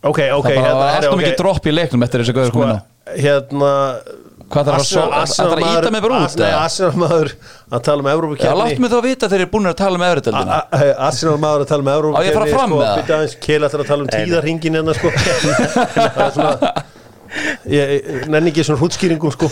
Ok, 0.00 0.18
ok 0.32 0.46
það 0.46 0.54
bara 0.56 0.64
hérna, 0.64 0.78
var 0.80 0.94
herri, 0.94 0.96
alltaf 0.96 1.12
ok. 1.12 1.20
mikið 1.20 1.36
dropp 1.42 1.66
í 1.68 1.72
leiknum 1.76 2.04
eftir 2.06 2.22
þessi 2.22 2.34
gauður 2.36 2.52
Sko, 2.52 2.60
komin 2.62 2.78
á 2.78 2.80
hérna 3.20 3.72
Hvað 4.50 4.66
þarf 4.66 4.80
að 4.80 5.12
ætlarðu 5.20 5.66
að 5.66 5.74
ýta 5.76 5.90
mig 5.94 6.02
bara 6.02 6.20
út, 6.24 6.32
Nei, 6.40 6.46
eða? 6.48 6.62
Arsenal 6.64 6.94
maður 6.98 7.28
að 7.70 7.82
tala 7.86 8.02
um 8.02 8.08
Já, 8.08 8.14
Evrópukefni 8.16 8.54
láttu 8.60 8.82
mig 8.82 8.90
þá 8.90 8.96
vita 9.04 9.28
þegar 9.28 9.30
þeir 9.30 9.44
eru 9.44 9.50
búin 9.52 9.70
að 9.70 9.76
tala 9.78 10.00
um 10.00 10.04
efriðöldina 10.08 10.56
Arsenal 11.06 11.34
maður 11.44 11.62
að 11.66 11.70
tala 11.70 11.84
um 11.84 11.90
Evrópukefni 11.92 12.18
Á 12.18 12.26
ég 12.26 12.32
að 12.32 12.38
fara 12.40 12.54
fram 12.56 12.72
með 12.74 12.80
það? 12.80 13.26
sko? 13.30 13.42
Keil 13.44 13.60
ætlar 13.68 13.84
að 13.84 13.90
tala 13.92 14.02
um 14.06 14.10
tíðarhingin 14.10 14.78
hérna 14.80 14.96
sko 14.96 15.12
Það 15.20 16.24
er 16.24 16.34
svona 16.34 16.72
Ég 17.70 17.90
ég 17.94 18.24
nenni 18.32 18.50
ekki 18.50 18.62
svona 18.66 18.80
hrútskýringum 18.80 19.30
sko. 19.34 19.46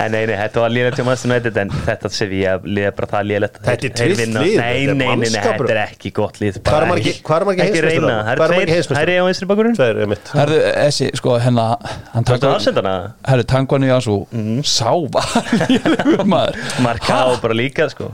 En 0.00 0.12
nei, 0.14 0.22
nei, 0.30 0.34
þetta 0.38 0.62
var 0.62 0.72
til 0.96 1.04
Manchester 1.04 1.30
United 1.32 1.58
en 1.60 1.72
þetta 1.84 2.10
sé 2.14 2.28
við 2.30 2.44
að 2.52 2.68
liða 2.78 2.92
bara 2.96 3.08
það 3.12 3.26
liðlegt 3.28 3.58
Þetta 3.66 3.88
er 3.88 3.94
trillt 3.98 4.20
lið, 4.22 4.30
Nei, 4.32 4.44
þetta 4.48 4.62
er 4.62 4.62
nei, 4.62 4.86
nei, 4.86 4.94
nei, 4.94 5.08
mannskapur. 5.10 5.68
þetta 5.68 5.74
er 5.74 5.80
ekki 5.92 6.12
gott 6.16 6.40
lið 6.40 6.58
Hvað 6.62 6.78
er 6.80 6.88
margir- 6.92 7.18
margir 7.50 7.88
reyna, 7.88 8.14
það 8.24 8.32
eru 8.32 8.44
eru 8.48 8.54
margir 8.54 8.68
tveir 8.68 8.74
heimsmeistarar? 8.74 8.98
Það 8.98 9.02
er 9.02 9.20
á 9.20 9.26
vinstri 9.28 9.50
bakurinn 9.52 9.76
Tveir 9.78 10.00
er 10.06 10.10
mitt 10.14 10.32
þessi, 10.78 11.10
sko, 11.20 11.36
hérna 11.44 11.66
hann 12.14 12.24
Þetta 12.24 12.38
tangvar- 12.38 12.56
aðsendana 12.58 12.94
Herðu, 13.28 13.48
tangvanu 13.54 13.90
Jansu 13.92 14.16
Sá 14.64 14.90
var 15.18 15.28
lélegur 15.74 16.24
maður. 16.28 16.60
Marka 16.84 17.20
á 17.24 17.28
bara 17.42 17.54
líka, 17.58 17.88
sko. 17.92 18.12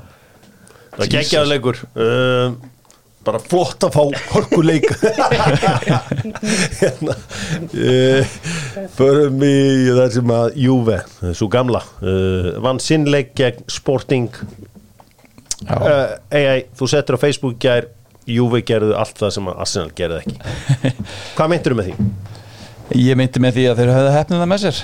Það 0.94 1.04
er 1.04 1.82
um, 1.94 2.58
bara 3.24 3.40
flott 3.42 3.84
að 3.86 3.94
fá 3.94 4.02
horkuleik 4.34 4.86
hérna 6.80 7.16
uh, 7.16 8.36
förum 8.96 9.42
í 9.46 9.56
það 9.88 10.08
sem 10.18 10.32
að 10.34 10.58
Juve, 10.64 11.00
svo 11.32 11.48
gamla 11.52 11.82
uh, 12.02 12.52
vann 12.64 12.80
sinnleik 12.82 13.32
gegn 13.38 13.64
Sporting. 13.70 14.30
Uh, 15.64 16.16
ei, 16.34 16.42
ei, 16.44 16.64
þú 16.76 16.88
settir 16.92 17.16
á 17.16 17.22
Facebook 17.22 17.56
gær 17.62 17.88
Juve 18.28 18.62
gerðu 18.64 18.94
allt 18.96 19.18
það 19.20 19.34
sem 19.36 19.48
að 19.50 19.64
Arsenal 19.64 19.94
gerði 19.96 20.20
ekki. 20.22 20.36
Hvað 21.36 21.50
meintur 21.52 21.76
með 21.76 21.90
því? 21.90 22.10
Ég 23.00 23.18
meinti 23.18 23.40
með 23.42 23.58
því 23.58 23.66
að 23.70 23.80
þeir 23.80 23.94
höfðu 23.94 24.14
hefnina 24.14 24.48
með 24.48 24.66
sér. 24.66 24.82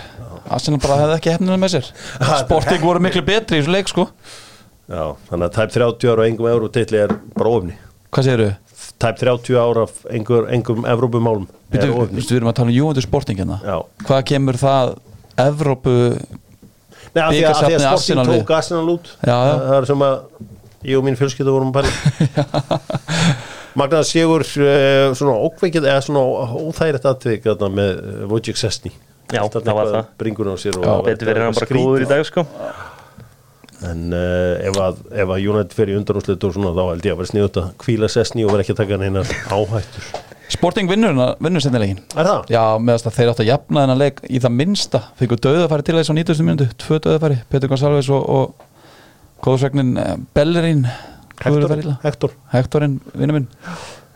Arsenal 0.51 0.81
bara 0.83 1.03
hefði 1.03 1.19
ekki 1.19 1.35
hefnina 1.35 1.61
með 1.61 1.77
sér. 1.77 1.91
Sporting 2.45 2.85
voru 2.85 3.05
miklu 3.05 3.25
betri 3.27 3.61
í 3.61 3.63
þessu 3.63 3.77
leik, 3.77 3.93
sko. 3.93 4.09
Já, 4.91 5.05
þannig 5.29 5.47
að 5.47 5.55
tæp 5.55 5.77
30 5.77 6.11
ára 6.11 6.25
og 6.25 6.27
engum 6.27 6.51
eurotitli 6.51 6.99
er 7.05 7.15
bara 7.37 7.55
ofni 7.61 7.77
Hvað 8.11 8.27
segirðu? 8.27 8.51
tæp 9.01 9.17
30 9.21 9.57
ára 9.57 9.87
af 9.87 10.05
engum, 10.13 10.47
engum 10.53 10.85
Evrópumálum 10.89 11.47
Við 11.73 12.33
erum 12.37 12.51
að 12.51 12.57
tala 12.59 12.69
um 12.69 12.75
Juventus 12.75 13.07
Sporting 13.07 13.41
hérna 13.41 13.61
Já. 13.65 13.77
Hvað 14.07 14.25
kemur 14.33 14.59
það 14.61 14.95
Evrópu 15.41 15.95
Nei, 17.11 17.23
af 17.25 17.33
því 17.33 17.41
að, 17.41 17.51
að 17.51 17.71
Bikarsafnið 17.71 17.87
Sporting 17.87 18.33
tók 18.33 18.53
Arsenal 18.59 18.93
út 18.93 19.13
Já, 19.25 19.35
já. 19.35 19.55
Það, 19.55 19.77
er 19.79 19.89
sem 19.91 20.05
að 20.07 20.17
ég 20.91 21.01
og 21.01 21.07
mín 21.07 21.19
fjölskyldu 21.21 21.55
vorum 21.57 21.73
að 21.73 21.81
pæla 21.81 22.81
Magnaða 23.81 24.07
Sigur 24.09 24.43
uh, 24.45 25.13
svona 25.17 25.37
ókveikið 25.47 25.87
eða 25.87 26.05
svona 26.05 26.25
óþægilegt 26.61 27.07
atvik 27.07 27.47
þarna 27.47 27.71
með 27.79 28.01
Wojciech 28.33 28.61
Sesni 28.61 28.93
Já, 29.31 29.45
það 29.47 29.69
var 29.77 29.93
það. 29.95 30.09
Bringur 30.19 30.49
á 30.51 30.55
sér 30.59 30.75
Já, 30.75 30.89
og 30.91 31.05
Betur 31.07 31.29
verið 31.31 31.45
hann 31.47 31.55
bara 31.55 31.69
skrítið. 31.69 31.87
góður 31.87 32.03
í 32.03 32.09
dag, 32.11 32.25
sko 32.27 32.43
En 33.89 34.11
uh, 34.13 34.61
ef, 34.61 34.77
að, 34.77 34.99
ef 35.23 35.31
að 35.33 35.47
United 35.53 35.77
fer 35.77 35.93
í 35.93 35.95
undanúslit 35.97 36.43
og 36.45 36.57
svona 36.57 36.73
þá 36.77 36.83
held 36.91 37.07
ég 37.07 37.15
að 37.15 37.21
vera 37.23 37.31
sniðut 37.31 37.61
að 37.63 37.71
kvíla 37.81 38.11
Sesni 38.13 38.45
og 38.45 38.53
vera 38.53 38.65
ekki 38.65 38.75
að 38.75 38.83
taka 38.83 38.99
neinar 39.01 39.31
áhættur. 39.49 40.11
Sporting 40.51 40.91
vinnur, 40.91 41.15
vinnur 41.39 41.63
sennilegin 41.63 42.01
Er 42.19 42.27
það? 42.27 42.49
Já, 42.51 42.63
meðast 42.83 43.07
að 43.07 43.15
þeir 43.21 43.31
áttu 43.31 43.45
að 43.45 43.51
jafna 43.53 43.85
þennan 43.85 44.01
leik 44.01 44.19
í 44.27 44.41
það 44.43 44.57
minnsta. 44.59 45.03
Fengur 45.21 45.41
döðafæri 45.47 45.87
til 45.87 45.97
þess 45.97 46.11
á 46.11 46.15
90. 46.19 46.43
minútu 46.49 46.67
Tvö 46.83 46.99
döðafæri, 47.07 47.39
Petur 47.53 47.71
Gonsalves 47.71 48.11
og, 48.13 48.27
og 48.27 49.47
Góðsvegnin 49.47 49.95
Bellerín. 50.37 50.85
Hector, 51.41 51.95
Hector. 52.03 52.35
Hektorinn, 52.53 52.99
vinnu 53.17 53.39
minn. 53.39 53.47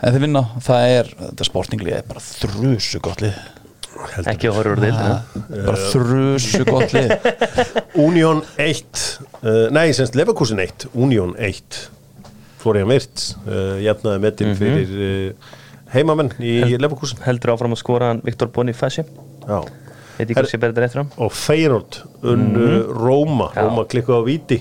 En 0.04 0.12
þeir 0.12 0.26
vinna, 0.26 0.42
það 0.60 0.88
er, 0.98 1.12
þetta 1.22 1.46
sportinglið 1.48 1.96
er 1.96 2.08
bara 2.10 2.20
þrjusu 2.20 3.00
gott 3.06 3.22
lið 3.24 3.38
Ekki 4.30 4.48
að 4.50 4.56
horfa 4.58 4.72
úr 4.74 4.80
deildina? 4.82 5.18
Bara 5.50 5.76
þrjusu 5.90 6.64
gott 6.68 6.94
lið 6.96 7.12
Union 8.06 8.40
1 8.60 9.02
uh, 9.42 9.68
Nei, 9.74 9.88
semst 9.96 10.16
Leverkusen 10.18 10.58
1 10.62 10.88
Union 10.94 11.34
1 11.38 11.78
Florian 12.62 12.88
Wirtz 12.90 13.34
uh, 13.44 13.76
jafnaði 13.84 14.22
metin 14.24 14.52
Mhm. 14.52 14.58
fyrir 14.60 14.92
uh, 14.96 15.52
heimamenn 15.94 16.32
í 16.42 16.54
Leverkusen. 16.80 17.20
Heldur 17.26 17.52
áfram 17.54 17.74
að 17.76 17.82
skora 17.84 18.08
hann 18.10 18.22
Viktor 18.26 18.48
hann. 21.02 21.10
Og 21.22 21.30
Feyenoord 21.34 22.00
unnu 22.22 22.68
Róma, 22.94 23.50
Já. 23.54 23.62
Róma 23.66 23.84
klikkuð 23.90 24.18
á 24.18 24.22
víti. 24.26 24.58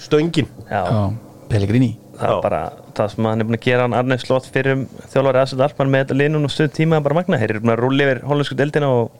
Stöngin. 0.00 0.48
Já, 0.68 0.82
Já, 0.88 1.00
Pellegrini. 1.48 1.90
Það 2.18 2.28
Já. 2.28 2.34
er 2.36 2.42
bara 2.44 2.60
það 2.98 3.12
sem 3.14 3.28
hann 3.30 3.40
er 3.44 3.48
búin 3.48 3.58
að 3.58 3.64
gera 3.68 3.86
hann 3.86 3.96
Arne 3.98 4.18
Slott 4.20 4.48
fyrir 4.52 4.74
um 4.76 4.82
þjálfari 5.12 5.40
aðsett 5.42 5.62
Alpmann 5.66 5.92
með 5.92 6.04
þetta 6.04 6.18
liðnum 6.20 6.46
og 6.48 6.52
stöð 6.54 6.72
tíma 6.78 7.00
bara 7.04 7.18
magna, 7.18 7.38
þeir 7.40 7.54
eru 7.54 7.62
búin 7.64 7.74
að 7.74 7.82
rúli 7.84 8.06
yfir 8.06 8.20
hollensku 8.28 8.58
deildina 8.58 8.90
og 8.92 9.10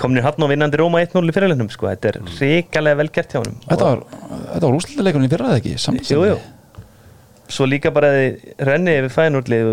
komnir 0.00 0.26
hann 0.26 0.42
og 0.42 0.50
vinnandi 0.50 0.80
Róma 0.80 1.02
1-0 1.04 1.30
í 1.30 1.34
fyrirleinum 1.36 1.70
sko, 1.70 1.86
þetta 1.92 2.10
er 2.10 2.18
ríkalega 2.40 2.98
vel 2.98 3.10
gert 3.14 3.34
hjá 3.36 3.40
hann 3.42 3.54
Þetta 3.68 3.90
var, 3.90 4.02
var 4.64 4.78
úrslutaleikurinn 4.80 5.28
í 5.28 5.30
fyrra 5.30 5.52
eða 5.52 5.60
ekki? 5.62 5.76
Jú, 6.10 6.24
jú. 6.32 6.38
Svo 7.54 7.68
líka 7.68 7.92
bara 7.94 8.10
þið 8.16 8.64
renni 8.66 8.96
yfir 8.98 9.14
fæðinúrlið 9.14 9.70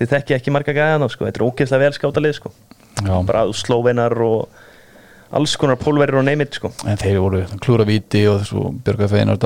þið 0.00 0.12
þekki 0.16 0.36
ekki 0.38 0.54
marga 0.54 0.74
gæðan 0.74 1.08
sko. 1.12 1.26
þetta 1.28 1.40
er 1.40 1.46
ógeðslega 1.46 1.84
vel 1.84 1.96
skáta 1.96 2.22
lið 2.24 2.36
sko. 2.40 2.52
Já, 3.02 3.14
bara 3.28 3.44
slóvenar 3.56 4.16
og 4.24 4.48
alls 5.32 5.54
konar 5.56 5.78
pólverir 5.80 6.18
og 6.18 6.24
neymit 6.26 6.58
sko. 6.58 6.72
en 6.86 6.98
þeir 7.00 7.20
voru 7.22 7.42
klúra 7.62 7.86
víti 7.88 8.24
og 8.28 8.42
þessu 8.42 8.64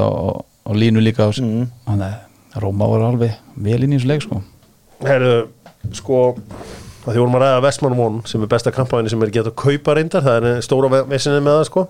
á, 0.02 0.08
á, 0.08 0.30
á 0.66 0.70
línu 0.74 1.02
líka 1.02 1.28
og, 1.28 1.34
Mhm. 1.38 1.68
þannig 1.86 2.06
að 2.06 2.25
Róma 2.62 2.88
voru 2.88 3.06
alveg 3.08 3.36
vel 3.66 3.82
inn 3.84 3.92
í 3.92 3.98
þessu 3.98 4.10
leik 4.10 4.24
sko. 4.24 4.40
Herru, 5.04 5.34
sko 5.96 6.20
að 7.06 7.12
því 7.12 7.20
vorum 7.20 7.36
að 7.38 7.44
ræða 7.44 7.58
Vestmann 7.66 8.00
One 8.02 8.30
sem 8.30 8.42
er 8.42 8.50
besta 8.50 8.72
kampæni 8.74 9.12
sem 9.12 9.22
er 9.22 9.34
gett 9.34 9.50
að 9.50 9.58
kaupa 9.60 9.94
reyndar 9.96 10.24
það 10.24 10.48
er 10.50 10.64
stóra 10.64 11.04
vesinni 11.06 11.42
með 11.44 11.60
það 11.60 11.68
sko. 11.70 11.84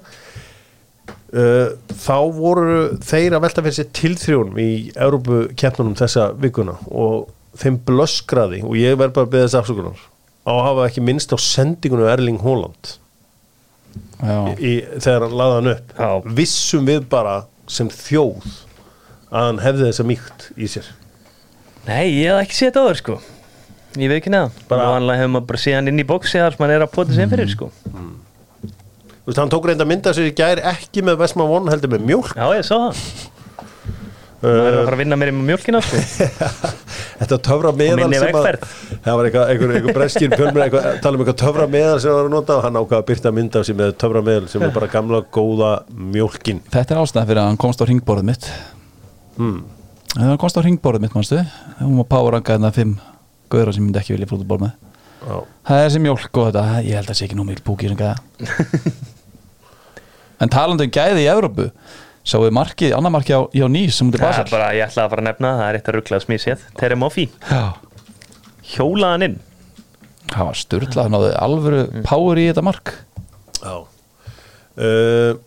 Uh, 1.36 1.72
þá 1.90 2.18
voru 2.36 2.74
þeir 3.04 3.36
að 3.36 3.42
velta 3.44 3.64
fyrir 3.64 3.76
sér 3.78 3.88
tilþrjónum 3.96 4.60
í 4.62 4.70
Európu 4.94 5.46
keppnunum 5.58 5.96
þessa 5.98 6.28
vikuna 6.38 6.76
og 6.86 7.32
þeim 7.58 7.80
blöskraði 7.88 8.60
og 8.66 8.76
ég 8.78 8.98
verð 9.00 9.16
bara 9.16 9.28
að 9.28 9.34
beða 9.34 9.48
þess 9.48 9.60
afsökunar. 9.62 10.04
Á 10.46 10.52
að 10.54 10.62
hafa 10.68 10.86
ekki 10.90 11.02
minnst 11.02 11.34
á 11.34 11.38
sendingunum 11.42 12.10
Erling 12.10 12.38
Haaland 12.44 12.96
Já, 14.20 14.38
í, 14.60 14.78
þegar 15.00 15.26
hann 15.26 15.36
laði 15.40 15.56
hann 15.56 15.72
upp. 15.72 15.92
Já. 15.96 16.10
vissum 16.38 16.86
við 16.88 17.08
bara 17.12 17.36
sem 17.70 17.88
þjóð 17.92 18.46
að 19.30 19.48
hann 19.48 19.62
hefði 19.64 19.88
þessa 19.90 20.06
mýkt 20.06 20.46
í 20.56 20.68
sér. 20.70 20.90
Nei, 21.86 22.04
ég 22.20 22.30
hef 22.32 22.42
ekki 22.46 22.58
séð 22.58 22.70
þetta 22.70 22.84
áður 22.86 23.00
sko. 23.00 23.18
Ég 23.96 24.10
veit 24.10 24.18
ekki 24.20 24.32
neða 24.34 24.50
Bara- 24.68 24.68
bara 24.82 24.88
Vanlega 24.96 25.22
hefur 25.22 25.32
maður 25.34 25.46
bara 25.50 25.62
séð 25.62 25.78
hann 25.78 25.88
inn 25.92 26.02
í 26.02 26.06
bóksi 26.06 26.40
þar 26.42 26.56
sem 26.56 26.64
hann 26.66 26.74
er 26.76 26.84
að 26.84 26.92
pota 26.92 27.16
inn 27.16 27.32
fyrir 27.32 27.52
sko. 27.52 27.70
Þú 29.26 29.30
veist, 29.32 29.38
hann 29.40 29.50
tók 29.50 29.64
reynda 29.66 29.86
mynda 29.88 30.12
sér 30.14 30.28
í 30.30 30.34
gær 30.38 30.60
ekki 30.70 31.02
með 31.02 31.16
Vestmann 31.24 31.50
One 31.50 31.72
heldur 31.72 31.90
með 31.90 32.04
mjólk. 32.06 32.36
Já, 32.36 32.46
ég 32.54 32.66
sá 32.66 32.76
það. 32.76 33.00
Það 34.36 34.52
er 34.60 34.76
að 34.76 34.84
fara 34.84 34.94
að 34.94 35.00
vinna 35.00 35.16
mér 35.18 35.32
með 35.34 35.48
mjólkina 35.48 35.80
sko. 35.82 36.00
Þetta 37.20 37.38
töfra 37.48 37.72
meðal 37.72 38.06
það 38.12 38.34
var 38.36 39.26
eitthvað, 39.26 39.50
einhver, 39.50 39.72
einhver 39.78 39.96
breskir 39.96 40.34
eitthvað, 40.36 40.86
tala 41.00 41.16
um 41.16 41.22
eitthvað 41.24 41.38
töfra 41.40 41.66
meðal 41.72 41.96
sem 42.02 42.10
það 42.10 42.18
var 42.18 42.28
að 42.28 42.34
nota 42.34 42.56
og 42.58 42.64
hann 42.66 42.76
ákvað 42.76 42.98
að 43.00 43.06
byrta 43.08 43.32
mynd 43.32 43.56
af 43.56 43.66
sér 43.66 43.78
með 43.80 43.94
töfra 44.02 44.22
meðal 44.26 44.50
sem 44.52 44.62
er 44.66 44.74
bara 44.76 44.90
gamla 44.92 45.22
góða 45.32 45.70
mjólkin. 45.96 46.60
Þetta 46.74 46.94
er 46.94 47.00
ástæðan 47.02 47.30
fyrir 47.32 47.42
að 47.42 47.48
hann 47.50 47.60
komst 47.64 47.80
á 47.80 47.84
ringborðið 47.88 48.28
mitt 48.28 48.50
hmm. 49.36 49.58
Þegar 50.14 50.30
hann 50.32 50.40
komst 50.40 50.56
á 50.56 50.64
ringborðið 50.64 51.04
mitt, 51.04 51.14
mannstu 51.16 51.42
hún 51.82 51.98
var 52.00 52.08
powerranka 52.08 52.56
hérna 52.56 52.72
fimm 52.72 52.96
gauðra 53.52 53.74
sem 53.76 53.84
myndi 53.84 54.00
ekki 54.00 54.14
vilja 54.16 54.30
fótbolból 54.30 54.62
með. 54.64 54.72
Já. 55.26 55.36
Það 55.68 55.80
er 55.80 55.86
þessi 55.86 56.02
mjólk 56.04 56.40
og 56.40 56.48
þetta, 56.48 56.64
ég 56.86 56.98
held 57.00 57.12
að 57.12 57.18
sé 57.18 57.26
ekki 57.26 57.38
nú 57.38 57.44
mikil 57.46 57.66
púki 57.66 57.90
sem 57.90 58.00
gæða. 58.00 58.16
En 60.36 60.50
talandi 60.52 60.84
um 60.84 60.92
gæði 60.92 61.22
í 61.24 61.30
Evrópu 61.32 61.70
Sáu 62.26 62.42
við 62.42 62.56
markið, 62.56 62.92
annar 62.96 63.12
markið 63.14 63.38
á, 63.38 63.42
á 63.46 63.68
Nýs 63.70 64.00
sem 64.00 64.08
út 64.10 64.16
í 64.18 64.20
Það 64.20 64.40
er 64.40 64.48
bara, 64.50 64.70
ég 64.74 64.88
ætla 64.88 65.04
að 65.04 65.12
fara 65.12 65.22
að 65.22 65.28
nefna 65.28 65.50
Það 65.60 65.68
er 65.68 65.76
eitt 65.78 65.90
að 65.90 65.96
rugglaða 65.96 66.24
smíð 66.24 66.40
séð. 66.42 66.64
Terry 66.80 66.96
Moffi. 66.98 67.26
Hjólaðan 68.66 69.26
inn. 69.28 69.36
Það 70.32 70.48
var 70.48 70.58
styrlað, 70.58 70.98
hann 71.04 71.14
náði 71.14 71.28
alvöru 71.38 71.84
power 72.02 72.40
í 72.42 72.48
þetta 72.48 72.64
mark. 72.66 72.92
Já. 73.60 73.76
Uh, 74.76 75.38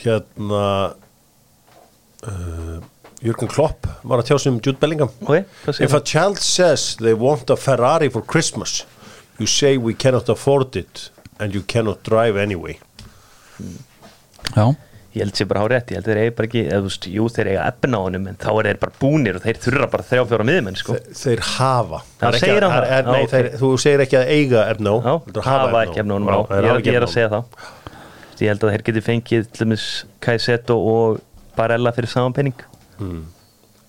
hérna 0.00 0.64
uh, 2.26 2.80
Jürgen 3.22 3.48
Klopp 3.52 3.86
var 4.02 4.22
að 4.22 4.30
tjá 4.30 4.38
sig 4.40 4.52
um 4.52 4.60
Jude 4.64 4.78
Bellingham. 4.80 5.10
Ok, 5.22 5.42
hvað 5.64 5.74
segir 5.76 5.84
If 5.88 5.94
a 5.94 6.00
child 6.00 6.38
says 6.40 6.96
they 7.00 7.12
want 7.14 7.50
a 7.50 7.56
Ferrari 7.56 8.08
for 8.08 8.22
Christmas 8.24 8.84
you 9.38 9.46
say 9.46 9.76
we 9.76 9.94
cannot 9.94 10.28
afford 10.28 10.76
it 10.76 11.10
and 11.38 11.54
you 11.54 11.62
cannot 11.62 12.02
drive 12.04 12.36
anyway. 12.36 12.78
Já, 14.56 14.74
Ég 15.10 15.24
held 15.24 15.34
sér 15.34 15.46
bara 15.50 15.64
á 15.64 15.66
rétt, 15.66 15.88
ég 15.90 15.96
held 15.98 16.06
þeir 16.06 16.18
eiga 16.22 16.34
bara 16.38 16.46
ekki 16.46 16.60
eða, 16.70 16.76
þú 16.84 16.86
veist, 16.86 17.06
Jú, 17.10 17.24
þeir 17.34 17.48
eiga 17.50 17.62
eppin 17.66 17.94
á 17.98 18.00
honum 18.04 18.26
En 18.30 18.36
þá 18.38 18.50
er 18.60 18.66
þeir 18.68 18.78
bara 18.84 18.92
búnir 19.00 19.38
og 19.40 19.42
þeir 19.42 19.58
þurra 19.64 19.88
bara 19.90 20.04
þrjá 20.06 20.22
fjóra 20.30 20.46
miðmenn 20.46 20.76
sko. 20.78 20.94
Þe- 20.94 21.16
þeir 21.18 21.42
hafa. 21.56 21.98
Já, 22.06 22.20
Það 22.20 22.36
segir 22.44 22.62
að- 22.66 22.70
hann 22.76 22.84
er, 22.84 22.90
það? 22.92 23.10
nei, 23.10 23.22
Já, 23.24 23.30
þeir, 23.32 23.48
þú 23.58 23.70
segir 23.82 24.04
ekki 24.04 24.18
að 24.20 24.30
eiga 24.36 24.62
efna 24.70 24.92
á 24.94 24.96
Já, 25.02 25.14
heldur 25.26 25.42
hafa 25.48 25.82
ekki 25.88 26.00
honum 26.04 26.30
á 26.30 26.38
Já, 26.38 26.46
þeir 26.52 26.86
Ég 26.86 26.94
er, 27.00 27.06
að 27.08 27.14
segja 27.16 27.32
það 27.34 27.44
Ég 28.40 28.48
held 28.54 28.60
að 28.64 28.70
þeir 28.76 28.84
geti 28.86 29.02
fengið 29.10 29.50
til 29.50 29.66
dæmis 29.66 29.86
Kaiseto 30.22 30.76
og 30.78 31.18
Barella 31.60 31.92
fyrir 31.96 32.10
saman 32.12 32.32
penning 32.36 32.56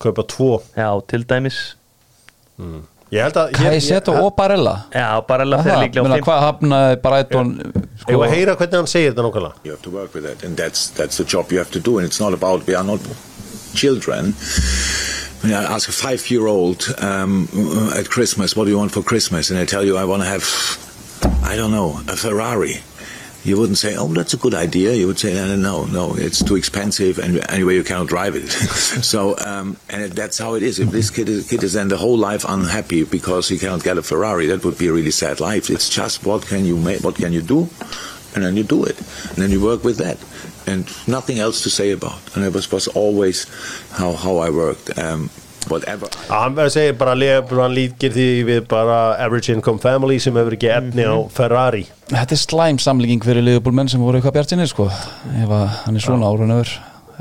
kaupa 0.02 0.24
tvo 0.28 0.50
Já, 0.76 0.88
til 1.08 1.24
dæmis 1.28 1.58
Ég 3.12 3.20
held 3.20 3.36
að 3.36 3.50
Kajseto 3.58 4.14
og 4.22 4.30
Barella 4.38 4.74
Já, 4.94 5.08
bara 5.28 5.44
alveg 5.46 5.66
fyrir 5.66 5.82
líklega 5.86 6.06
fimm 6.14 6.26
Hvað 6.28 6.44
hafnaði 6.46 7.00
Brighton 7.04 7.50
Ég 7.62 7.82
sko, 8.04 8.18
var 8.18 8.26
að 8.28 8.34
heyra 8.36 8.54
hvernig 8.60 8.78
hann 8.80 8.88
segir 8.92 9.12
þetta 9.12 9.26
nákvæmlega 9.26 9.66
You 9.66 9.74
have 9.74 9.82
to 9.84 9.92
work 9.92 10.14
with 10.16 10.24
that, 10.28 10.44
and 10.46 10.56
that's 10.56 10.86
that's 10.98 11.20
the 11.20 11.26
job 11.34 11.52
you 11.52 11.58
have 11.62 11.70
to 11.76 11.80
do. 11.80 11.98
And 11.98 12.08
it's 12.08 12.20
not 12.22 12.32
about 12.38 12.66
we 12.66 12.74
are 12.74 12.86
not 12.86 13.00
children. 13.74 14.32
When 15.42 15.52
I 15.52 15.62
ask 15.74 15.88
a 15.88 15.92
five-year-old 15.92 16.86
um, 17.02 17.48
at 17.98 18.08
Christmas, 18.08 18.56
"What 18.56 18.64
do 18.66 18.70
you 18.70 18.78
want 18.78 18.92
for 18.92 19.02
Christmas?" 19.02 19.50
and 19.50 19.58
I 19.58 19.64
tell 19.66 19.84
you, 19.84 19.96
"I 19.98 20.04
want 20.04 20.22
to 20.22 20.28
have, 20.28 20.46
I 21.42 21.56
don't 21.56 21.72
know, 21.78 22.00
a 22.08 22.16
Ferrari." 22.16 22.76
You 23.44 23.58
wouldn't 23.58 23.78
say, 23.78 23.96
"Oh, 23.96 24.06
that's 24.08 24.34
a 24.34 24.36
good 24.36 24.54
idea." 24.54 24.92
You 24.92 25.06
would 25.08 25.18
say, 25.18 25.34
"No, 25.34 25.46
no, 25.46 25.56
no, 25.56 25.86
no 25.86 26.14
it's 26.14 26.42
too 26.42 26.56
expensive, 26.56 27.18
and 27.18 27.44
anyway, 27.50 27.74
you 27.74 27.84
cannot 27.84 28.06
drive 28.06 28.36
it." 28.36 28.48
so, 29.12 29.36
um, 29.38 29.76
and 29.90 30.12
that's 30.12 30.38
how 30.38 30.54
it 30.54 30.62
is. 30.62 30.78
If 30.78 30.90
this 30.90 31.10
kid 31.10 31.28
is, 31.28 31.48
kid 31.48 31.62
is 31.62 31.72
then 31.72 31.88
the 31.88 31.96
whole 31.96 32.16
life 32.16 32.44
unhappy 32.48 33.04
because 33.04 33.48
he 33.48 33.58
cannot 33.58 33.82
get 33.82 33.98
a 33.98 34.02
Ferrari, 34.02 34.46
that 34.46 34.64
would 34.64 34.78
be 34.78 34.88
a 34.88 34.92
really 34.92 35.10
sad 35.10 35.40
life. 35.40 35.70
It's 35.70 35.88
just 35.88 36.24
what 36.24 36.46
can 36.46 36.64
you 36.64 36.76
make, 36.76 37.02
what 37.02 37.16
can 37.16 37.32
you 37.32 37.42
do, 37.42 37.68
and 38.34 38.44
then 38.44 38.56
you 38.56 38.62
do 38.62 38.84
it, 38.84 38.98
and 38.98 39.36
then 39.36 39.50
you 39.50 39.60
work 39.60 39.82
with 39.82 39.98
that, 39.98 40.18
and 40.70 40.86
nothing 41.08 41.40
else 41.40 41.62
to 41.62 41.70
say 41.70 41.90
about. 41.90 42.20
And 42.36 42.44
it 42.44 42.52
was 42.52 42.70
was 42.70 42.86
always 42.88 43.46
how 43.90 44.12
how 44.12 44.38
I 44.38 44.50
worked. 44.50 44.96
Um. 44.98 45.30
Hann 46.28 46.58
segir 46.72 46.96
bara 46.98 47.14
að 47.16 47.52
hann 47.60 47.74
líkir 47.76 48.14
því 48.14 48.28
við 48.48 48.62
bara 48.70 49.00
average 49.22 49.52
income 49.54 49.82
family 49.82 50.18
sem 50.22 50.36
hefur 50.36 50.56
ekki 50.56 50.70
efni 50.72 51.06
á 51.06 51.16
Ferrari. 51.32 51.84
Þetta 52.12 52.36
er 52.36 52.42
slæm 52.42 52.80
samlíking 52.82 53.24
fyrir 53.24 53.44
Liverpool 53.44 53.76
menn 53.76 53.90
sem 53.90 54.02
voru 54.02 54.20
eitthvað 54.20 54.38
bjart 54.38 54.54
sinni 54.54 54.68
sko. 54.70 54.88
ef 54.88 55.48
að 55.50 55.66
hann 55.86 55.96
er 55.96 56.04
svona 56.04 56.30
árun 56.30 56.56
öfur 56.58 56.78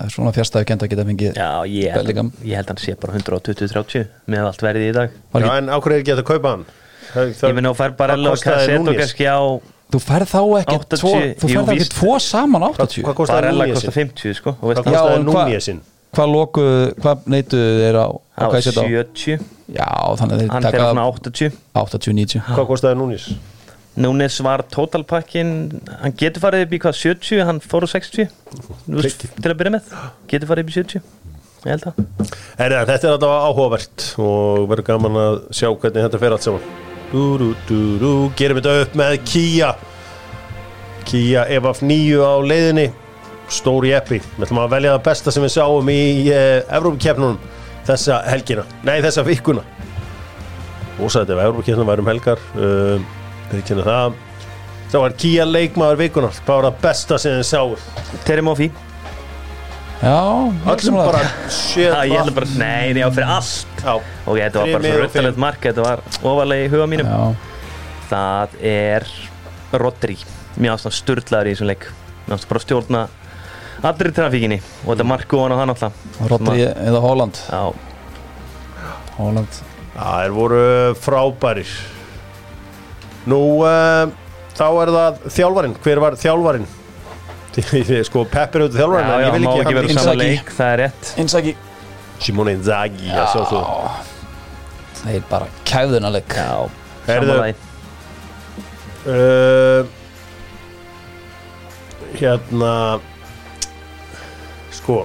svona 0.10 0.32
fjärstæðu 0.36 0.68
kenda 0.70 0.88
geta 0.90 1.06
fengið 1.06 1.36
Já, 1.38 1.50
ég 1.68 1.94
held, 1.94 2.14
held 2.42 2.72
hann 2.72 2.80
sé 2.82 2.96
bara 3.00 3.20
120-30 3.20 4.08
með 4.32 4.48
allt 4.48 4.64
verið 4.66 4.88
í 4.88 4.94
dag. 4.96 5.20
Já, 5.36 5.50
en 5.58 5.70
er 5.70 5.98
ekki 6.00 6.14
hægt 6.16 6.24
að 6.24 6.30
kaupa 6.32 6.56
hann? 6.56 6.66
Ég 7.12 7.56
minn 7.58 7.68
á 7.68 7.74
fær 7.76 7.94
bara 8.00 8.16
alveg 8.16 8.42
Kassetto 8.46 8.88
Núñez? 8.88 9.04
kannski 9.04 9.28
á 9.28 9.42
Þú 9.92 10.00
færð 10.00 10.30
þá 10.32 10.42
ekki 10.62 10.76
80, 10.80 11.02
tvo, 11.02 11.10
þú 11.42 11.48
jú, 11.52 11.88
tvo 11.92 12.14
saman 12.24 12.64
Hvað 12.64 12.86
80 12.86 13.08
hvað 13.08 13.16
kostaði 13.18 13.42
Barella 13.42 13.66
kostar 13.74 13.96
sinn? 13.98 14.12
50 14.16 14.38
sko 14.38 14.54
og 14.56 14.78
kostaði 14.80 15.18
en 15.18 15.26
hvað-? 15.28 15.82
Hvað 16.12 16.34
lokuðu, 16.36 16.84
hvað 17.00 17.28
neituðu 17.32 17.72
þeir 17.80 17.98
á, 18.04 18.08
á 18.12 18.44
á 18.44 18.46
hvað 18.52 18.58
ég 18.60 18.66
setja 18.68 18.84
á? 18.84 18.92
70 18.92 19.46
Já, 19.72 19.88
þannig 20.20 20.34
að 20.36 20.42
þeir 20.42 20.52
Hann 20.52 20.66
fer 20.66 20.76
taka 20.76 20.90
svona 20.90 21.08
80 21.08 21.58
80-90 21.82 22.46
Hvað 22.52 22.70
kostaði 22.74 23.00
Núñez? 23.00 23.28
Núnes 24.02 24.38
var 24.44 24.64
totalpakkin 24.72 25.50
hann 26.00 26.14
getur 26.20 26.44
farið 26.44 26.66
upp 26.66 26.76
í 26.76 26.80
hvað 26.84 27.00
70 27.00 27.42
hann 27.48 27.60
fór 27.64 27.84
á 27.84 27.90
60 27.92 28.30
Þú 28.88 29.02
veist, 29.04 29.26
til 29.36 29.52
að 29.52 29.58
byrja 29.60 29.74
með. 29.76 29.90
Getur 30.32 30.52
farið 30.52 30.64
upp 30.64 30.72
í 30.72 30.78
70 30.78 31.02
ég 31.62 31.76
held 31.76 31.88
að 31.90 32.00
Herra, 32.58 32.86
þetta 32.90 33.08
er 33.08 33.16
alltaf 33.16 33.34
áhugavert 33.50 34.06
og 34.24 34.68
verður 34.72 34.88
gaman 34.88 35.20
að 35.22 35.36
sjá 35.54 35.68
hvernig 35.70 36.08
þetta 36.08 36.22
fer 36.24 36.36
allt 36.36 36.48
saman. 36.48 36.64
Dú, 37.12 37.24
dú, 37.38 37.50
dú, 37.68 37.80
dú. 38.02 38.12
Gerum 38.40 38.62
þetta 38.62 38.86
upp 38.86 38.96
með 39.00 39.18
Kia. 39.28 39.72
Kia 41.08 41.44
EVF 41.52 41.84
9 41.84 42.24
á 42.24 42.34
leiðinni 42.48 42.88
stóri 43.52 43.94
eppi 43.98 44.20
við 44.22 44.46
ætlum 44.48 44.62
að 44.64 44.76
velja 44.76 44.96
það 44.96 45.06
besta 45.10 45.34
sem 45.36 45.46
við 45.46 45.54
sáum 45.56 45.92
í 45.92 46.02
uh, 46.32 46.76
Evrópikeppnunum 46.78 47.40
þessa 47.88 48.22
helgina. 48.30 48.68
Nei 48.88 48.98
þessa 49.04 49.26
vikuna. 49.28 49.66
Ósætti 51.02 51.36
ef 51.36 51.44
Evrópikeppnunum 51.48 51.92
væri 51.92 52.06
um 52.06 52.12
helgar 52.12 52.46
uh, 52.56 53.10
við 53.52 53.66
kynna 53.72 53.88
það. 53.88 54.22
Það 54.92 55.04
var 55.06 55.20
Kia 55.24 55.44
leikmaður 55.48 56.00
vikunar 56.02 56.40
hvað 56.44 56.58
var 56.58 56.70
það 56.70 56.80
besta 56.88 57.20
sem 57.22 57.38
þið 57.40 57.52
sáuð. 57.52 57.92
Terry 58.28 58.44
Moffi 58.46 58.72
Já, 60.02 60.50
öllum 60.66 60.96
bara 60.98 61.20
shit 61.54 61.86
ég 61.86 62.16
held 62.18 62.32
að 62.32 62.38
bara 62.40 62.48
nei, 62.58 62.90
nei, 62.98 63.04
á 63.06 63.10
fyrir 63.14 63.34
allt. 63.36 63.82
Já, 63.86 63.92
og 64.02 64.40
þetta 64.40 64.64
var 64.64 64.72
bara 64.74 64.94
ruttalegt 64.98 65.42
mark 65.44 65.66
þetta 65.68 65.84
var 65.86 66.02
ofalega 66.18 66.66
í 66.66 66.72
huga 66.74 66.88
mínum. 66.90 67.12
Já, 67.12 67.52
það 68.10 68.56
er 68.66 69.06
Rodri. 69.78 70.18
Mjög 70.58 70.80
ástæðan 70.80 70.96
sturlaður 70.98 71.52
í 71.52 71.54
þessum 71.54 71.70
leik. 71.70 71.86
Mjög 72.26 72.34
ástæðan 72.34 72.52
bara 72.56 72.64
stjórna 72.66 73.04
allri 73.90 74.12
trafíkinni. 74.16 74.60
Og 74.86 74.94
þetta 74.94 75.08
mark 75.10 75.34
ofan 75.38 75.56
á 75.56 75.58
hann 75.62 75.74
alltaf. 75.74 76.04
Rodri 76.30 76.66
eða 76.68 77.02
Holland? 77.04 77.40
Já, 77.48 77.64
Holland. 79.18 79.62
Það 79.96 80.26
er 80.26 80.36
voru 80.36 80.62
frábærir. 81.02 81.74
Nú 83.30 83.42
uh, 83.66 84.06
þá 84.58 84.68
er 84.70 84.94
það 84.98 85.26
þjálfarinn. 85.40 85.76
Hver 85.84 86.04
var 86.06 86.20
þjálfarinn? 86.22 86.70
sko 88.08 88.24
Pep 88.32 88.56
er 88.56 88.64
auðvitað 88.64 88.80
já, 88.80 88.86
þjálfarinn 88.86 89.12
en 89.12 89.20
já, 89.20 89.26
ég 89.26 89.34
vil 89.36 89.44
má 89.44 89.52
ekki 89.52 89.66
ekki 89.66 89.76
vera 89.76 89.90
hann 89.90 89.98
saman 90.00 90.22
leik, 90.22 90.56
það 90.56 90.72
er 90.72 90.82
rétt. 90.86 91.14
Inzaghi. 91.20 91.58
Simone 92.22 92.54
Inzaghi 92.54 93.10
já, 93.10 93.26
Það 95.02 95.16
er 95.16 95.24
bara 95.30 95.48
kæðunaleg 95.66 96.36
Já, 96.38 96.70
samanlægi 97.08 97.56
uh, 99.10 99.88
Hérna 102.20 102.74
Sko 104.82 105.02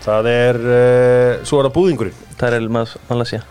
Það 0.00 0.28
er 0.32 0.58
uh, 0.64 1.32
Svo 1.44 1.60
er 1.60 1.68
það 1.68 1.74
búðingurinn. 1.76 2.20
Það 2.40 2.56
er 2.56 2.68
Malaysia. 2.72 3.42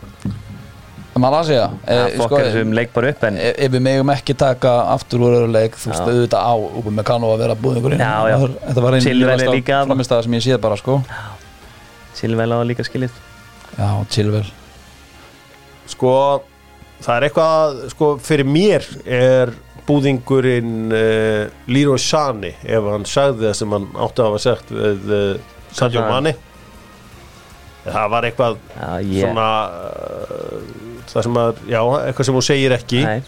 Malaysia? 1.20 1.66
Það 1.84 2.00
eh, 2.00 2.14
sko, 2.14 2.22
fokkar 2.24 2.46
þessum 2.48 2.76
leik 2.78 2.94
bara 2.96 3.10
upp 3.12 3.24
en 3.28 3.40
ef 3.44 3.58
ef 3.66 3.72
við 3.74 3.82
megum 3.86 4.12
ekki 4.14 4.36
taka 4.40 4.72
aftur 4.94 5.26
úr 5.26 5.36
öðru 5.40 5.50
leik 5.52 5.76
þú 5.76 5.92
Já. 5.92 5.98
auðvitað 6.06 6.46
á 6.48 6.54
Ubu 6.80 6.94
Mekano 6.96 7.32
að 7.34 7.42
vera 7.44 7.58
búðingurinn. 7.60 8.04
Já, 8.04 8.14
já. 8.32 8.38
Þetta 8.70 8.86
var 8.86 8.98
einn 8.98 9.44
líka 9.58 9.82
framistæða 9.90 10.26
sem 10.26 10.38
ég 10.38 10.46
séð 10.46 10.62
bara 10.64 10.78
sko. 10.80 11.00
Silvæl 12.20 12.56
á 12.56 12.58
líka 12.68 12.86
skilið. 12.88 13.20
Já, 13.76 13.90
Chilwell. 14.16 14.48
Sko 15.92 16.14
Það 17.00 17.16
er 17.16 17.26
eitthvað 17.30 17.80
Sko 17.93 18.12
fyrir 18.24 18.47
mér 18.50 18.86
er 19.06 19.54
búðingurinn 19.89 20.91
uh, 20.93 21.47
Leroy 21.72 22.02
Sani 22.02 22.52
ef 22.62 22.89
hann 22.91 23.08
sagði 23.10 23.47
það 23.47 23.58
sem 23.62 23.74
hann 23.78 23.88
átti 23.95 24.22
að 24.22 24.30
hafa 24.30 24.41
sagt 24.43 24.74
við 24.76 25.12
uh, 25.16 25.58
Hvað 25.74 25.97
Mani 26.10 26.36
það 27.89 28.10
var 28.14 28.28
eitthvað 28.28 28.58
Já, 28.76 28.89
ég 29.08 29.24
svona 29.24 29.50
uh, 29.74 30.64
það 31.10 31.26
sem 31.26 31.39
að, 31.41 31.62
já, 31.72 31.80
eitthvað 32.06 32.28
sem 32.28 32.36
hún 32.38 32.45
segir 32.45 32.74
ekki. 32.76 33.00
Nei, 33.02 33.22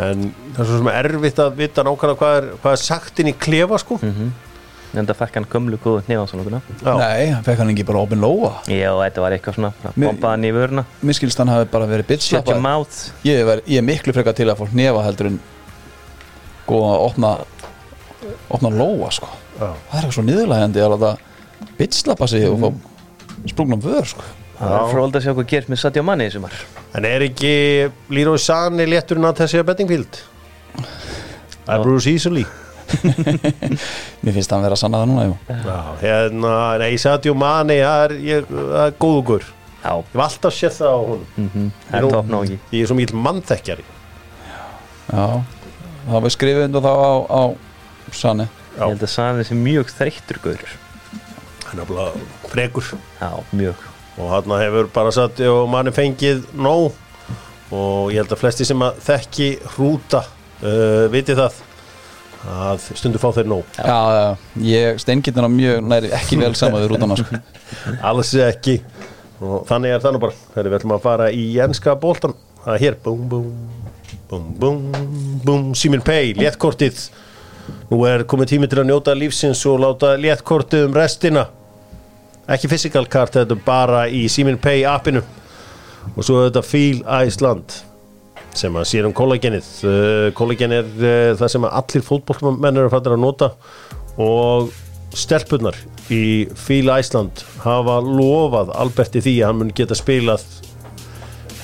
en 0.00 0.22
það 0.54 0.62
er 0.62 0.68
svo 0.70 0.78
sem 0.78 0.90
erfitt 0.94 1.42
að 1.42 1.58
vita 1.58 1.84
nákvæmlega 1.84 2.20
hvað 2.22 2.36
er, 2.38 2.46
hvað 2.62 2.76
er 2.76 2.80
sagt 2.80 3.20
inn 3.20 3.32
í 3.32 3.34
klefa 3.36 3.80
sko. 3.82 3.98
Mhm 4.00 4.30
En 4.90 5.06
það 5.06 5.18
fekk 5.20 5.36
hann 5.38 5.44
gömlu 5.52 5.76
góðu 5.78 6.00
nefnsanlokuna 6.08 6.58
já, 6.82 6.94
Nei, 6.98 7.28
hann 7.30 7.44
fekk 7.46 7.60
hann 7.62 7.68
ekki 7.70 7.84
bara 7.86 8.00
opin 8.02 8.18
lóa 8.24 8.48
Já, 8.66 8.90
þetta 8.98 9.22
var 9.22 9.36
eitthvað 9.36 9.54
svona 9.60 9.70
Mér- 9.94 10.08
Bombaðan 10.08 10.46
í 10.48 10.50
vöruna. 10.56 10.84
Mér 11.06 11.18
skilst 11.20 11.38
hann 11.38 11.52
hafi 11.52 11.68
bara 11.70 11.86
verið 11.86 12.16
Shut 12.26 12.50
your 12.50 12.58
mouth 12.64 12.98
ég, 13.22 13.44
ver- 13.46 13.62
ég 13.70 13.78
er 13.78 13.86
miklu 13.86 14.14
frekar 14.16 14.34
til 14.34 14.48
að 14.50 14.58
fólk 14.64 14.74
nefa 14.74 15.04
heldur 15.06 15.30
en 15.30 15.38
góða 16.66 16.90
að 16.96 17.04
opna 17.06 17.30
opna 18.50 18.70
lóa 18.74 19.10
sko. 19.14 19.28
Já. 19.60 19.68
það 19.70 19.94
er 19.94 20.00
eitthvað 20.00 20.16
svo 20.18 20.24
niðurlægandi 20.26 20.82
að 20.84 20.92
láta 20.96 21.12
bitslappa 21.78 22.26
sig 22.30 22.44
og 22.48 22.58
fá 22.60 22.68
sprungnum 23.50 23.80
vör 23.84 24.04
sko. 24.10 24.26
Það 24.60 24.74
var 24.74 24.90
fróld 24.92 25.14
að 25.16 25.24
sjá 25.24 25.32
hvað 25.32 25.46
gerst 25.54 25.70
með 25.72 25.80
Sadio 25.80 26.02
Mani 26.04 26.26
í 26.28 26.32
sumar. 26.34 26.52
En 26.98 27.06
er 27.08 27.22
ekki 27.24 27.52
Leroy 28.12 28.38
Sani 28.42 28.84
létturinn 28.90 29.24
að 29.30 29.38
þessi 29.44 29.60
að 29.62 29.68
Bettingfield 29.70 30.18
það 31.64 31.72
er 31.78 31.84
Bruce 31.86 32.10
Easley 32.12 32.44
mér 34.22 34.34
finnst 34.36 34.50
það 34.50 34.58
að 34.58 34.66
vera 34.66 34.76
að 34.76 34.82
sanna 34.82 35.00
það 35.00 35.08
núna 35.12 35.24
jú. 35.28 35.38
já, 35.48 35.78
hérna, 36.02 36.52
nei, 36.82 36.90
Sadio 37.00 37.36
Mani 37.38 37.78
það 37.80 38.04
er, 38.08 38.14
ég, 38.26 38.52
það 38.52 38.84
er 38.86 39.00
góðugur 39.06 39.48
Já, 39.80 39.94
ég 39.96 40.12
hef 40.12 40.22
alltaf 40.26 40.56
séð 40.58 40.76
það 40.76 40.92
á 40.92 41.00
hún 41.08 41.24
mhm, 41.40 41.70
það 41.86 41.98
er 42.02 42.10
topp 42.14 42.30
nági 42.34 42.58
ég 42.58 42.82
er 42.82 42.90
svo 42.90 42.98
mjög 42.98 43.16
mannþekkjari. 43.26 43.88
Já, 45.10 45.24
það 46.10 46.26
var 46.26 46.34
skrifið 46.36 46.66
undir 46.68 46.84
þá 46.84 46.92
á, 46.92 47.12
á 47.26 47.42
sanni 48.12 48.48
Ég 48.76 48.84
held 48.84 49.02
að 49.02 49.12
Sani 49.12 49.44
sé 49.48 49.56
mjög 49.58 49.90
þreyttur 49.96 50.40
gaur 50.44 50.70
hann 51.70 51.80
er 51.80 51.86
bara 51.86 52.10
frekur. 52.50 52.84
Já, 53.20 53.30
mjög. 53.52 53.86
Og 54.18 54.30
hann 54.30 54.54
hefur 54.58 54.90
bara 54.94 55.12
satt 55.14 55.40
og 55.46 55.68
manni 55.70 55.92
fengið 55.94 56.42
nóg. 56.58 56.96
Og 57.70 58.10
ég 58.10 58.24
held 58.24 58.34
að 58.34 58.40
flesti 58.42 58.66
sem 58.66 58.82
að 58.82 58.98
þekki 59.06 59.50
hrúta 59.76 60.24
uh, 60.26 61.06
viti 61.12 61.36
það 61.38 61.60
að 62.48 62.84
stundu 62.96 63.20
fá 63.20 63.28
þeir 63.36 63.48
nóg. 63.50 63.72
Já, 63.76 63.98
já, 64.16 64.28
ég 64.64 65.00
steingitin 65.02 65.44
á 65.44 65.50
mjög 65.52 65.80
næri 65.84 66.12
ekki 66.16 66.38
vel 66.40 66.54
saman 66.56 66.82
við 66.82 66.94
rútana 66.94 67.18
sko. 67.20 67.40
alls 68.10 68.32
ekki. 68.46 68.78
Og 69.40 69.64
þannig 69.68 69.96
er 69.96 70.04
þannig 70.04 70.24
bara. 70.24 70.36
Þegar 70.54 70.68
við 70.68 70.78
ætlum 70.78 70.94
að 70.96 71.04
fara 71.04 71.28
í 71.32 71.44
enska 71.64 71.96
bóltan 72.00 72.36
það 72.64 72.74
er 72.74 72.84
hér. 72.84 72.98
Búm 73.04 73.26
búm 73.28 73.50
búm 74.30 74.46
búm 74.60 74.80
búm. 75.44 75.68
Simin 75.76 76.04
Pay, 76.04 76.34
léttkortið. 76.38 77.08
Nú 77.90 78.00
er 78.08 78.24
komið 78.28 78.54
tími 78.54 78.70
til 78.70 78.80
að 78.82 78.90
njóta 78.90 79.14
lífsins 79.16 79.62
og 79.68 79.80
láta 79.84 80.14
léttkortið 80.20 80.88
um 80.88 80.96
restina. 80.96 81.46
Ekki 82.50 82.70
physical 82.72 83.06
card 83.06 83.36
þetta 83.36 83.54
er 83.56 83.62
bara 83.66 84.06
í 84.08 84.24
Simin 84.32 84.58
Pay 84.58 84.84
appinu. 84.88 85.22
Og 86.16 86.24
svo 86.24 86.40
er 86.40 86.48
þetta 86.50 86.64
Feel 86.64 87.04
Iceland 87.20 87.89
sem 88.58 88.76
að 88.76 88.86
sér 88.90 89.08
um 89.08 89.14
kollagenið. 89.16 89.66
Uh, 89.84 90.28
kollagen 90.36 90.74
er 90.74 90.86
uh, 90.86 91.32
það 91.38 91.52
sem 91.54 91.66
að 91.66 91.76
allir 91.80 92.06
fótbollmenn 92.06 92.80
eru 92.82 92.92
fættir 92.92 93.16
að 93.16 93.22
nota 93.24 93.50
og 94.20 94.72
stelpunar 95.16 95.76
í 96.12 96.48
Feel 96.58 96.90
Iceland 96.92 97.42
hafa 97.64 97.98
lofað 98.04 98.72
Alberti 98.78 99.22
því 99.22 99.36
að 99.40 99.48
hann 99.50 99.60
mun 99.62 99.72
geta 99.74 99.96
spilað 99.98 100.44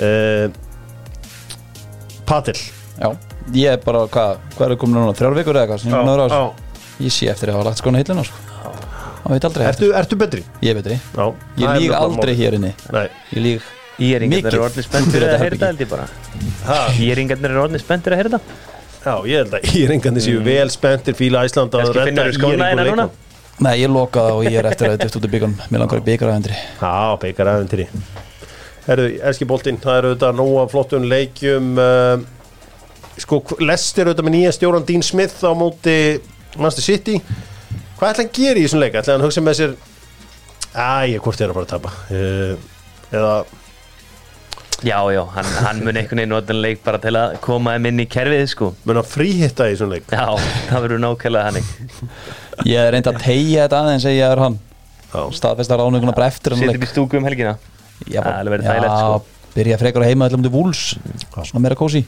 uh, 0.02 0.46
Patil 2.26 2.56
Já, 2.96 3.10
ég 3.54 3.76
er 3.76 3.82
bara, 3.84 4.06
hvað, 4.10 4.38
hvað 4.56 4.72
er 4.72 4.80
komin 4.80 4.98
núna, 4.98 5.14
þrjár 5.18 5.36
vikur 5.36 5.58
eða 5.60 5.70
hvað 5.74 5.82
sem 5.84 5.92
ég 5.92 7.12
á 7.12 7.12
sé 7.12 7.28
eftir 7.28 7.52
að 7.52 7.58
hafa 7.58 7.68
lagt 7.68 7.82
skona 7.82 8.00
sko. 8.24 8.44
Það 9.26 9.34
veit 9.34 9.46
aldrei 9.48 9.64
Ertu, 9.66 9.86
ertu 9.98 10.16
betri? 10.18 10.42
Ég 10.62 10.70
er 10.70 10.78
betri. 10.78 10.96
Já 11.12 11.24
Ég 11.58 11.66
það 11.66 11.80
líg 11.82 11.94
aldrei 11.98 12.34
hér 12.38 12.56
inni. 12.60 12.70
Nei. 12.94 13.06
Ég 13.34 13.42
líg 13.42 13.64
Íringarnir 13.96 14.46
eru 14.52 14.60
Mikið 14.60 14.64
orðin 14.66 14.86
spenntir 14.86 15.14
fyrir 15.16 15.26
að 15.26 15.32
þetta 15.32 15.44
þetta 15.44 15.44
herbergi. 15.44 15.66
held 15.66 15.80
ég 15.80 15.90
bara. 15.92 16.06
Ha, 16.66 16.80
Íringarnir 17.06 17.54
eru 17.54 17.62
orðin 17.64 17.82
spenntir 17.82 18.12
að 18.16 18.20
heyra 18.22 18.32
þetta 18.36 18.74
Já, 19.06 19.14
ég 19.30 19.36
held 19.38 19.54
að 19.54 19.76
Íringandi 19.80 20.22
séu 20.24 20.42
vel 20.42 20.68
spenntir 20.74 21.14
fíla 21.16 21.44
Ísland 21.46 21.74
að 21.78 21.92
hérna 21.94 22.84
núna 22.90 23.08
Nei, 23.56 23.72
ég 23.80 23.88
lokaði 23.88 24.32
og 24.36 24.44
ég 24.44 24.58
er 24.60 24.66
eftir 24.68 24.90
að 24.90 24.98
þetta 25.00 25.16
út 25.16 25.24
í 25.24 25.32
byggunum. 25.32 25.60
Mér 25.72 25.80
langar 25.80 26.00
í 26.02 26.06
byggaræðendri 26.10 26.56
Já, 26.82 26.96
Herru, 28.86 29.06
Erski 29.26 29.46
Boltinn, 29.48 29.78
það 29.82 29.96
eru 29.98 30.10
auðvitað 30.12 30.36
nóga 30.38 30.64
flottun 30.70 31.06
leikjum 31.10 31.72
uh, 31.80 32.20
Sko, 33.18 33.40
Lest 33.64 33.98
er 33.98 34.10
auðvitað 34.10 34.28
með 34.28 34.34
nýja 34.36 34.52
stjóran 34.54 34.84
Dean 34.86 35.02
Smith 35.02 35.40
á 35.42 35.50
móti 35.56 35.96
Manchester 36.60 36.84
City. 36.84 37.16
Hvað 37.96 38.12
ætla 38.12 38.22
hann 38.22 38.28
að 38.28 38.36
gera 38.36 38.60
í 38.60 38.66
þessum 38.66 38.82
leik? 38.84 38.98
Ætla 39.00 39.16
hann 39.16 39.24
að 39.24 39.28
hugsa 39.30 39.42
með 39.44 39.58
sér 39.58 39.74
Æ, 40.76 41.16
hvort 41.24 41.40
er 41.40 41.50
að 41.50 41.58
bara 41.58 41.70
tapa? 41.72 41.92
Uh, 42.12 42.54
Eða 43.10 43.32
Já, 44.84 44.98
já, 45.08 45.22
hann, 45.32 45.46
hann 45.64 45.78
mun 45.86 45.96
einhvern 45.96 46.18
veginn 46.20 46.32
notan 46.34 46.58
leik 46.60 46.82
bara 46.84 46.98
til 47.00 47.14
að 47.16 47.38
koma 47.44 47.72
þeim 47.76 47.86
inn 47.90 48.02
í 48.02 48.06
kerfið 48.12 48.42
sko. 48.52 48.66
Mun 48.84 48.98
að 49.00 49.06
fríhitta 49.08 49.70
í 49.70 49.72
þessum 49.72 49.94
leik? 49.94 50.10
Já, 50.12 50.26
það 50.68 50.82
verður 50.84 51.00
nákvæmlega 51.06 51.44
hann 51.48 51.62
Ég 52.68 52.80
er 52.82 52.92
reynd 52.92 53.08
að 53.08 53.22
tegja 53.24 53.64
þetta 53.64 53.80
aðeins 53.80 54.04
að 54.10 54.16
ég 54.18 54.34
er 54.34 54.42
hann. 54.44 54.58
Já, 55.14 55.22
Staðfestar 55.38 55.80
ánuguna 55.80 56.12
bara 56.16 56.28
eftir 56.28 56.52
hann 56.52 56.60
Settum 56.60 56.84
í 56.84 56.90
stúku 56.90 57.16
um 57.20 57.24
helgina. 57.28 57.54
Já, 58.04 58.20
Það 58.20 58.28
er 58.34 58.38
alveg 58.42 58.52
verið 58.56 58.68
þægilegt, 58.68 58.98
sko. 59.00 59.52
byrja 59.56 59.78
frekar 59.80 60.04
að 60.04 60.10
heima 60.12 60.26
allir 60.28 60.36
um 60.36 60.44
til 60.44 60.52
vúls 60.52 60.82
Svona 61.32 61.62
meira 61.64 61.78
kósi 61.80 62.02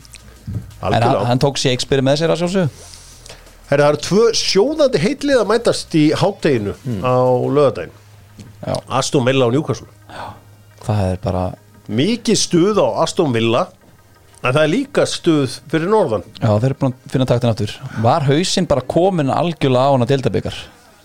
En 0.84 0.96
hann, 0.98 1.22
hann 1.30 1.40
tók 1.40 1.56
Shakespeare 1.60 2.04
með 2.04 2.18
sér 2.20 2.34
að 2.34 2.42
sjálfsög 2.42 2.82
Herru, 3.68 3.84
það 3.84 3.88
eru 3.88 4.02
tvö 4.04 4.26
sjóðandi 4.36 5.00
heitlið 5.02 5.40
að 5.42 5.48
mætast 5.54 5.96
í 5.96 6.02
hátteginu 6.20 6.74
á 7.00 7.16
lögadaginn 7.48 7.96
Já, 8.60 8.74
Aston 9.00 9.24
Villa 9.28 9.46
og 9.48 9.52
Newcastle. 9.56 9.88
Það 10.84 11.02
er 11.12 11.18
bara 11.24 11.42
Mikið 11.88 12.36
stuð 12.36 12.80
á 12.84 12.86
Aston 13.04 13.32
Villa 13.32 13.66
En 14.38 14.52
það 14.54 14.62
er 14.62 14.70
líka 14.70 15.02
stuð 15.08 15.54
fyrir 15.66 15.90
norðan. 15.90 16.22
Já, 16.38 16.50
þeir 16.62 16.68
eru 16.68 16.76
búin 16.78 16.92
að 16.92 17.06
finna 17.10 17.24
taktin 17.26 17.50
aftur. 17.50 17.72
Var 18.04 18.26
hausinn 18.28 18.68
bara 18.70 18.84
komin 18.86 19.32
algjörlega 19.34 19.88
á 19.88 19.92
hann 19.96 20.04
að 20.04 20.12
deildabikar 20.12 20.58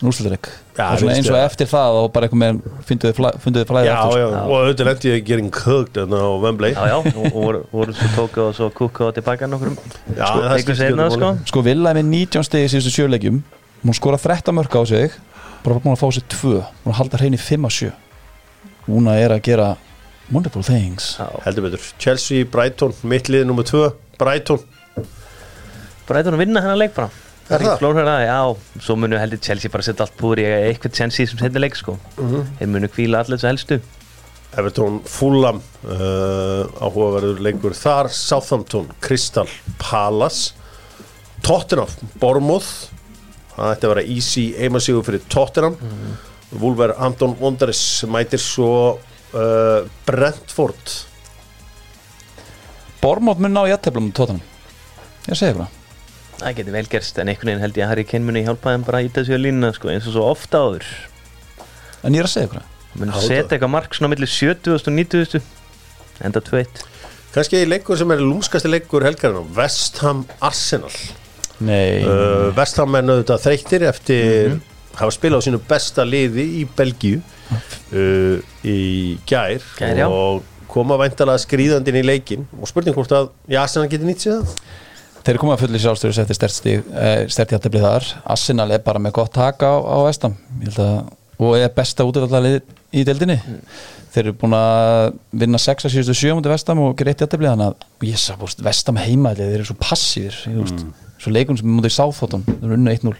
Já, 0.03 0.89
veist 0.99 1.15
eins 1.15 1.29
og 1.31 1.37
ég. 1.37 1.45
eftir 1.47 1.67
það 1.69 1.97
og 2.01 2.07
bara 2.11 2.27
eitthvað 2.27 2.41
með 2.41 2.57
funduði 2.89 3.15
flæ, 3.15 3.29
funduði 3.39 3.67
flæði 3.69 3.87
Já, 3.87 3.93
aftur 4.01 4.19
já, 4.19 4.25
og 4.41 4.53
auðvitað 4.57 4.89
lendi 4.89 5.11
ég 5.13 5.25
getting 5.29 5.51
cooked 5.53 5.99
en 6.01 6.15
á 6.17 6.23
Wembley. 6.43 6.73
Já, 6.75 6.83
já, 6.91 6.95
og 7.13 7.27
voru, 7.31 7.61
voru 7.71 7.95
svo 7.95 8.09
tóka 8.17 8.41
og 8.49 8.57
svo 8.57 8.67
kúka 8.75 9.05
og 9.07 9.13
tilbaka 9.15 9.47
nokkrum. 9.47 9.77
Já, 10.11 10.25
en 10.27 10.49
það 10.49 10.75
seinna, 10.75 11.07
ekki 11.07 11.17
sko. 11.19 11.31
Sko 11.53 11.63
Villa 11.63 11.93
er 11.93 12.01
með 12.01 12.09
19 12.11 12.47
stegi 12.49 12.67
í 12.67 12.73
síðustu 12.73 12.93
sjöleikjum 12.97 13.39
Hún 13.83 13.97
skora 13.97 14.19
13 14.19 14.55
mörg 14.55 14.75
á 14.75 14.81
sig 14.87 15.15
Bara 15.63 15.79
búin 15.79 15.95
að 15.95 16.03
fá 16.03 16.07
sér 16.17 16.27
2 16.35 16.53
Hún 16.83 16.91
að 16.91 16.99
halda 16.99 17.21
hrein 17.21 17.37
í 17.37 17.39
5 17.39 17.69
að 17.69 17.75
7 17.79 17.91
Hún 18.89 19.09
er 19.13 19.35
að 19.37 19.43
gera 19.47 19.69
wonderful 20.33 20.65
things. 20.65 21.13
Já, 21.19 21.27
Heldur 21.45 21.67
betur. 21.67 21.89
Chelsea, 22.01 22.45
Brighton, 22.49 22.93
mitt 23.07 23.29
lið 23.31 23.45
nummer 23.49 23.65
2 23.67 23.89
Brighton. 24.19 24.63
Eitthvað 26.03 26.33
að 26.35 26.41
vinna 26.43 26.61
hennar 26.61 26.77
leik 26.77 26.93
bara. 26.97 27.09
Það 27.47 27.55
er 27.55 27.63
ekki 27.65 27.81
flóknar 27.81 28.09
að, 28.11 28.21
já, 28.27 28.83
svo 28.85 28.95
munu 28.99 29.17
heldur 29.19 29.39
Chelsea 29.43 29.71
bara 29.71 29.83
setja 29.83 30.05
allt 30.05 30.15
púður 30.19 30.41
í 30.43 30.45
eitthvað 30.69 30.95
Chelsea 30.99 31.27
sem 31.27 31.39
setja 31.41 31.61
leik, 31.61 31.75
sko. 31.79 31.97
Mhm. 32.17 32.43
Þeir 32.59 32.71
munu 32.71 32.89
kvíla 32.91 33.23
allir 33.23 33.39
þessu 33.39 33.49
helstu. 33.49 33.79
Everton, 34.53 34.99
Fulham 35.09 35.61
uh, 35.83 36.67
áhugaverður 36.77 37.41
leikur 37.43 37.73
þar. 37.77 38.11
Southampton, 38.13 38.91
Crystal 39.01 39.49
Palace. 39.81 40.53
Tottenham 41.43 41.89
Bournemouth. 42.21 42.69
Það 43.55 43.71
ætti 43.73 43.87
að 43.87 43.93
vera 43.95 44.05
easy 44.15 44.45
heimasígu 44.57 45.01
fyrir 45.05 45.25
Tottenham. 45.33 45.75
Mm. 45.81 46.13
Wolverhampton 46.61 47.35
Wanderers 47.41 47.81
mætir 48.09 48.41
svo 48.41 48.99
uh, 49.33 49.85
Brentford. 50.07 50.97
Bormótt 53.03 53.41
mun 53.43 53.53
ná 53.55 53.63
í 53.67 53.73
aðteflum 53.75 54.07
um 54.07 54.13
tóttanum 54.15 54.43
Ég 55.27 55.39
segi 55.39 55.57
bara 55.57 55.69
Það. 56.33 56.53
Getur 56.57 56.75
vel 56.75 56.87
gerst, 56.91 57.17
en 57.21 57.29
einhvern 57.31 57.51
veginn 57.51 57.61
held 57.63 57.77
ég 57.77 57.85
að 57.85 57.91
Harry 57.91 58.03
Kane 58.09 58.25
muni 58.27 58.41
hjálpa 58.43 58.73
þeim 58.73 58.85
bara 58.87 58.99
að 58.99 59.09
íta 59.09 59.23
sig 59.23 59.37
á 59.37 59.39
línuna, 59.39 59.69
sko, 59.75 59.91
eins 59.93 60.07
og 60.09 60.15
svo 60.15 60.23
ofta 60.27 60.63
áður. 60.65 60.87
En 62.03 62.17
ég 62.17 62.23
er 62.23 62.27
að 62.27 62.33
segja 62.33 62.49
bara 62.51 62.63
Munu 62.93 63.13
Já, 63.13 63.21
setja 63.21 63.43
það. 63.43 63.53
eitthvað 63.55 63.71
mark 63.73 63.95
svona 63.97 64.09
millir 64.11 64.29
70 64.29 64.73
og 64.73 64.89
90 64.97 65.45
Enda 66.27 66.41
2-1 66.45 66.83
kannski 67.33 67.63
leikur 67.65 67.97
sem 67.97 68.11
er 68.13 68.21
lúmskasti 68.21 68.69
leikur 68.69 69.05
helgarinn 69.07 69.47
West 69.57 69.97
Ham 70.03 70.21
Arsenal. 70.45 70.93
Nei. 71.65 72.03
Uh, 72.05 72.51
West 72.57 72.77
Ham 72.77 72.93
er 72.99 73.07
auðvitað 73.07 73.45
þreyttir 73.47 73.85
eftir 73.89 74.59
hafa 74.99 75.13
spilað 75.15 75.43
á 75.43 75.45
sínu 75.47 75.59
besta 75.69 76.05
liði 76.07 76.45
í 76.61 76.63
Belgíu 76.77 77.19
uh, 77.19 78.37
í 78.65 78.79
gær, 79.29 79.63
Gær, 79.79 80.03
og 80.07 80.43
koma 80.69 80.97
væntalega 81.01 81.41
skrýðandinn 81.43 81.99
í 82.01 82.05
leikin 82.05 82.47
og 82.59 82.69
spurning 82.69 82.95
hvort 82.97 83.13
að 83.13 83.31
já, 83.47 83.61
Arsenal 83.63 83.89
geti 83.91 84.07
nýtt 84.07 84.25
sér 84.25 84.39
það? 84.39 84.55
Þeir 85.23 85.39
komið 85.39 85.55
að 85.55 85.61
fulli 85.63 85.79
sjálfstöru 85.79 86.15
settir 86.17 86.35
sterti 86.35 86.71
jætteflið 87.55 87.85
þar. 87.85 88.07
Arsenal 88.33 88.67
er 88.75 88.81
bara 88.83 88.99
með 88.99 89.13
gott 89.15 89.31
taka 89.37 89.69
á, 89.71 89.95
að, 90.03 90.25
og 91.39 91.53
er 91.55 91.71
besta 91.71 92.03
útöfallalið 92.03 92.57
í 92.91 93.05
deildinni. 93.07 93.37
Þeir 94.13 94.27
eru 94.27 94.33
búin 94.37 94.53
að 94.53 95.15
vinna 95.41 95.61
6 95.61 95.87
að 95.87 95.93
síðustu 95.95 96.13
7 96.19 96.35
mútið 96.37 96.53
Vestam 96.53 96.81
og 96.83 96.91
greitt 96.99 97.23
jætteflið 97.23 97.49
þannig 97.49 97.71
að 97.71 98.09
ég 98.11 98.19
sá 98.21 98.35
búst 98.37 98.59
Vestam 98.61 98.99
heimaðlið 99.01 99.47
þeir 99.49 99.55
eru 99.57 99.69
svo 99.71 99.77
passífir 99.79 100.35
mm. 100.51 100.91
svo 101.23 101.33
leikun 101.33 101.57
sem 101.57 101.71
mútið 101.71 101.95
sáþóttum 101.95 102.43
þeir 102.45 102.67
eru 102.67 102.77
unna 102.77 102.93
1-0 102.93 103.15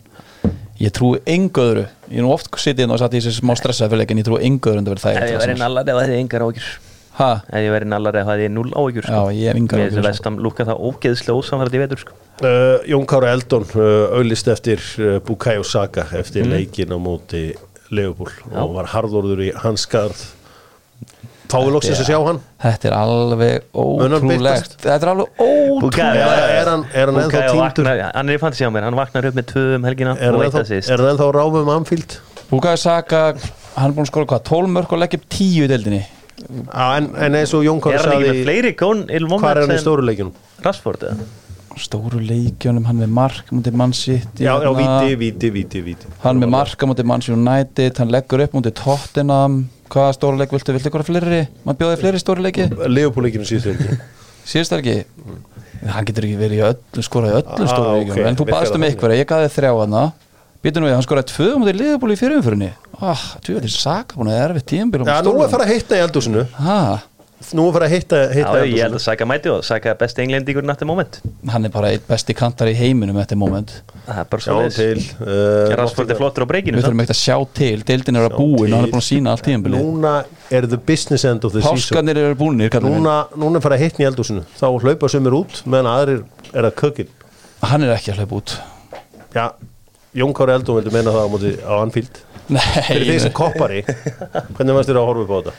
Ég 0.82 0.94
trúi 0.96 1.20
engu 1.30 1.62
öðru. 1.62 1.84
Ég 2.10 2.18
er 2.18 2.26
nú 2.26 2.32
oft 2.34 2.50
sittið 2.58 2.88
inn 2.88 2.96
og 2.96 3.00
satt 3.02 3.14
í 3.14 3.22
þessi 3.22 3.44
smá 3.44 3.54
stressaði 3.60 3.94
fyrir 3.94 4.04
leikin 4.04 4.24
ég 4.24 4.28
trúi 4.30 4.42
engu 4.48 4.72
öðru 4.72 4.82
en 4.82 4.90
það 4.90 5.20
Ef 5.20 5.30
ég 5.30 5.38
verið 5.38 5.44
væri 5.44 5.54
það 5.54 5.62
nallar 5.62 5.86
eða 5.86 6.00
það 6.00 6.04
hefði 6.08 6.24
engar 6.24 6.48
ágjur 6.48 6.74
Ha? 7.14 7.30
Ef 7.46 7.62
ég 7.62 7.70
væri 7.70 7.86
nallar 7.86 8.16
eða 8.18 8.26
það 8.26 8.40
hefði 8.40 8.54
null 8.56 8.72
ágjur, 8.74 9.06
sko. 9.06 9.18
Já, 9.30 9.38
ég 9.38 9.52
hef 9.52 9.58
engar 9.60 9.80
Mér 9.80 9.92
áhyggjur, 9.92 10.06
þessi 10.08 10.22
sko. 10.24 10.32
lúka 10.42 10.66
það 10.66 10.80
ógeðslega 10.90 11.36
ósamfærandi 11.38 11.78
í 11.78 11.82
vetur, 11.84 12.02
sko. 12.02 12.16
Uh, 12.42 12.78
Jón 12.90 13.06
Kára 13.12 13.34
Eldon 13.36 13.68
uh, 13.70 13.90
auðlist 14.18 14.50
eftir 14.50 14.82
uh, 14.98 15.20
Bukayo 15.28 15.66
Saka 15.68 16.08
eftir 16.18 16.50
leikin 16.50 16.90
á 16.90 16.98
móti 16.98 17.44
Leopold 17.94 18.40
og 18.50 18.74
var 18.80 18.90
harðorður 18.96 19.44
í 19.46 19.52
hans 19.62 19.86
skarð 19.86 20.24
fáið 21.54 21.72
loksins 21.78 22.02
að 22.04 22.10
sjá 22.10 22.20
hann? 22.28 22.42
Þetta 22.64 22.90
er 22.90 22.96
alveg 22.98 23.68
ótrúlegt? 23.72 24.78
Þetta 24.84 25.00
er 25.00 25.12
alveg 25.14 25.44
ótrúlegt. 25.46 26.02
Er, 26.04 26.72
hann, 26.72 26.86
er 26.92 27.12
hann 27.12 27.22
ennþá 27.24 27.46
týndur? 27.48 27.62
vaknar, 27.64 28.04
hann 28.10 28.34
er 28.34 28.40
í 28.40 28.42
fantasy 28.42 28.68
á 28.68 28.72
mér, 28.74 28.88
hann 28.90 28.98
vaknar 29.00 29.30
upp 29.30 29.38
með 29.40 29.50
tvö 29.54 29.68
um 29.78 29.88
helgina 29.90 30.18
er 30.18 30.34
og 30.34 30.44
hann 30.44 30.50
ennþá, 30.50 31.30
er 31.30 31.38
ráfum 31.38 31.72
Anfield? 31.78 32.18
Bukayo 32.50 32.78
Saka, 32.78 33.24
hann 33.78 33.90
er 33.90 33.96
búin 33.96 34.06
að 34.06 34.12
skora 34.12 34.30
hvað 34.34 34.44
12 34.52 34.76
mörg 34.76 34.92
og 34.94 35.02
leggja 35.02 35.22
upp 35.22 35.30
10 35.34 35.64
í 35.64 35.70
deildinni? 35.72 36.04
Já, 36.44 36.98
en, 36.98 37.08
en 37.16 37.38
eins 37.40 37.54
og 37.56 37.64
Jón 37.66 37.80
Er 37.80 38.74
gón 38.78 39.06
il 39.08 39.28
hvað 39.30 39.50
er 39.50 39.62
hann 39.62 39.64
í 39.64 39.70
moment 39.70 39.82
stóru 39.82 40.06
leikjunum? 40.06 40.36
Rashford 40.66 41.06
eða? 41.08 41.28
Stóru 41.80 42.20
leikjunum, 42.22 42.86
hann 42.86 43.00
með 43.02 43.14
mark 43.16 43.50
mútið 43.54 43.78
Man 43.80 43.94
City 43.98 44.46
já, 44.46 44.52
já, 44.62 44.70
hérna. 44.70 45.00
víti, 45.08 45.16
víti, 45.22 45.50
víti, 45.56 45.82
víti. 45.86 46.12
Hann 46.22 46.42
með 46.42 46.52
marka 46.54 46.90
mútið 46.90 47.10
Man 47.10 47.26
United 47.34 48.02
Hann 48.02 48.14
leggur 48.14 48.44
upp 48.46 48.58
mútið 48.58 48.76
Tottenham 48.82 49.64
Hvaða 49.94 50.18
stóru 50.18 50.40
leik 50.40 50.54
viltu, 50.54 50.74
viltu 50.74 50.90
ykkur 50.90 51.06
fleiri? 51.06 51.44
Man 51.68 51.78
bjóði 51.78 52.00
fleiri 52.02 52.22
stóru 52.22 52.42
leiki? 52.46 52.66
Leopold 52.90 53.28
leikjunum 53.28 53.46
síðustu 53.46 53.74
helgi. 53.74 53.98
Síðust 54.44 54.74
er 54.76 54.82
ekki 54.84 54.96
Hann 55.94 56.08
getur 56.08 56.26
ekki 56.28 56.40
verið 56.40 56.60
í 56.60 56.64
öllu, 56.66 57.04
skorað 57.06 57.34
í 57.34 57.38
öllum 57.42 57.64
Ah, 57.64 57.72
stóru 57.72 57.90
ok, 57.92 58.00
leikjum 58.00 58.30
En 58.30 58.40
þú 58.40 58.48
baðst 58.50 58.76
um 58.76 58.84
það 58.84 58.90
eitthvað, 58.90 59.16
ég 59.20 59.30
gaði 59.30 59.52
þrjá 59.54 59.72
hana 59.78 60.04
Býtu 60.64 60.80
nú 60.80 60.88
við, 60.88 60.96
hann 60.96 61.04
skoraði 61.04 61.30
tvö 61.34 61.48
mútið 61.60 61.80
liðbúli 61.82 62.16
í 62.16 62.20
fyrirumfyrinni 62.22 62.70
ah, 63.04 63.24
Þú 63.44 63.58
veit, 63.58 63.70
Saka 63.76 64.20
búin 64.20 64.32
að 64.32 64.42
erfið 64.46 64.66
tímabil 64.72 65.04
Já, 65.04 65.18
nú 65.28 65.34
er 65.44 65.52
fara 65.52 65.68
að 65.68 65.74
hitta 65.74 66.00
í 66.00 66.04
eldúsinu 66.06 66.46
ha, 66.56 66.78
Nú 67.54 67.66
er 67.68 67.74
fara 67.76 67.88
að 67.90 67.94
hitta, 67.94 68.20
Já, 68.24 68.30
hitta 68.38 68.62
í 68.64 68.72
ég 68.74 68.86
held 68.86 68.98
að 68.98 69.04
Saka 69.04 69.26
mæti 69.28 69.52
og 69.52 69.64
Saka 69.68 69.92
er 69.92 69.98
besti 70.00 70.24
englendingur 70.24 70.66
nætti 70.66 70.88
moment. 70.88 71.20
Hann 71.52 71.68
er 71.68 71.74
bara 71.74 71.90
eitt 71.94 72.06
besti 72.08 72.36
kantar 72.38 72.72
í 72.72 72.76
heiminum 72.78 73.20
Þetta 73.20 73.38
moment. 73.40 73.74
Það 74.08 74.22
er 74.24 74.30
bara 74.32 74.46
Sjáum 74.46 74.70
svo 74.70 74.78
til 74.78 75.02
uh, 75.24 75.74
Rashford 75.80 76.14
er 76.14 76.20
flottur 76.20 76.46
á 76.46 76.48
breykinu 76.50 76.80
Við 76.80 76.88
þurfum 76.88 77.04
ekkert 77.04 77.16
að 77.16 77.20
sjá 77.20 77.38
til, 77.60 77.84
deildin 77.88 78.20
er 78.20 78.28
að 78.30 78.38
búin 78.40 78.68
og 78.70 78.78
hann 78.78 78.88
er 78.88 78.94
búin 78.94 79.04
að 79.04 79.08
sína 79.10 79.34
allt 79.36 79.46
tímabilið 79.48 79.84
Núna 79.84 80.14
er 80.54 80.68
the 80.72 80.80
business 80.80 81.28
end 81.30 81.44
of 81.48 81.54
the 81.56 81.62
season. 81.62 81.80
Páskarnir 81.80 82.20
eru 82.24 82.40
búinir, 82.40 82.74
Núna, 82.84 83.18
núna 83.40 83.60
er 83.60 83.66
fara 83.66 83.78
að 83.80 83.86
hitta 83.86 84.04
í 84.04 84.08
eldúsinu 84.10 84.44
Þá 84.60 84.66
hlaupa 84.84 85.12
sömur 85.12 85.38
út 85.44 85.62
meðan 85.68 85.92
aðrir 85.94 86.24
er 86.54 86.68
að 86.70 86.76
kökin 86.82 87.12
Hann 87.64 87.86
er 87.86 87.94
ekki 87.96 88.12
að 88.12 88.24
hlaupa 88.24 88.40
út. 88.42 88.58
Já, 89.34 89.46
Jón 90.20 90.34
Kári 90.36 90.54
Eldún 90.58 90.82
vildi 90.82 90.92
meina 90.94 91.14
það 91.16 91.24
á, 91.24 91.30
móti, 91.32 91.52
á 91.64 91.74
Anfield. 91.80 92.20
Nei, 92.52 92.60
Fyrir 92.90 93.08
því 93.08 93.16
sem 93.24 93.34
koppari 93.36 93.80
Hvernig 93.88 94.76
varst 94.76 94.92
þér 94.92 95.00
að 95.00 95.08
horfa 95.08 95.24
upp 95.24 95.32
á 95.32 95.38
þetta? 95.38 95.54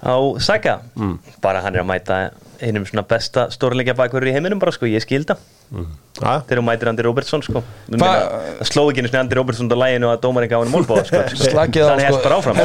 á 0.00 0.16
Saga. 0.40 0.80
Mm. 0.96 1.18
bara 1.42 1.62
hann 1.64 1.76
er 1.76 1.84
að 1.84 1.90
mæta 1.90 2.20
einum 2.60 2.84
svona 2.84 3.04
besta 3.08 3.46
stórleika 3.52 3.94
bakverður 3.96 4.30
í 4.30 4.34
heiminum 4.36 4.60
bara 4.60 4.72
sko, 4.74 4.88
ég 4.88 5.00
skilda 5.04 5.36
mm. 5.72 5.86
þegar 6.18 6.60
hún 6.60 6.66
mætir 6.66 6.90
Andy 6.90 7.06
Robertson 7.06 7.44
sko. 7.44 7.62
Það 7.88 8.66
sló 8.68 8.84
ekki 8.90 9.00
einhvers 9.00 9.14
veginn 9.14 9.22
Andy 9.22 9.38
Robertson 9.38 9.70
sko. 9.70 9.78
á 9.80 9.82
læginu 9.84 10.10
að 10.10 10.20
dómar 10.26 10.46
eitthvað 10.46 10.60
á 10.60 10.64
hann 10.64 10.74
mólbóða 10.74 11.06
sko 11.08 11.22
þannig 11.30 11.80
að 11.80 11.94
það 11.94 12.04
er 12.08 12.18
bara 12.26 12.40
áfram 12.40 12.60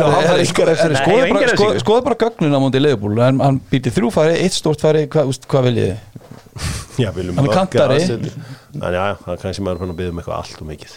skoða 1.85 2.03
bara 2.09 2.19
gögnuna 2.25 2.61
múndi 2.63 2.81
í 2.81 2.85
leifból 2.85 3.15
hann 3.23 3.61
býtir 3.71 3.95
þrjúfæri, 3.95 4.35
eitt 4.43 4.59
stórtfæri 4.59 5.07
hvað 5.11 5.69
viljiði? 5.69 5.95
hann 7.35 7.47
er 7.47 7.51
kantari. 7.51 7.99
þannig 8.05 9.01
að 9.01 9.17
það 9.25 9.41
kannski 9.41 9.65
maður 9.65 9.81
fann 9.83 9.91
að 9.91 9.99
byggja 9.99 10.13
um 10.13 10.21
eitthvað 10.21 10.37
allt 10.39 10.61
og 10.61 10.69
mikið. 10.69 10.95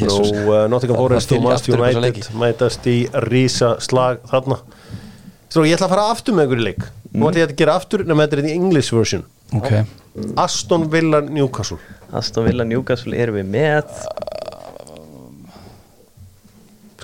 Nú, 0.00 0.16
eh, 0.24 0.64
Nottingham 0.72 0.98
Forest 0.98 1.34
og 1.36 1.44
Manchester 1.44 1.82
United 1.84 2.30
mætast 2.40 2.86
í 2.90 2.96
rísa 3.28 3.74
slag 3.82 4.22
þarna. 4.30 4.58
Svo 5.50 5.64
ég 5.66 5.74
ætla 5.74 5.88
að 5.88 5.94
fara 5.96 6.08
aftur 6.12 6.36
með 6.38 6.54
í 6.54 6.60
leik. 6.62 6.84
Nú 7.10 7.26
ætla 7.26 7.42
ég 7.42 7.48
að 7.48 7.56
gera 7.58 7.74
aftur 7.80 8.04
nema 8.06 8.26
þetta 8.26 8.38
er 8.38 8.50
í 8.50 8.54
English 8.54 8.94
version. 8.94 9.24
Ok, 9.58 9.72
Aston 10.38 10.86
Villa 10.92 11.20
Newcastle. 11.26 11.80
Aston 12.14 12.46
Villa 12.46 12.66
Newcastle 12.66 13.18
erum 13.18 13.40
við 13.40 13.48
með. 13.50 13.96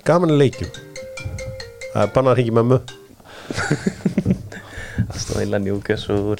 Gaman 0.06 0.36
að 0.36 0.44
leikjum. 0.44 0.70
Það 1.90 2.00
er 2.04 2.14
bannar 2.14 2.38
hringi 2.38 2.54
mömmu. 2.54 2.78
Aston 5.10 5.42
Villa 5.42 5.58
Newcastle. 5.58 6.38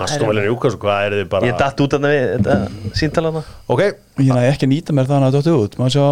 Aston 0.00 0.26
Villa 0.32 0.42
Newcastle, 0.48 0.80
hvað 0.82 1.06
er 1.06 1.16
þið 1.20 1.30
bara 1.30 1.48
Ég 1.50 1.56
datt 1.60 1.80
út 1.84 1.94
af 1.94 2.02
það 2.02 2.14
við 2.16 2.28
þetta 2.34 2.94
síntala 2.98 3.32
Ok, 3.70 3.82
ég 4.18 4.30
næði 4.34 4.50
ekki 4.50 4.66
að 4.66 4.72
nýta 4.74 4.96
mér 4.96 5.10
þannig 5.10 5.30
að 5.30 5.38
þetta 5.38 5.56
út. 5.62 5.78
Maður 5.78 5.94
sjá, 5.94 6.06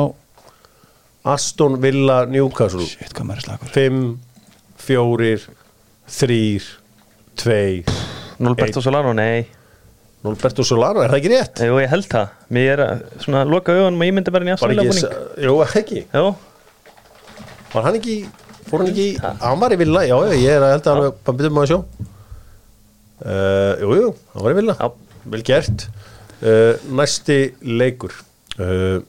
Aston 1.35 1.79
Villa 1.83 2.23
Newcastle. 2.31 2.87
Shit 2.87 3.15
hvað 3.15 3.29
maður 3.29 3.43
er 3.43 3.47
slagur 3.47 3.73
5, 3.75 4.03
4 4.89 5.49
3, 6.09 6.65
2 7.37 7.85
Nolberto 8.39 8.81
Solano, 8.81 9.13
nei. 9.13 9.47
Norberto 10.25 10.65
Solano, 10.65 11.03
er 11.05 11.13
það 11.13 11.19
ekki 11.21 11.33
rétt? 11.33 11.63
Jú, 11.69 11.77
ég 11.83 11.91
held 11.93 12.07
það. 12.11 12.31
Mér 12.55 12.71
er 12.73 12.83
að 12.85 13.03
svona 13.25 13.43
loka 13.47 13.75
augunum 13.75 14.01
og 14.01 14.09
ég 14.09 14.15
myndi 14.17 14.35
bara 14.35 14.55
ekki, 14.55 14.71
búning 14.73 14.89
jú, 15.45 15.57
ekki? 15.67 16.05
Jú, 16.15 16.29
Var 17.69 17.85
hann 17.85 17.99
ekki, 17.99 18.15
fór 18.71 18.81
hann 18.81 18.91
ekki 18.95 19.09
Hann 19.21 19.61
var 19.61 19.75
í 19.75 19.79
Villa, 19.83 20.07
já, 20.09 20.17
já, 20.31 20.37
ég 20.41 20.55
er 20.57 20.65
að 20.65 20.75
held 20.77 20.89
að 20.89 21.03
hann 21.03 21.19
Bara 21.27 21.39
byrjum 21.43 21.61
að 21.61 21.69
sjá. 21.69 21.79
Uh, 23.19 23.73
Jú, 23.83 23.95
jú, 23.99 24.11
hann 24.33 24.47
var 24.47 24.55
í 24.55 24.59
Villa. 24.63 24.79
Já. 24.79 25.23
Vel 25.35 25.45
gert. 25.45 25.89
Uh, 26.41 26.75
Næsti 26.97 27.41
leikur. 27.67 28.15
Uh, 28.57 29.03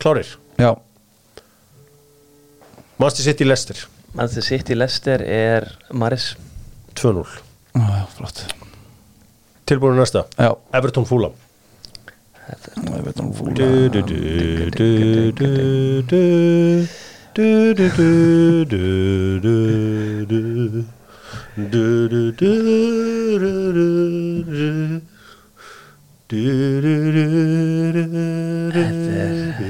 Klárir. 0.00 0.32
Já, 0.56 0.72
Manchester 3.00 3.30
City 3.30 3.44
Leicester 3.44 3.76
mann 4.16 4.28
sem 4.32 4.42
sitt 4.42 4.70
í 4.72 4.76
Lester 4.78 5.22
er 5.22 5.68
Maris 5.92 6.32
2-0 6.98 7.24
tilbúinu 9.70 10.00
næsta 10.00 10.24
já. 10.36 10.50
Everton 10.74 11.06
Fúlam 11.06 11.36
Everton 12.50 13.32
Fúlam 13.34 13.54
Þetta 13.54 13.86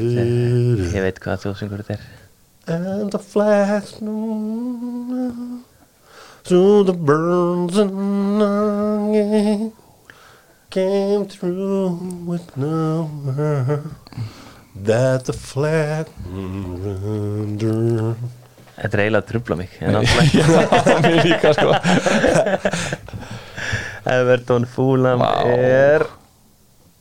er, 0.00 0.80
ég 0.90 1.04
veit 1.04 1.20
hvað 1.20 1.44
þjóðsengur 1.44 1.82
þetta 1.82 1.94
er 1.98 2.29
And 2.70 3.10
the 3.10 3.18
flash 3.18 3.98
through 6.44 6.84
the 6.84 6.92
burns 6.92 7.76
and 7.76 8.38
longing 8.38 9.72
came 10.70 11.26
through 11.26 11.98
with 12.24 12.56
no 12.56 13.10
that 14.76 15.24
the 15.24 15.32
flag 15.32 16.06
Þetta 18.80 18.94
er 18.94 19.02
eiginlega 19.02 19.18
að 19.18 19.26
trubla 19.32 19.58
mig 19.58 19.74
en 19.82 19.98
alltaf 19.98 21.02
mér 21.02 21.18
líka 21.26 21.50
sko. 21.58 21.74
Everton 24.14 24.64
Fulham 24.76 25.18
Vá. 25.26 25.32
er 25.58 26.06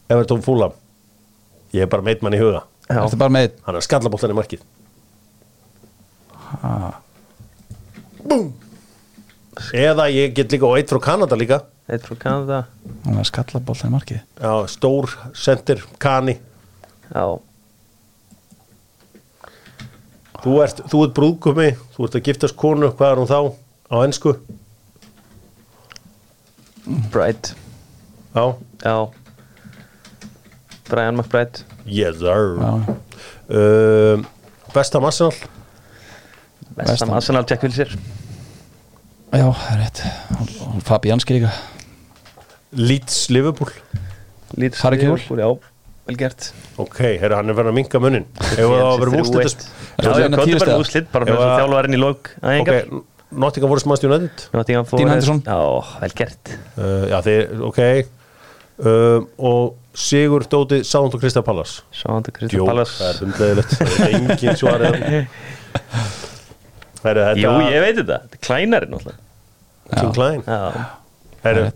Everton 0.09 0.41
Fulham. 0.41 0.73
Ég 1.77 1.85
er 1.85 1.93
bara 1.93 2.01
meitt 2.09 2.25
mann 2.25 2.33
í 2.33 2.41
huga. 2.41 2.65
Þetta 2.89 3.13
er 3.13 3.21
bara 3.21 3.35
með 3.37 3.53
hann 3.69 3.77
er 3.77 3.85
skallaboltan 3.85 4.33
í 4.33 4.39
markið 4.41 4.65
Búm! 8.29 8.49
Eða 9.75 10.07
ég 10.13 10.33
get 10.37 10.53
líka 10.53 10.67
og 10.69 10.77
eitt 10.79 10.91
frá 10.91 10.99
Kanada 11.03 11.35
líka. 11.39 11.61
Eitt 11.89 12.05
frá 12.07 12.15
Kanada. 12.21 12.61
Hann 13.05 13.19
er 13.19 13.27
skallabóltan 13.27 13.89
í 13.91 13.95
markið. 13.95 14.21
Já, 14.39 14.53
stór 14.71 15.11
sendir 15.35 15.83
Kani. 15.99 16.37
Já, 17.09 17.25
þú 20.43 20.57
ert, 20.63 20.83
þú 20.91 21.03
ert 21.05 21.15
brúðgumi 21.17 21.69
þú 21.95 22.05
ert 22.05 22.17
að 22.19 22.25
giftast 22.29 22.57
konu, 22.59 22.91
hvað 22.95 23.11
er 23.15 23.21
hún 23.21 23.29
þá? 23.31 23.39
Á 23.89 23.95
ennsku 24.05 24.35
Bright. 27.13 27.53
Já, 28.35 28.45
Já. 28.85 28.95
Brian 30.89 31.17
McBride. 31.19 31.61
Yes 31.85 32.17
sir. 32.17 32.57
Já, 32.57 32.95
um, 33.49 34.23
Vestam 34.73 35.05
Arsenal 35.05 35.33
Vestam 36.87 37.11
Arsenal 37.15 37.47
tjekk 37.47 37.65
vil 37.67 37.75
sér. 37.75 37.91
Já, 39.29 39.45
það 39.45 39.73
er 39.73 39.81
rétt. 39.83 40.03
Hún 40.63 40.85
Fabianski 40.85 41.35
líka. 41.37 41.51
Leeds 42.77 43.27
Liverpool. 43.33 43.73
Leeds 44.57 44.81
Liverpool, 44.83 45.41
já, 45.41 45.49
vel 46.09 46.17
gert. 46.17 46.51
Ok, 46.81 46.99
herru, 47.21 47.35
hann 47.37 47.51
er 47.51 47.57
verið 47.57 47.71
að 47.71 47.77
minga 47.77 48.01
munnin 48.01 48.25
hérna 48.39 48.53
Ef 48.55 48.69
það 48.69 48.83
var 48.85 49.01
verið 49.03 49.17
úslitt 49.19 49.65
Já, 49.65 50.05
það 50.05 50.13
var 50.23 50.51
verið 50.53 50.83
úslitt, 50.83 51.09
bara 51.13 51.27
með 51.27 51.41
þjálfærin 51.43 51.97
í 51.97 51.99
lók 51.99 52.29
Ok, 52.39 52.71
Nottingham 53.43 53.73
voru 53.73 53.83
smást 53.83 54.05
í 54.05 54.09
næðitt 54.09 54.45
Nottingham 54.55 54.87
fór, 54.89 55.03
já, 55.03 55.59
vel 55.99 56.15
gert. 56.17 56.53
Eh, 56.79 57.03
já, 57.11 57.19
þeir, 57.27 57.43
ok. 57.67 57.83
Um, 58.79 59.27
og 59.43 59.99
Sigur 59.99 60.47
Dóti 60.47 60.79
Sánd 60.87 61.13
og 61.13 61.19
Kristaf 61.19 61.43
Pallas 61.45 61.81
Sánd 61.91 62.31
og 62.31 62.39
Kristaf 62.39 62.63
Pallas 62.63 62.95
Jó, 62.95 63.03
það 63.03 63.11
er 63.11 63.21
umleðilegt 63.27 63.75
Það 63.75 64.01
er 64.07 64.17
engin 64.21 64.59
svarið. 64.63 66.25
þetta 67.03 67.35
Jú, 67.39 67.51
ég 67.69 67.83
veit 67.85 67.97
þetta, 68.01 68.21
þetta 68.25 68.39
er 68.39 68.45
klænari 68.47 68.91
náttúrulega. 68.93 69.19
Tim 69.99 70.11
Klein. 70.13 70.43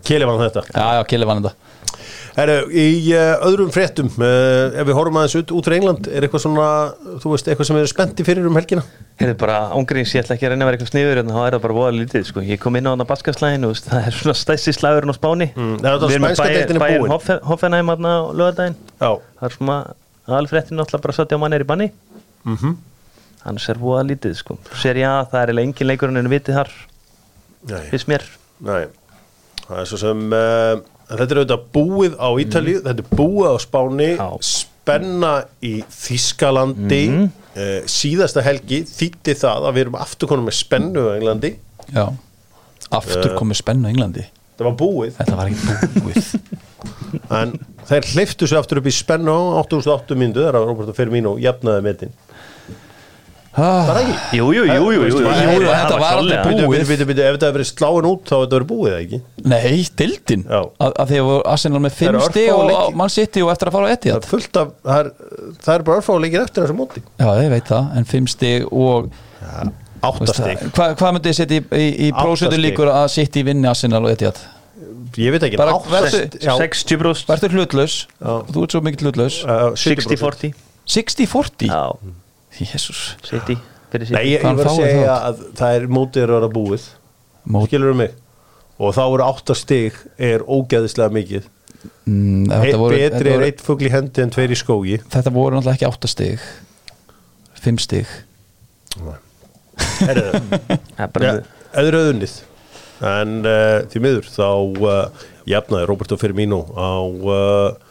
Kili 0.04 0.26
vann 0.28 0.42
þetta. 0.44 0.62
Já, 0.74 0.86
já, 0.98 1.04
Kili 1.10 1.28
vann 1.28 1.42
þetta. 1.42 1.56
Herru, 2.34 2.54
í 2.74 3.12
uh, 3.14 3.44
öðrum 3.46 3.68
fréttum 3.70 4.08
uh, 4.18 4.74
ef 4.74 4.88
við 4.88 4.96
horfum 4.98 5.18
aðeins 5.20 5.36
út, 5.38 5.52
út 5.54 5.68
frá 5.68 5.76
England 5.76 6.08
er 6.10 6.24
eitthvað 6.26 6.42
svona, 6.42 6.64
þú 7.22 7.30
veist, 7.30 7.46
eitthvað 7.46 7.68
sem 7.68 7.76
við 7.78 7.84
erum 7.84 7.92
spennti 7.92 8.26
fyrir 8.26 8.48
um 8.50 8.58
helgina? 8.58 8.82
Heyrðu 9.22 9.36
bara, 9.38 9.58
ángríns, 9.78 10.10
ég 10.16 10.24
ætla 10.24 10.34
ekki 10.34 10.48
að 10.48 10.54
reyna 10.56 10.66
að 10.66 10.70
vera 10.72 10.78
eitthvað 10.80 10.90
sniður 10.90 11.20
en 11.22 11.30
þá 11.30 11.38
er 11.44 11.54
það 11.56 11.62
bara 11.68 11.76
voða 11.78 11.92
lítið, 11.94 12.24
sko. 12.32 12.42
Ég 12.48 12.60
kom 12.64 12.78
inn 12.80 12.88
á 12.90 12.92
þarna 12.92 13.06
baskaslægin 13.12 13.68
og 13.68 13.78
það 13.86 14.08
er 14.10 14.18
svona 14.18 14.34
stæsti 14.40 14.74
slagurinn 14.74 15.14
á 15.14 15.16
Spáni. 15.16 15.48
Mm, 15.54 15.76
það 15.78 15.86
er 15.86 15.94
þetta 15.94 16.10
Við 16.10 16.16
erum 16.18 16.26
með 16.82 16.88
er 16.88 17.04
búin. 17.04 17.14
Hoffen- 17.14 17.44
Hoffenheim 17.52 17.94
á 17.94 17.94
lögadaginn. 18.34 18.76
Já, 18.98 19.12
Það 19.38 19.46
er 19.48 19.54
svona, 19.60 19.78
alfréttin 20.40 20.80
náttúrulega 20.82 21.06
bara 21.06 21.16
satt 21.20 21.36
á 21.38 21.38
mann 21.38 21.54
er 21.54 21.62
í 21.62 21.70
banni. 21.70 21.88
mhm 22.42 22.74
Annars 23.44 23.68
er 23.68 23.78
voða 23.80 24.02
lítið, 24.08 24.34
sko. 24.40 24.56
Seri 24.80 25.02
A, 25.04 25.18
það 25.28 25.40
er 25.42 25.50
eiginlega 25.52 25.68
engin 25.68 25.88
leikurinn 25.90 26.20
en 26.22 26.30
vitið 26.32 26.56
þar, 26.60 26.70
Nei, 27.68 27.80
fyrst 27.92 28.08
mér. 28.08 28.24
nei. 28.64 28.84
Það 29.64 29.78
er 29.80 29.88
svo 29.88 29.98
sem 30.00 30.22
uh, 30.36 30.80
þetta 31.08 31.24
er 31.34 31.40
auðvitað 31.42 31.62
búið 31.72 32.16
á 32.20 32.28
Ítalíu 32.44 32.80
þetta 32.84 33.04
er 33.04 33.16
búið 33.16 33.48
á 33.48 33.56
Spáni 33.64 34.08
Já. 34.18 34.26
spenna 34.44 35.30
í 35.64 35.70
Þískalandi 35.88 37.00
uh, 37.14 37.78
síðasta 37.88 38.44
helgi 38.44 38.82
þýtti 38.88 39.36
það 39.40 39.68
að 39.70 39.76
við 39.78 39.84
erum 39.86 39.96
aftur 40.04 40.28
konum 40.32 40.48
með 40.50 40.58
spennu 40.58 41.04
á 41.08 41.12
Englandi. 41.16 41.54
Já, 41.96 42.04
aftur 42.92 43.30
Eh. 43.32 43.36
komið 43.40 43.60
spennu 43.62 43.88
á 43.88 43.90
Englandi. 43.94 44.26
það 44.58 44.68
var 44.68 44.76
búið. 44.84 45.16
Þetta 45.20 45.36
var 45.40 45.48
ekki 45.50 46.00
búið. 46.04 46.28
En 47.32 47.54
þeir 47.88 48.06
hleyftu 48.12 48.46
sig 48.48 48.58
aftur 48.58 48.78
upp 48.82 48.86
í 48.86 48.92
spennu 48.92 49.32
á 49.32 49.64
8.8 49.64 50.14
myndu 50.20 50.44
þegar 50.44 50.60
Roberto 50.68 50.92
Firmino 50.96 51.36
jafnaði 51.40 51.82
metin 51.86 52.12
var 53.54 53.90
það 53.94 53.98
ekki? 54.02 54.38
Jú, 54.38 54.46
jú, 54.56 54.62
jú, 54.66 54.74
jú, 54.74 54.92
jú, 54.94 55.02
Jú, 55.04 55.18
jú, 55.18 55.24
jú, 55.24 55.64
það 55.64 55.74
þetta 55.74 55.98
var 56.00 56.14
klárlega. 56.14 56.44
búið. 56.64 56.80
Ef 56.80 56.88
þetta 56.90 57.46
hefur 57.46 57.54
verið 57.54 57.68
sláin 57.70 58.08
út 58.10 58.22
þá 58.24 58.34
hefur 58.34 58.44
þetta 58.44 58.56
verið 58.58 58.68
búið 58.72 58.88
eða 58.90 59.02
ekki? 59.04 59.20
Nei, 59.52 59.76
dildin 60.00 60.42
að 60.50 61.04
því 61.12 61.20
að 61.22 61.30
Arsenal 61.54 61.82
með 61.84 61.94
fimm 62.00 62.18
örfáa 62.18 62.56
og 62.56 62.96
mann 62.98 63.12
sitti 63.14 63.44
og 63.44 63.52
eftir 63.54 63.70
að 63.70 63.76
fara 63.76 63.84
á 63.84 63.88
það 63.88 63.96
Etihad 63.98 64.24
er 64.24 64.30
fullt 64.32 64.58
af 64.64 64.72
það 64.82 64.98
er, 65.04 65.12
það 65.68 65.74
er 65.78 65.86
bara 65.90 66.00
örfáleikir 66.02 66.44
eftir 66.48 66.64
þessu 66.66 66.76
móti. 66.80 67.04
Já, 67.20 67.28
ég 67.44 67.52
veit 67.54 67.70
það, 67.70 67.92
en 68.00 68.04
fimm 68.10 68.26
stig 68.34 68.66
og 68.72 69.12
áttastig 70.04 70.66
hvað 70.74 70.96
hva 71.00 71.12
myndið 71.16 71.38
setja 71.38 71.60
í, 71.60 71.84
stig. 72.58 72.66
líkur 72.66 72.90
að 72.92 73.06
sitt 73.14 73.38
í 73.40 73.44
vinni 73.46 73.70
Arsenal 73.70 74.02
og 74.04 74.10
Etihad? 74.16 74.40
Ég 75.14 75.30
veit 75.30 75.44
ekki 75.46 75.56
Bara 75.60 75.76
áttast- 75.78 76.18
vertu- 76.18 76.40
já, 76.42 76.52
60 76.58 76.98
brúst, 76.98 77.28
verður 77.30 77.52
hlutlaus, 77.54 77.94
þú 78.18 78.64
ert 78.66 78.72
svo 78.74 78.80
mikill 78.82 79.06
hlutlaus. 79.06 79.36
Uh, 79.46 79.70
70%. 79.78 80.18
60-40. 80.18 80.54
60-40 80.90 81.70
Já, 81.70 81.84
jésús 82.60 83.00
City, 83.24 83.56
fyrir 83.92 84.12
Nei, 84.14 84.22
ég, 84.32 84.44
var 84.44 84.70
að 84.70 84.78
segja 84.78 85.00
það? 85.08 85.24
að 85.30 85.42
það 85.60 85.78
er 85.78 85.88
mótið 85.98 86.22
er 86.26 86.32
að 86.32 86.38
vera 86.40 86.52
búið. 86.54 86.86
Mót, 87.44 87.66
skilur 87.68 87.98
mig? 87.98 88.14
Og 88.80 88.94
þá 88.96 89.02
eru 89.04 89.26
áttastig 89.26 89.98
er 90.18 90.44
ógeðislega 90.46 91.14
mikið. 91.14 91.50
Mm, 92.08 92.46
Eitt 92.48 92.62
þetta, 92.64 92.78
voru, 92.80 92.96
betri 92.96 93.04
þetta, 93.04 93.24
er 93.24 93.36
voru, 93.36 93.48
eitt 93.50 93.64
fugl 93.64 93.86
í 93.86 93.92
hendi 93.92 94.24
en 94.24 94.32
tveir 94.34 94.54
í 94.54 94.58
skógi. 94.58 94.98
Þetta 95.12 95.32
voru 95.34 95.58
náttúrulega 95.58 95.78
ekki 95.78 95.90
8 95.90 96.10
stig. 96.14 96.48
5 97.64 97.84
stig. 97.84 98.10
Herðu, 100.00 100.42
Það 100.96 101.06
er 101.06 101.14
bara 101.14 101.30
ja, 101.30 101.38
öðru 101.82 102.02
öðunnið 102.04 102.34
en 103.04 103.40
uh, 103.42 103.82
því 103.90 104.02
miður 104.04 104.28
þá 104.30 104.46
uh, 104.86 105.24
jafnaði 105.50 105.88
Roberto 105.90 106.18
Firmino 106.20 106.60
á 106.78 106.94
uh, 107.02 107.83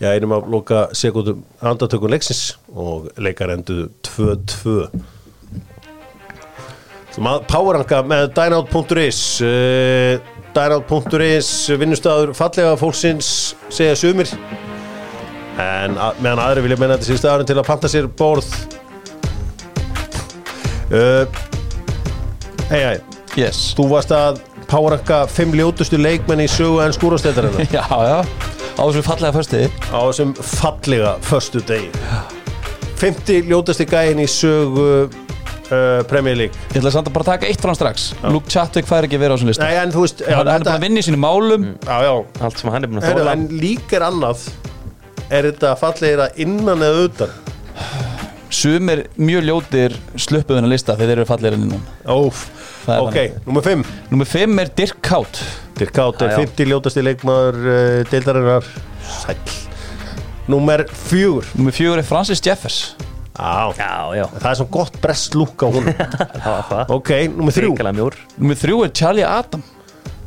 já, 0.00 0.12
einum 0.14 0.32
af 0.36 0.48
loka 0.50 0.80
sekundum 0.96 1.44
andartökun 1.60 2.12
leiksins 2.12 2.42
og 2.74 3.08
leikar 3.18 3.54
enduðu 3.54 3.88
2-2 4.06 4.90
Powerranka 7.18 7.98
með 8.06 8.28
dynout.is 8.36 9.20
uh, 9.42 10.20
dynout.is 10.54 11.48
vinnustæður 11.80 12.30
fallega 12.36 12.76
fólksins 12.78 13.30
segja 13.74 13.96
sumir. 13.98 14.30
En 15.58 15.96
að, 15.98 16.20
meðan 16.22 16.42
aðri 16.44 16.62
vilja 16.68 16.78
menna 16.78 16.94
þetta 16.94 17.08
sér 17.08 17.18
staðarinn 17.18 17.50
til 17.50 17.56
að 17.58 17.66
panta 17.66 17.90
sér 17.90 18.06
borð. 18.20 18.52
Uh, 20.92 21.26
hei 22.70 22.82
hei 22.84 22.98
Yes. 23.38 23.72
þú 23.76 23.90
varst 23.92 24.10
að 24.14 24.40
Powerranka 24.68 25.24
5 25.30 25.52
ljótustu 25.58 25.98
leikmenn 26.00 26.42
í 26.42 26.48
sögu 26.50 26.80
en 26.84 26.94
skúrastættarinn 26.96 27.68
Já, 27.76 27.84
já 27.86 28.57
Á 28.78 28.82
þessu 28.86 29.02
fallega 29.02 29.34
fösti 29.34 29.64
á 29.90 29.98
þessum 30.06 30.34
fallega 30.38 31.16
föstu 31.26 31.62
degi 31.66 31.88
50 33.00 33.48
ljótasti 33.50 33.86
gæin 33.90 34.20
í 34.22 34.26
sögu 34.30 34.84
uh, 35.06 36.00
Premier 36.10 36.34
League. 36.38 36.54
Ég 36.72 36.80
ætla 36.80 36.92
samt 36.94 37.10
að 37.10 37.14
bara 37.14 37.26
taka 37.28 37.46
eitt 37.46 37.60
frá 37.62 37.70
hann 37.70 37.78
strax. 37.78 38.08
Luke 38.26 38.50
Chatwick 38.50 38.88
fær 38.88 39.06
ekki 39.06 39.18
að 39.18 39.22
vera 39.22 39.34
á 39.34 39.36
þessum 39.36 39.50
lista. 39.52 39.66
Nei, 39.68 39.76
en 39.82 39.94
þú 39.94 40.02
veist 40.02 40.22
já, 40.24 40.34
Hann 40.34 40.50
er 40.50 40.64
bara 40.64 40.74
að 40.74 40.86
vinna 40.86 41.02
í 41.02 41.06
sínum 41.06 41.22
málum. 41.22 41.68
Já, 41.86 41.96
já, 42.08 42.12
allt 42.48 42.62
sem 42.62 42.72
hann 42.74 42.86
er 42.86 42.90
búin 42.90 43.02
að 43.02 43.06
Heru, 43.06 43.22
þóla 43.22 43.36
en 43.38 43.44
líka 43.62 43.98
er 44.00 44.06
annað. 44.08 44.48
Er 45.28 45.50
þetta 45.50 45.74
fallegir 45.78 46.24
að 46.24 46.42
innan 46.46 46.84
eða 46.88 47.06
utan? 47.06 47.36
Sumir 48.58 49.04
mjög 49.20 49.46
ljótir 49.46 49.94
sluppuð 50.18 50.58
hennar 50.58 50.72
lista 50.72 50.96
þegar 50.96 51.12
þeir 51.12 51.18
eru 51.20 51.28
fallegir 51.28 51.58
innan 51.58 51.82
Óf, 52.10 52.46
ok, 52.88 53.18
nummer 53.46 53.62
5 53.64 53.86
Númer 54.10 54.28
5 54.30 54.58
er 54.62 54.70
Dirk 54.78 55.00
Kaut 55.04 55.40
Dirk 55.78 55.92
Kátt 55.94 56.22
er 56.24 56.32
Já, 56.32 56.38
já. 56.40 56.46
50 56.48 56.70
ljótasti 56.72 57.02
leikmaður 57.04 57.58
uh, 57.62 57.98
deildarinnar. 58.10 58.64
Sæll. 59.06 59.56
Númer 60.50 60.86
4 60.88 61.52
Númer 61.58 61.74
4 61.76 61.98
er 62.00 62.06
Francis 62.08 62.40
Jeffers. 62.44 62.78
Á, 63.38 63.70
já, 63.78 63.90
já, 64.18 64.24
það 64.34 64.48
er 64.50 64.56
svona 64.58 64.72
gott 64.74 64.96
brest 64.98 65.36
lúk 65.38 65.62
á 65.62 65.68
hún 65.70 65.84
það 65.94 66.48
var 66.48 66.64
það. 66.72 66.88
Ok, 66.96 67.10
nummer 67.36 67.54
3 67.54 67.68
Ríkala 67.68 67.92
mjór. 67.94 68.16
Númer 68.40 68.58
3 68.58 68.78
er 68.88 68.94
Charlie 68.98 69.26
Adam. 69.28 69.62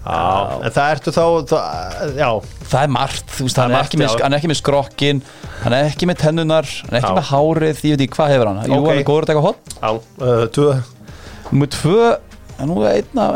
Já, 0.02 0.62
en 0.66 0.72
það 0.74 0.94
ertu 0.96 1.12
þá 1.14 1.26
það, 1.52 2.14
Já, 2.18 2.30
Það 2.72 2.86
er 2.88 2.94
margt, 2.96 3.28
þú 3.36 3.44
veist, 3.46 3.60
hann 3.60 3.76
er 3.76 3.92
með, 4.00 4.08
já. 4.08 4.24
hann 4.24 4.34
er 4.34 4.40
ekki 4.40 4.50
með 4.50 4.58
skrokkin 4.62 5.20
Hann 5.62 5.76
er 5.78 5.90
ekki 5.92 6.08
með 6.10 6.18
tennunar 6.24 6.66
Hann 6.72 6.96
er 6.96 6.98
ekki 7.04 7.12
Já. 7.12 7.18
með 7.20 7.28
hárið, 7.30 7.84
ég 7.86 7.94
veit 8.00 8.06
ekki 8.08 8.16
hvað 8.18 8.32
hefur 8.34 8.50
hann. 8.50 8.62
Jú, 8.66 8.80
Ok. 8.80 8.88
hann 8.90 9.02
er 9.04 9.06
góður 9.12 9.28
að 9.28 9.30
taka 9.34 9.44
hot. 9.46 9.76
Á, 9.78 9.92
uh, 9.92 10.46
tvö. 10.56 10.72
Númer 11.52 11.70
2 11.76 12.00
er 12.62 12.70
nú 12.70 12.78
einn 12.86 13.20
af 13.22 13.36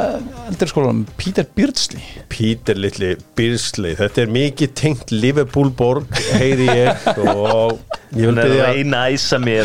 eldri 0.50 0.68
skólanum 0.70 1.04
Peter 1.20 1.46
Beardsley. 1.58 2.02
Pítur 2.32 2.78
litli 2.80 3.14
Byrsley 3.38 3.96
Þetta 4.00 4.24
er 4.26 4.34
mikið 4.36 4.74
tengt 4.78 5.14
Liverpool 5.14 5.72
borg 5.78 6.20
Heiði 6.36 6.68
ég 6.70 7.08
Og 7.24 7.78
ég 8.16 8.30
vil 8.30 8.38
er 8.38 8.50
byrja 8.50 8.68
að 8.70 8.82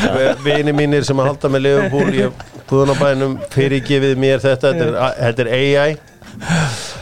það. 0.04 0.44
Vini 0.46 0.74
mínir 0.76 1.06
sem 1.08 1.20
að 1.22 1.30
halda 1.32 1.52
með 1.54 1.64
Liverpool 1.66 2.14
Ég 2.16 2.44
Guðunabænum 2.70 3.36
fyrirgefið 3.52 4.16
mér 4.22 4.42
þetta 4.44 4.72
Þetta 4.74 4.88
er, 4.88 4.98
þetta 5.24 5.46
er 5.46 5.52
AI 5.58 5.96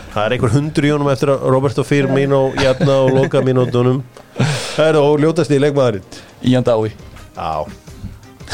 Það 0.09 0.23
er 0.25 0.35
einhver 0.35 0.55
hundur 0.57 0.87
í 0.89 0.93
honum 0.95 1.11
eftir 1.13 1.31
að 1.35 1.45
Roberto 1.53 1.85
Firmino 1.87 2.41
jafna 2.59 3.03
og 3.05 3.13
loka 3.19 3.43
mínútonum 3.45 4.01
Það 4.39 4.87
er 4.89 4.99
og 5.01 5.19
ljótast 5.23 5.51
í 5.53 5.59
leikmaðurinn. 5.61 6.19
Ian 6.49 6.65
Dowie 6.67 6.95
Já. 7.35 7.67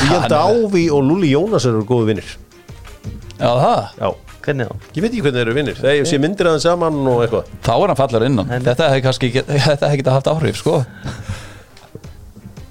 Ían 0.09 0.25
Dávi 0.33 0.89
og 0.93 1.05
Lúli 1.07 1.31
Jónas 1.33 1.65
eru 1.69 1.85
góðu 1.89 2.11
vinnir 2.11 2.33
Já, 3.39 3.51
það, 3.61 3.89
Já. 4.01 4.09
Hvernig 4.45 4.69
þá? 4.69 4.75
Ég 4.95 5.01
veit 5.05 5.09
ekki 5.15 5.23
hvernig 5.25 5.39
þeir 5.39 5.47
eru 5.49 5.55
vinnir 5.57 5.79
Það 5.81 6.01
sé 6.11 6.19
myndir 6.21 6.49
aðeins 6.51 6.65
saman 6.69 6.99
og 7.09 7.23
eitthvað. 7.25 7.47
Þá 7.65 7.71
er 7.75 7.91
hann 7.93 7.97
fallar 8.01 8.25
innan. 8.27 8.51
En- 8.53 8.67
Þetta 8.67 8.89
hefði 8.93 9.05
kannski 9.07 9.31
ekki- 9.31 9.45
þetta 9.71 9.89
hefði 9.89 10.01
getað 10.03 10.17
haft 10.19 10.29
áhrif, 10.35 10.59
sko. 10.61 10.75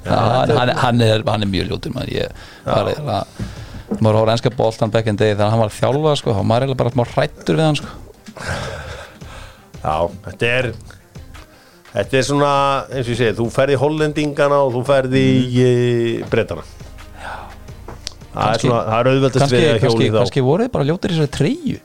Já, 0.03 0.13
hann, 0.13 0.53
hann, 0.53 0.69
er- 0.69 0.79
hann, 0.83 1.01
er, 1.01 1.23
hann 1.31 1.45
er 1.45 1.49
mjög 1.49 1.69
ljótur 1.71 1.93
maður. 1.95 2.13
Ég 2.13 2.45
var 2.67 2.91
eiginlega 2.91 3.99
maður 4.03 4.17
hóra 4.21 4.33
enska 4.37 4.51
boltan 4.57 4.91
back 4.93 5.07
in 5.09 5.17
day 5.19 5.33
þegar 5.33 5.51
hann 5.53 5.61
var 5.63 5.73
þjálfa 5.73 6.13
sko, 6.21 6.33
og 6.37 6.45
maður 6.49 6.65
er 6.65 6.67
eiginlega 6.67 6.81
bara 6.83 6.93
smá 6.93 7.05
hrættur 7.13 7.57
við 7.59 7.67
hann 7.69 7.79
sko. 7.81 7.91
Já, 9.83 9.95
þetta 10.29 10.51
er 10.59 10.69
Þetta 11.93 12.17
er 12.17 12.23
svona, 12.25 12.51
eins 12.89 13.05
og 13.05 13.11
ég 13.13 13.17
segi 13.19 13.33
Þú 13.37 13.45
ferði 13.53 13.75
hollendingana 13.77 14.57
og 14.65 14.71
þú 14.73 14.79
ferði 14.87 15.19
í 15.21 15.65
er 15.65 16.23
Kannski- 16.31 16.31
svona, 16.31 16.63
það 18.33 18.97
er 18.97 19.09
auðveldast 19.13 19.55
við 19.55 19.69
að 19.69 19.79
hjóli 19.85 20.09
þá. 20.09 20.19
kannski 20.19 20.45
voru 20.45 20.67
þið 20.67 20.75
bara 20.75 20.89
ljótur 20.89 21.13
í 21.13 21.17
þessari 21.17 21.33
treyju. 21.37 21.79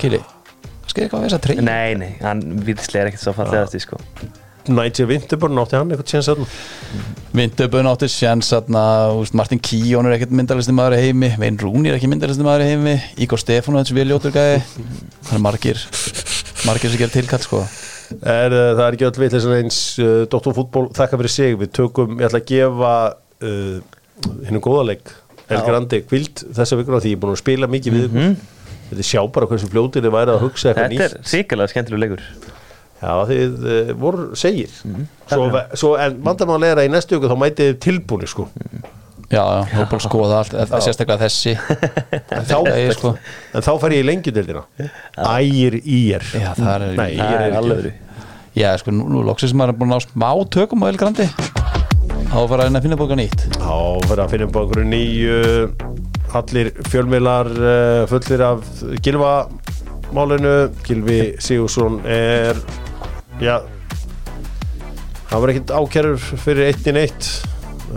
Kili, 0.00 0.22
kannski 0.84 1.04
eitthvað 1.04 1.20
við 1.20 1.28
þessari 1.28 1.46
treyju? 1.48 1.66
Nei, 1.68 2.00
nei, 2.00 2.10
hann 2.22 2.42
viðslega 2.64 3.04
er 3.04 3.12
ekkert 3.12 3.26
svo 3.26 3.36
fallegast 3.36 3.78
sko. 3.84 4.00
Nigel 4.64 5.04
Winterburn 5.10 5.60
átti 5.60 5.76
hann 5.76 5.90
eitthvað 5.92 6.08
tjens 6.08 6.30
að 6.32 6.38
Vindöbun 7.36 7.88
átti 7.90 8.08
þú 8.08 9.18
veist, 9.18 9.34
Martin 9.36 9.60
Kíón 9.60 10.08
er 10.08 10.14
ekkert 10.16 10.32
myndalistin 10.32 10.76
maður 10.78 10.96
í 10.96 11.10
heimi 11.10 11.28
Vein 11.36 11.58
Rúni 11.60 11.90
er 11.90 11.98
ekki 11.98 12.08
myndalistin 12.08 12.46
maður 12.46 12.64
í 12.64 12.70
heimi 12.70 12.94
Ígor 13.20 13.42
Stefán 13.42 13.76
er 13.76 13.84
þessi 13.84 13.98
vel 13.98 14.06
ljótur 14.08 14.32
gæði 14.32 14.62
hann 14.64 15.36
er 15.36 15.42
margir 15.44 15.82
margir 16.64 16.92
sem 16.92 17.00
gerir 17.00 17.12
tilkall 17.12 17.44
sko. 17.44 17.60
Er, 18.20 18.52
uh, 18.52 18.70
Það 18.76 18.84
er 18.86 18.96
ekki 18.96 19.06
öll 19.08 19.18
vitlega 19.18 19.42
svona 19.44 19.60
eins 19.60 19.80
uh, 20.00 20.22
Dr. 20.30 20.54
Fútból 20.56 20.86
þakka 20.96 21.20
fyrir 21.20 21.34
sig. 21.34 21.58
Við 21.60 21.72
tökum, 21.76 22.16
ég 22.20 22.28
ætla 22.28 22.40
að 22.40 22.48
gefa 22.48 22.94
uh, 23.44 24.00
hennu 24.46 24.62
góðaleik 24.64 25.12
El 25.52 25.60
Grandi 25.66 26.00
kvild 26.08 26.44
þessa 26.56 26.78
vikuna 26.80 27.00
því? 27.04 27.12
Ég 27.12 27.18
er 27.18 27.22
búin 27.24 27.34
að 27.34 27.40
spila 27.42 27.68
mikið 27.68 27.96
við 27.98 28.04
ykkur. 28.08 28.34
Þetta 28.88 29.02
er 29.02 29.08
sjá 29.08 29.20
bara 29.34 29.48
hversu 29.50 29.68
fljótir 29.72 30.04
þið 30.04 30.14
væri 30.14 30.34
að 30.34 30.42
hugsa 30.44 30.70
eitthvað 30.70 30.84
Þetta 30.84 30.94
nýtt. 30.94 31.16
er 31.20 31.30
síkilega 31.34 31.72
skemmtileg 31.72 32.04
leikur. 32.04 32.26
Já, 33.04 33.12
þið 33.28 33.64
uh, 33.68 33.92
voru 34.00 34.26
segir. 34.38 34.74
Svo, 35.28 35.48
svo, 35.76 35.94
En 36.00 36.20
vandamál 36.24 36.62
er 36.64 36.80
að 36.80 36.88
í 36.88 36.92
næstu 36.94 37.18
ykkur 37.18 37.32
þá 37.34 37.40
mætið 37.42 37.72
þið 37.72 37.80
tilbúni 37.84 38.28
sko. 38.30 38.46
Já, 39.32 39.40
já, 39.40 39.64
þú 39.72 39.80
er 39.80 39.88
bara 39.88 39.98
að 39.98 40.04
skoða 40.04 40.38
allt 40.42 40.54
eða 40.62 40.80
sérstaklega 40.84 41.24
þessi. 41.24 41.54
En, 42.34 42.44
þá, 42.44 42.54
Þetta 42.54 42.76
er 42.76 42.96
sko. 42.96 43.12
En 43.54 43.64
þá 43.64 43.70
fær 43.82 43.94
ég 43.94 44.04
í 44.04 44.06
lengjudeldina 44.08 44.64
Ægir 45.34 45.78
ír. 45.80 46.24
Já, 46.34 46.50
það 46.58 46.72
er 46.74 46.96
Nei, 46.98 47.10
Það 47.18 47.34
er 47.34 47.44
er 47.48 47.58
alveg 47.60 47.92
Já, 48.54 48.70
sko, 48.78 48.94
nú, 48.94 49.08
nú 49.10 49.24
loksins 49.26 49.56
maður 49.56 49.74
er 49.74 49.80
búin 49.80 49.94
að 49.96 50.04
ná 50.04 50.08
smá 50.12 50.30
tökum 50.54 50.86
á 50.86 50.92
El 50.92 51.63
Grandi 52.24 52.32
þá 52.32 52.48
fara 52.48 52.64
að 52.64 52.76
að 52.78 52.84
finna 52.84 52.96
bóka 52.98 53.16
nýtt? 53.18 53.42
Fyrir 54.08 54.22
að 54.24 54.30
finna 54.32 54.46
upp 54.48 54.56
á 54.56 54.60
einhverju 54.62 54.86
nýju. 54.88 55.36
Allir 56.34 56.70
fjölmiðlar 56.90 57.50
uh, 57.54 58.06
fullir 58.10 58.42
af 58.42 58.64
Gilva-málinu 59.04 60.54
Gilvi 60.86 61.20
Sigursson 61.38 62.00
er 62.06 62.58
Já 63.42 63.60
hann 65.30 65.42
var 65.42 65.50
ekkert 65.50 65.72
ákjærur 65.74 66.18
fyrir 66.18 66.68
1-1 66.70 67.30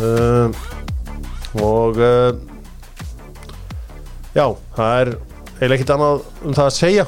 uh, 0.01 0.53
og 1.61 1.97
uh, 2.01 2.32
já, 4.34 4.45
það 4.78 4.93
er 5.01 5.11
eiginlega 5.57 5.75
ekkert 5.78 5.93
annað 5.97 6.23
um 6.41 6.55
það 6.57 6.63
að 6.65 6.73
segja. 6.78 7.05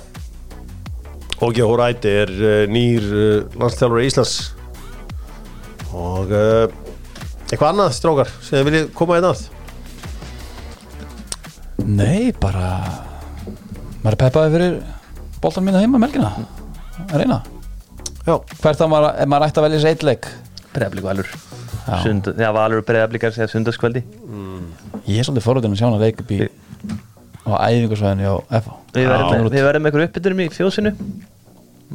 Og 1.46 1.58
Jói 1.58 1.72
Ræti 1.80 2.14
er 2.26 2.36
uh, 2.38 2.62
nýr 2.70 3.10
uh, 3.10 3.58
landstjálfur 3.58 4.06
Íslands. 4.06 4.36
Og 5.90 6.30
eitthvað 7.50 7.70
annað 7.74 7.94
strókar 7.98 8.30
sem 8.40 8.60
þið 8.60 8.68
viljið 8.70 8.90
koma 8.98 9.18
einn 9.20 9.30
að? 9.30 9.44
Nei, 11.90 12.32
bara 12.38 12.70
maður 14.04 14.14
er 14.16 14.20
peppaði 14.24 14.54
fyrir 14.56 14.76
boltan 15.42 15.66
mínu 15.66 15.82
heima 15.82 15.98
um 15.98 16.04
melgina 16.04 16.32
að 17.10 17.16
reyna. 17.24 17.40
Já, 18.28 18.36
Hvert 18.62 18.84
að 18.84 18.92
maður, 18.92 19.22
maður 19.32 19.48
ætti 19.48 19.62
að 19.62 19.66
velja 19.66 19.80
sér 19.82 19.94
eitt 19.96 20.04
leik? 20.06 20.28
Breiðablík 20.76 21.06
Valur 21.08 21.30
Já. 21.32 21.96
Sund, 22.04 22.28
Já, 22.38 22.50
Valur 22.54 22.84
Breiðablíkar 22.86 23.34
segja 23.34 23.50
sundarskvöldi 23.50 24.04
Ég 25.10 25.22
er 25.22 25.26
svolítið 25.26 25.46
forröðin 25.48 25.74
að 25.74 25.80
sjá 25.80 25.88
hana 25.88 26.02
leik 26.04 26.20
upp 26.22 26.34
í 26.36 26.40
á 27.50 27.52
æfingarsvæðinu 27.72 28.30
á 28.30 28.36
FH 28.60 28.76
Við 28.94 29.08
verðum 29.10 29.32
Já. 29.32 29.40
með, 29.40 29.50
við 29.56 29.66
verðum 29.66 29.86
með 29.86 29.90
einhverju 29.90 30.10
uppbytunum 30.12 30.44
í 30.44 30.50
fjósinu 30.54 30.92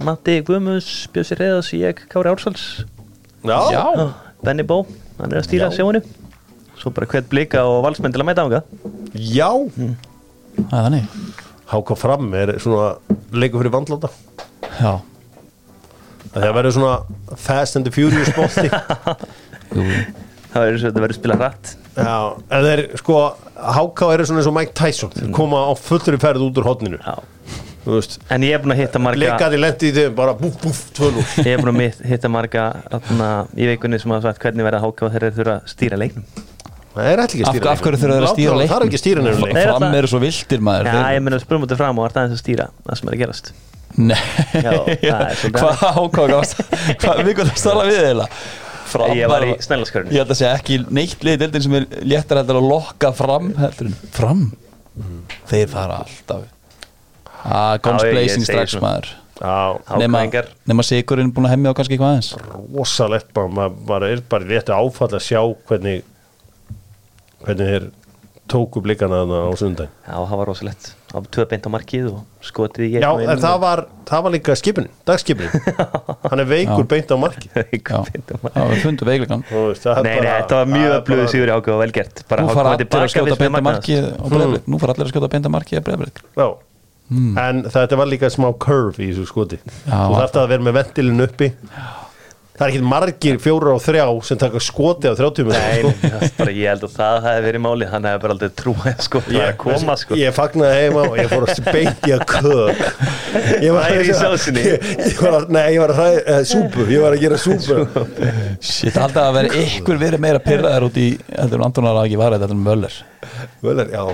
Matti 0.08 0.34
Guðmunds, 0.48 0.88
Bjössi 1.14 1.38
Reðas, 1.38 1.70
ég, 1.78 2.00
Kári 2.10 2.32
Ársals 2.32 2.64
já, 3.46 3.58
Já, 3.70 3.84
Benny 4.42 4.64
Bó, 4.66 4.80
hann 5.20 5.32
er 5.32 5.40
að 5.40 5.46
stýra 5.48 5.70
Já. 5.70 5.76
sjóinu. 5.78 6.00
Svo 6.80 6.90
bara 6.94 7.08
hvert 7.08 7.28
blika 7.30 7.62
og 7.68 7.82
valsmenn 7.86 8.12
til 8.14 8.20
að 8.22 8.28
mæta 8.28 8.44
ánga 8.44 8.60
já. 9.14 9.50
það 10.58 10.78
er 10.78 10.86
þannig. 10.88 11.04
Háka 11.70 11.96
fram 11.96 12.34
er 12.36 12.54
svona 12.60 12.88
leikur 13.32 13.62
fyrir 13.62 13.72
vandlóta 13.74 14.10
Já, 14.80 14.98
það 16.34 16.50
verður 16.58 16.74
svona 16.76 17.36
fast 17.40 17.78
and 17.78 17.86
the 17.86 17.92
furious 17.94 18.28
jú, 18.34 19.86
Það 20.54 20.68
verður 21.00 21.16
spila 21.16 21.38
hratt. 21.38 21.72
Já, 21.94 22.16
en 22.50 22.66
þeir 22.66 22.82
sko 23.00 23.16
háka 23.54 24.10
eru 24.14 24.26
svona 24.26 24.42
eins 24.42 24.50
og 24.50 24.54
Mike 24.54 24.74
Tyson. 24.78 25.10
Þeir 25.14 25.32
koma 25.34 25.64
á 25.66 25.72
fullri 25.78 26.18
ferð 26.22 26.44
út 26.46 26.60
úr 26.60 26.68
hotninu 26.68 26.98
Já. 27.00 27.16
En 28.32 28.44
ég 28.46 28.54
er 28.56 28.62
búin 28.64 28.72
að 28.74 28.80
hitta 28.80 29.00
marga 29.02 29.20
leikaði 29.20 29.58
lendi 29.60 29.90
í 29.90 29.94
þeim 29.98 30.14
bara 30.16 30.32
búf, 30.38 30.54
búf, 30.62 30.78
tvölu 30.96 31.24
Ég 31.44 31.50
er 31.52 31.60
búin 31.62 31.74
að 31.84 32.00
hitta 32.08 32.30
marga 32.32 32.64
atna, 32.96 33.28
í 33.58 33.68
vikunni 33.68 33.98
sem 34.00 34.14
hafa 34.14 34.30
sagt 34.32 34.40
hvernig 34.46 34.64
verða 34.64 34.80
háka 34.84 35.06
og 35.08 35.12
þeir 35.16 35.26
þurfa 35.36 35.56
að 35.58 35.68
stýra 35.74 35.98
leiknum. 36.00 36.24
Það 36.94 37.10
er 37.10 37.22
ekki 37.24 37.40
að 37.42 37.48
Af- 37.50 37.54
stýra 37.56 37.70
af 37.74 37.80
hverju 37.84 38.00
þurfa 38.04 38.14
þeir 38.14 38.24
að 38.24 38.34
stýra 38.34 38.48
þá, 38.48 38.54
það 38.54 38.60
leiknum? 38.62 38.74
er 38.78 38.86
ekki 38.88 38.98
að 38.98 39.04
stýra 39.04 39.22
Nei, 39.24 39.64
fram 39.66 39.96
eru 39.98 40.10
svo 40.14 40.20
viltir 40.22 40.60
maður. 40.64 40.90
Já, 40.94 40.98
ég 41.16 41.24
meina 41.26 41.40
spurmótið 41.42 41.80
fram 41.80 41.98
og 41.98 42.12
það 42.14 42.20
eins 42.24 42.36
að 42.36 42.42
stýra 42.44 42.66
það 42.86 43.00
sem 43.00 43.08
er 43.10 43.16
að 43.18 43.22
gerast. 43.24 43.52
Nei, 43.94 44.22
Já, 44.54 44.72
það 45.02 45.24
er 45.26 45.36
svolítið 45.40 45.58
hvað 45.58 46.54
Hvað 47.02 47.20
við 47.28 47.36
gotum 47.40 47.52
að 47.54 47.60
stala 47.64 47.84
við 47.90 48.00
eiginlega? 48.00 48.42
Fram 48.94 49.14
Ég 49.18 49.30
var 49.30 49.42
í 49.48 49.52
snællaskörunni. 49.64 50.14
Ég 50.14 50.22
held 50.22 50.32
að 50.34 50.38
segja 50.38 50.54
ekki 50.58 50.78
neitt 50.94 51.22
lið 51.26 51.38
deildin 51.42 51.64
sem 51.66 51.76
er 51.80 51.86
léttar 52.06 52.42
að 52.44 52.52
lokka 52.62 53.10
fram 53.16 53.52
fram? 54.14 54.44
Þeir 55.50 55.70
fara 55.72 56.02
alltaf 56.04 56.44
Ah, 57.44 57.76
ég 58.08 58.16
blazing 58.16 58.44
segi 58.46 58.52
strax 58.52 58.78
maður. 58.82 59.10
Já, 59.34 59.98
Nema, 59.98 60.20
sigurinn 60.86 61.32
búin 61.34 61.48
að 61.48 61.56
hemmja 61.56 61.72
á 61.74 61.76
kannski 61.76 61.96
eitthvað 61.96 62.12
aðeins? 62.12 62.30
Rosalegt 62.70 63.32
maður 63.50 64.06
er 64.12 64.22
bara 64.30 64.46
réttu 64.46 64.74
áfall 64.76 65.10
að 65.10 65.24
sjá 65.26 65.40
hvernig 65.68 66.04
hvernig 67.44 67.70
þeir 67.72 67.88
tóku 68.50 68.80
blikana 68.84 69.22
þarna 69.22 69.40
á 69.48 69.52
sundaginn 69.58 69.90
Já, 70.04 70.16
það 70.28 70.36
var 70.38 70.48
rosalegt. 70.50 70.90
Það 71.10 71.16
var 71.18 71.28
tvö 71.34 71.44
beint 71.50 71.66
á 71.66 71.70
markið 71.74 72.06
og 72.10 72.44
skotið 72.44 72.84
í 72.84 72.88
Já, 73.00 73.08
en 73.24 73.40
það 73.42 73.56
var, 73.62 73.82
það 74.10 74.22
var 74.26 74.34
líka 74.34 74.56
skipunin, 74.60 74.90
dagskipunin 75.08 75.66
hann 76.30 76.42
er 76.44 76.48
veikur 76.50 76.86
beint 76.90 77.10
Já, 77.10 77.14
beint 77.14 77.14
á 77.14 77.16
markið. 77.24 77.56
Já, 79.50 79.64
það 79.80 80.00
er 80.00 80.06
Nei, 80.06 80.12
nei, 80.12 80.20
bara- 80.20 80.36
þetta 80.42 80.60
var 80.60 80.70
mjög 80.74 80.94
öflugðu 81.00 81.26
sigur 81.34 81.50
í 81.50 81.56
ákveð 81.56 81.74
og 81.78 81.82
vel 81.84 81.94
gert. 81.98 82.22
Bara 82.30 82.44
Nú 82.44 82.52
að 82.52 82.60
fara 82.60 82.76
allir 82.76 82.90
að 83.00 83.12
skjóta 83.16 83.50
markið 83.58 83.58
magnast 83.58 83.90
á 84.14 84.26
Breiðablik. 84.34 84.68
Nú 84.68 84.82
fara 84.84 84.96
allir 84.96 85.08
að 85.08 85.14
skjóta 85.14 85.32
markið 85.58 85.80
á 85.80 85.84
Breiðablik 85.88 86.24
Já, 87.10 87.42
en 87.50 87.64
þetta 87.68 87.98
var 88.00 88.08
líka 88.08 88.30
smá 88.32 88.48
curve 88.58 89.02
í 89.04 89.10
þessu 89.10 89.26
skoti. 89.28 89.58
Já. 89.84 89.98
Þú 90.08 90.16
þarft 90.16 90.38
að 90.40 90.48
vera 90.54 90.66
með 90.68 90.76
ventilin 90.78 91.26
uppi 91.26 91.50
Það 92.54 92.64
er 92.68 92.70
ekki 92.70 92.86
margir 92.86 93.38
fjóra 93.42 93.72
og 93.74 93.80
þrjá 93.82 94.04
sem 94.28 94.38
taka 94.38 94.60
skoti 94.62 95.10
á 95.10 95.14
30 95.18 95.48
Nei, 95.50 95.80
sko. 95.82 96.10
bara 96.38 96.52
ég 96.54 96.68
held 96.70 96.84
að 96.86 96.92
það 96.94 97.16
hefði 97.26 97.42
verið 97.48 97.62
máli 97.64 97.88
Hann 97.90 98.06
hefði 98.06 98.20
bara 98.22 98.36
aldrei 98.36 98.52
trúið 98.60 99.00
sko 99.02 99.22
Það 99.24 99.40
að 99.42 99.56
koma 99.64 99.96
sko. 99.98 100.18
Ég 100.20 100.36
fagnaði 100.36 100.84
heima 100.84 101.02
og 101.08 101.18
ég 101.18 101.32
fór 101.32 101.48
að 101.48 101.72
beint 101.74 102.06
í 102.06 102.14
að 102.14 102.24
köp 102.30 102.84
Ég 103.64 103.74
var 103.74 103.90
ég, 103.90 104.06
ég 104.06 105.22
að, 105.34 105.50
Nei, 105.50 105.64
ég 105.74 105.82
var 105.82 105.94
að 105.96 105.98
ræði 105.98 106.22
uh, 106.22 106.40
súpu. 106.46 106.86
Ég 106.94 107.02
var 107.02 107.16
að 107.16 107.24
gera 107.24 107.38
súpu. 107.42 108.04
Shit, 108.62 108.94
alltaf 108.94 109.24
að 109.24 109.38
vera 109.40 109.62
ykkur 109.64 109.98
verið 109.98 110.22
meira 110.22 110.42
pyrraðar 110.44 110.86
út 110.86 110.98
í 111.02 111.08
heldur 111.32 111.58
en 111.58 111.66
Antonar 111.66 111.98
að 111.98 112.06
ekki 112.06 112.20
var 112.22 112.36
þetta 112.36 112.54
en 112.54 112.62
Möller. 112.62 113.00
Völer, 113.64 113.90
já, 113.90 114.04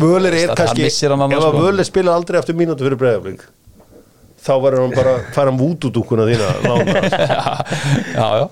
Völer 0.00 0.38
er 0.38 0.54
kannski 0.56 0.88
Ef 0.88 1.12
að 1.12 1.26
sko. 1.28 1.52
Völer 1.60 1.88
spila 1.88 2.16
aldrei 2.16 2.40
eftir 2.40 2.56
mínútu 2.56 2.88
fyrir 2.88 3.00
breiðafling 3.04 3.44
Þá 4.42 4.52
verður 4.64 4.82
hann 4.86 4.94
bara 4.96 5.12
fær 5.34 5.48
hann 5.50 5.58
vútudúkuna 5.60 6.24
þína 6.26 6.48
lána 6.64 6.84
Já, 8.18 8.26
já 8.42 8.46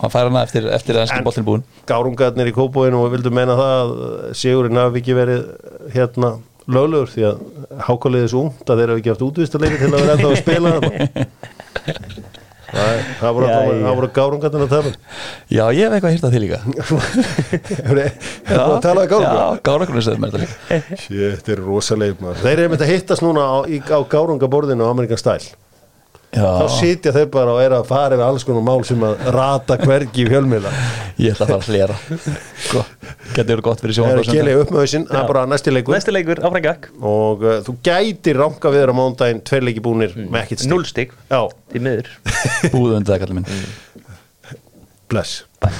Hann 0.00 0.12
fær 0.14 0.30
hana 0.30 0.44
eftir, 0.46 0.64
eftir 0.72 0.96
að 0.96 1.02
ennski 1.04 1.20
En- 1.20 1.26
boltin 1.26 1.44
búin 1.48 1.64
Gárungarnir 1.90 2.48
í 2.48 2.54
kópóinu 2.56 3.02
og 3.04 3.10
vildu 3.12 3.32
meina 3.36 3.56
það 3.58 3.74
að 3.74 3.90
Sigurinn 4.40 4.80
hafi 4.80 5.02
ekki 5.02 5.16
verið 5.18 5.42
hérna 5.96 6.30
löglegur 6.70 7.10
því 7.10 7.24
að 7.26 7.38
hákaliðið 7.88 8.24
er 8.28 8.30
svo 8.32 8.42
ungt 8.46 8.70
að 8.70 8.80
þeir 8.80 8.92
hafi 8.94 9.02
ekki 9.02 9.12
haft 9.12 9.24
útvistalegri 9.26 9.78
til 9.80 9.90
að 9.90 10.00
vera 10.04 10.14
ennþá 10.14 10.28
að 10.30 10.40
spila. 10.44 10.70
Það 12.70 13.32
voru, 13.36 13.46
voru 13.84 14.10
gárungarnir 14.14 14.66
að 14.66 14.74
tala 14.74 14.92
Já, 15.50 15.62
ég 15.74 15.80
hef 15.86 15.96
eitthvað 15.96 16.14
hýrt 16.14 16.26
að 16.28 16.34
því 16.34 16.42
líka. 16.44 16.60
Hefur 17.80 18.00
þið 18.00 18.50
búin 18.50 18.76
að 18.76 18.84
tala 18.84 19.06
að 19.06 19.10
gárungar? 19.14 19.40
Já, 19.40 19.64
gárungarnir 19.70 20.06
segir 20.06 20.22
mér 20.22 20.34
þetta 20.34 20.44
líka. 20.44 21.50
Eru 21.54 21.66
rosalegir 21.66 22.20
maður. 22.22 22.44
Þeir 22.44 22.54
eru 22.58 22.70
með 22.74 22.84
að 22.86 22.92
hittast 22.94 23.26
núna 23.26 23.48
á, 23.50 23.58
á 23.66 23.98
gárungaborðinu 24.14 24.86
á 24.86 24.92
Amerikan 24.92 25.20
Style 25.20 25.69
Þá 26.30 26.38
Já, 26.38 26.66
sitja 26.76 27.10
þeir 27.14 27.24
bara 27.34 27.54
og 27.56 27.60
er 27.64 27.72
að 27.74 27.88
fara 27.88 28.14
yfir 28.14 28.22
alls 28.22 28.44
konar 28.46 28.62
mál 28.62 28.84
sem 28.86 29.00
að 29.02 29.24
rata 29.34 29.76
hvergi 29.80 30.22
í 30.22 30.26
fjölmiðla. 30.30 30.70
Ég 31.18 31.34
ætla 31.34 31.46
að 31.46 31.50
fara 31.50 31.58
að 31.58 31.70
hlera. 31.72 31.96
Sko, 32.68 32.84
getur 33.34 33.50
verið 33.50 33.64
gott 33.66 33.82
fyrir 33.82 33.98
Það 33.98 34.12
er 34.12 34.22
að 34.22 34.38
gela 34.38 34.54
upp 34.60 34.70
með 34.70 34.84
hausinn, 34.84 35.08
það 35.10 35.20
er 35.24 35.32
bara 35.32 35.42
næsti 35.50 35.74
leikur. 35.74 35.96
Næsti 35.96 36.14
leikur 36.14 36.42
áfram 36.46 36.64
gakk 36.68 36.86
og 37.02 37.42
uh, 37.42 37.56
þú 37.66 37.74
gætir 37.90 38.38
ranka 38.38 38.70
við 38.70 38.84
þér 38.84 38.94
á 38.94 38.98
mándaginn 39.00 39.42
tveir 39.50 39.66
leiki 39.66 39.82
búnir 39.82 40.14
með 40.22 40.44
ekkert 40.44 40.62
stig. 40.62 40.70
Null 40.70 41.34
Já, 41.34 41.42
Því 41.74 41.84
miður. 41.88 42.14
Búðu 42.70 43.00
undir 43.00 43.10
það, 43.10 43.24
kallið 43.24 43.40
minn 43.40 43.50
bless. 45.10 45.44
Bye 45.60 45.74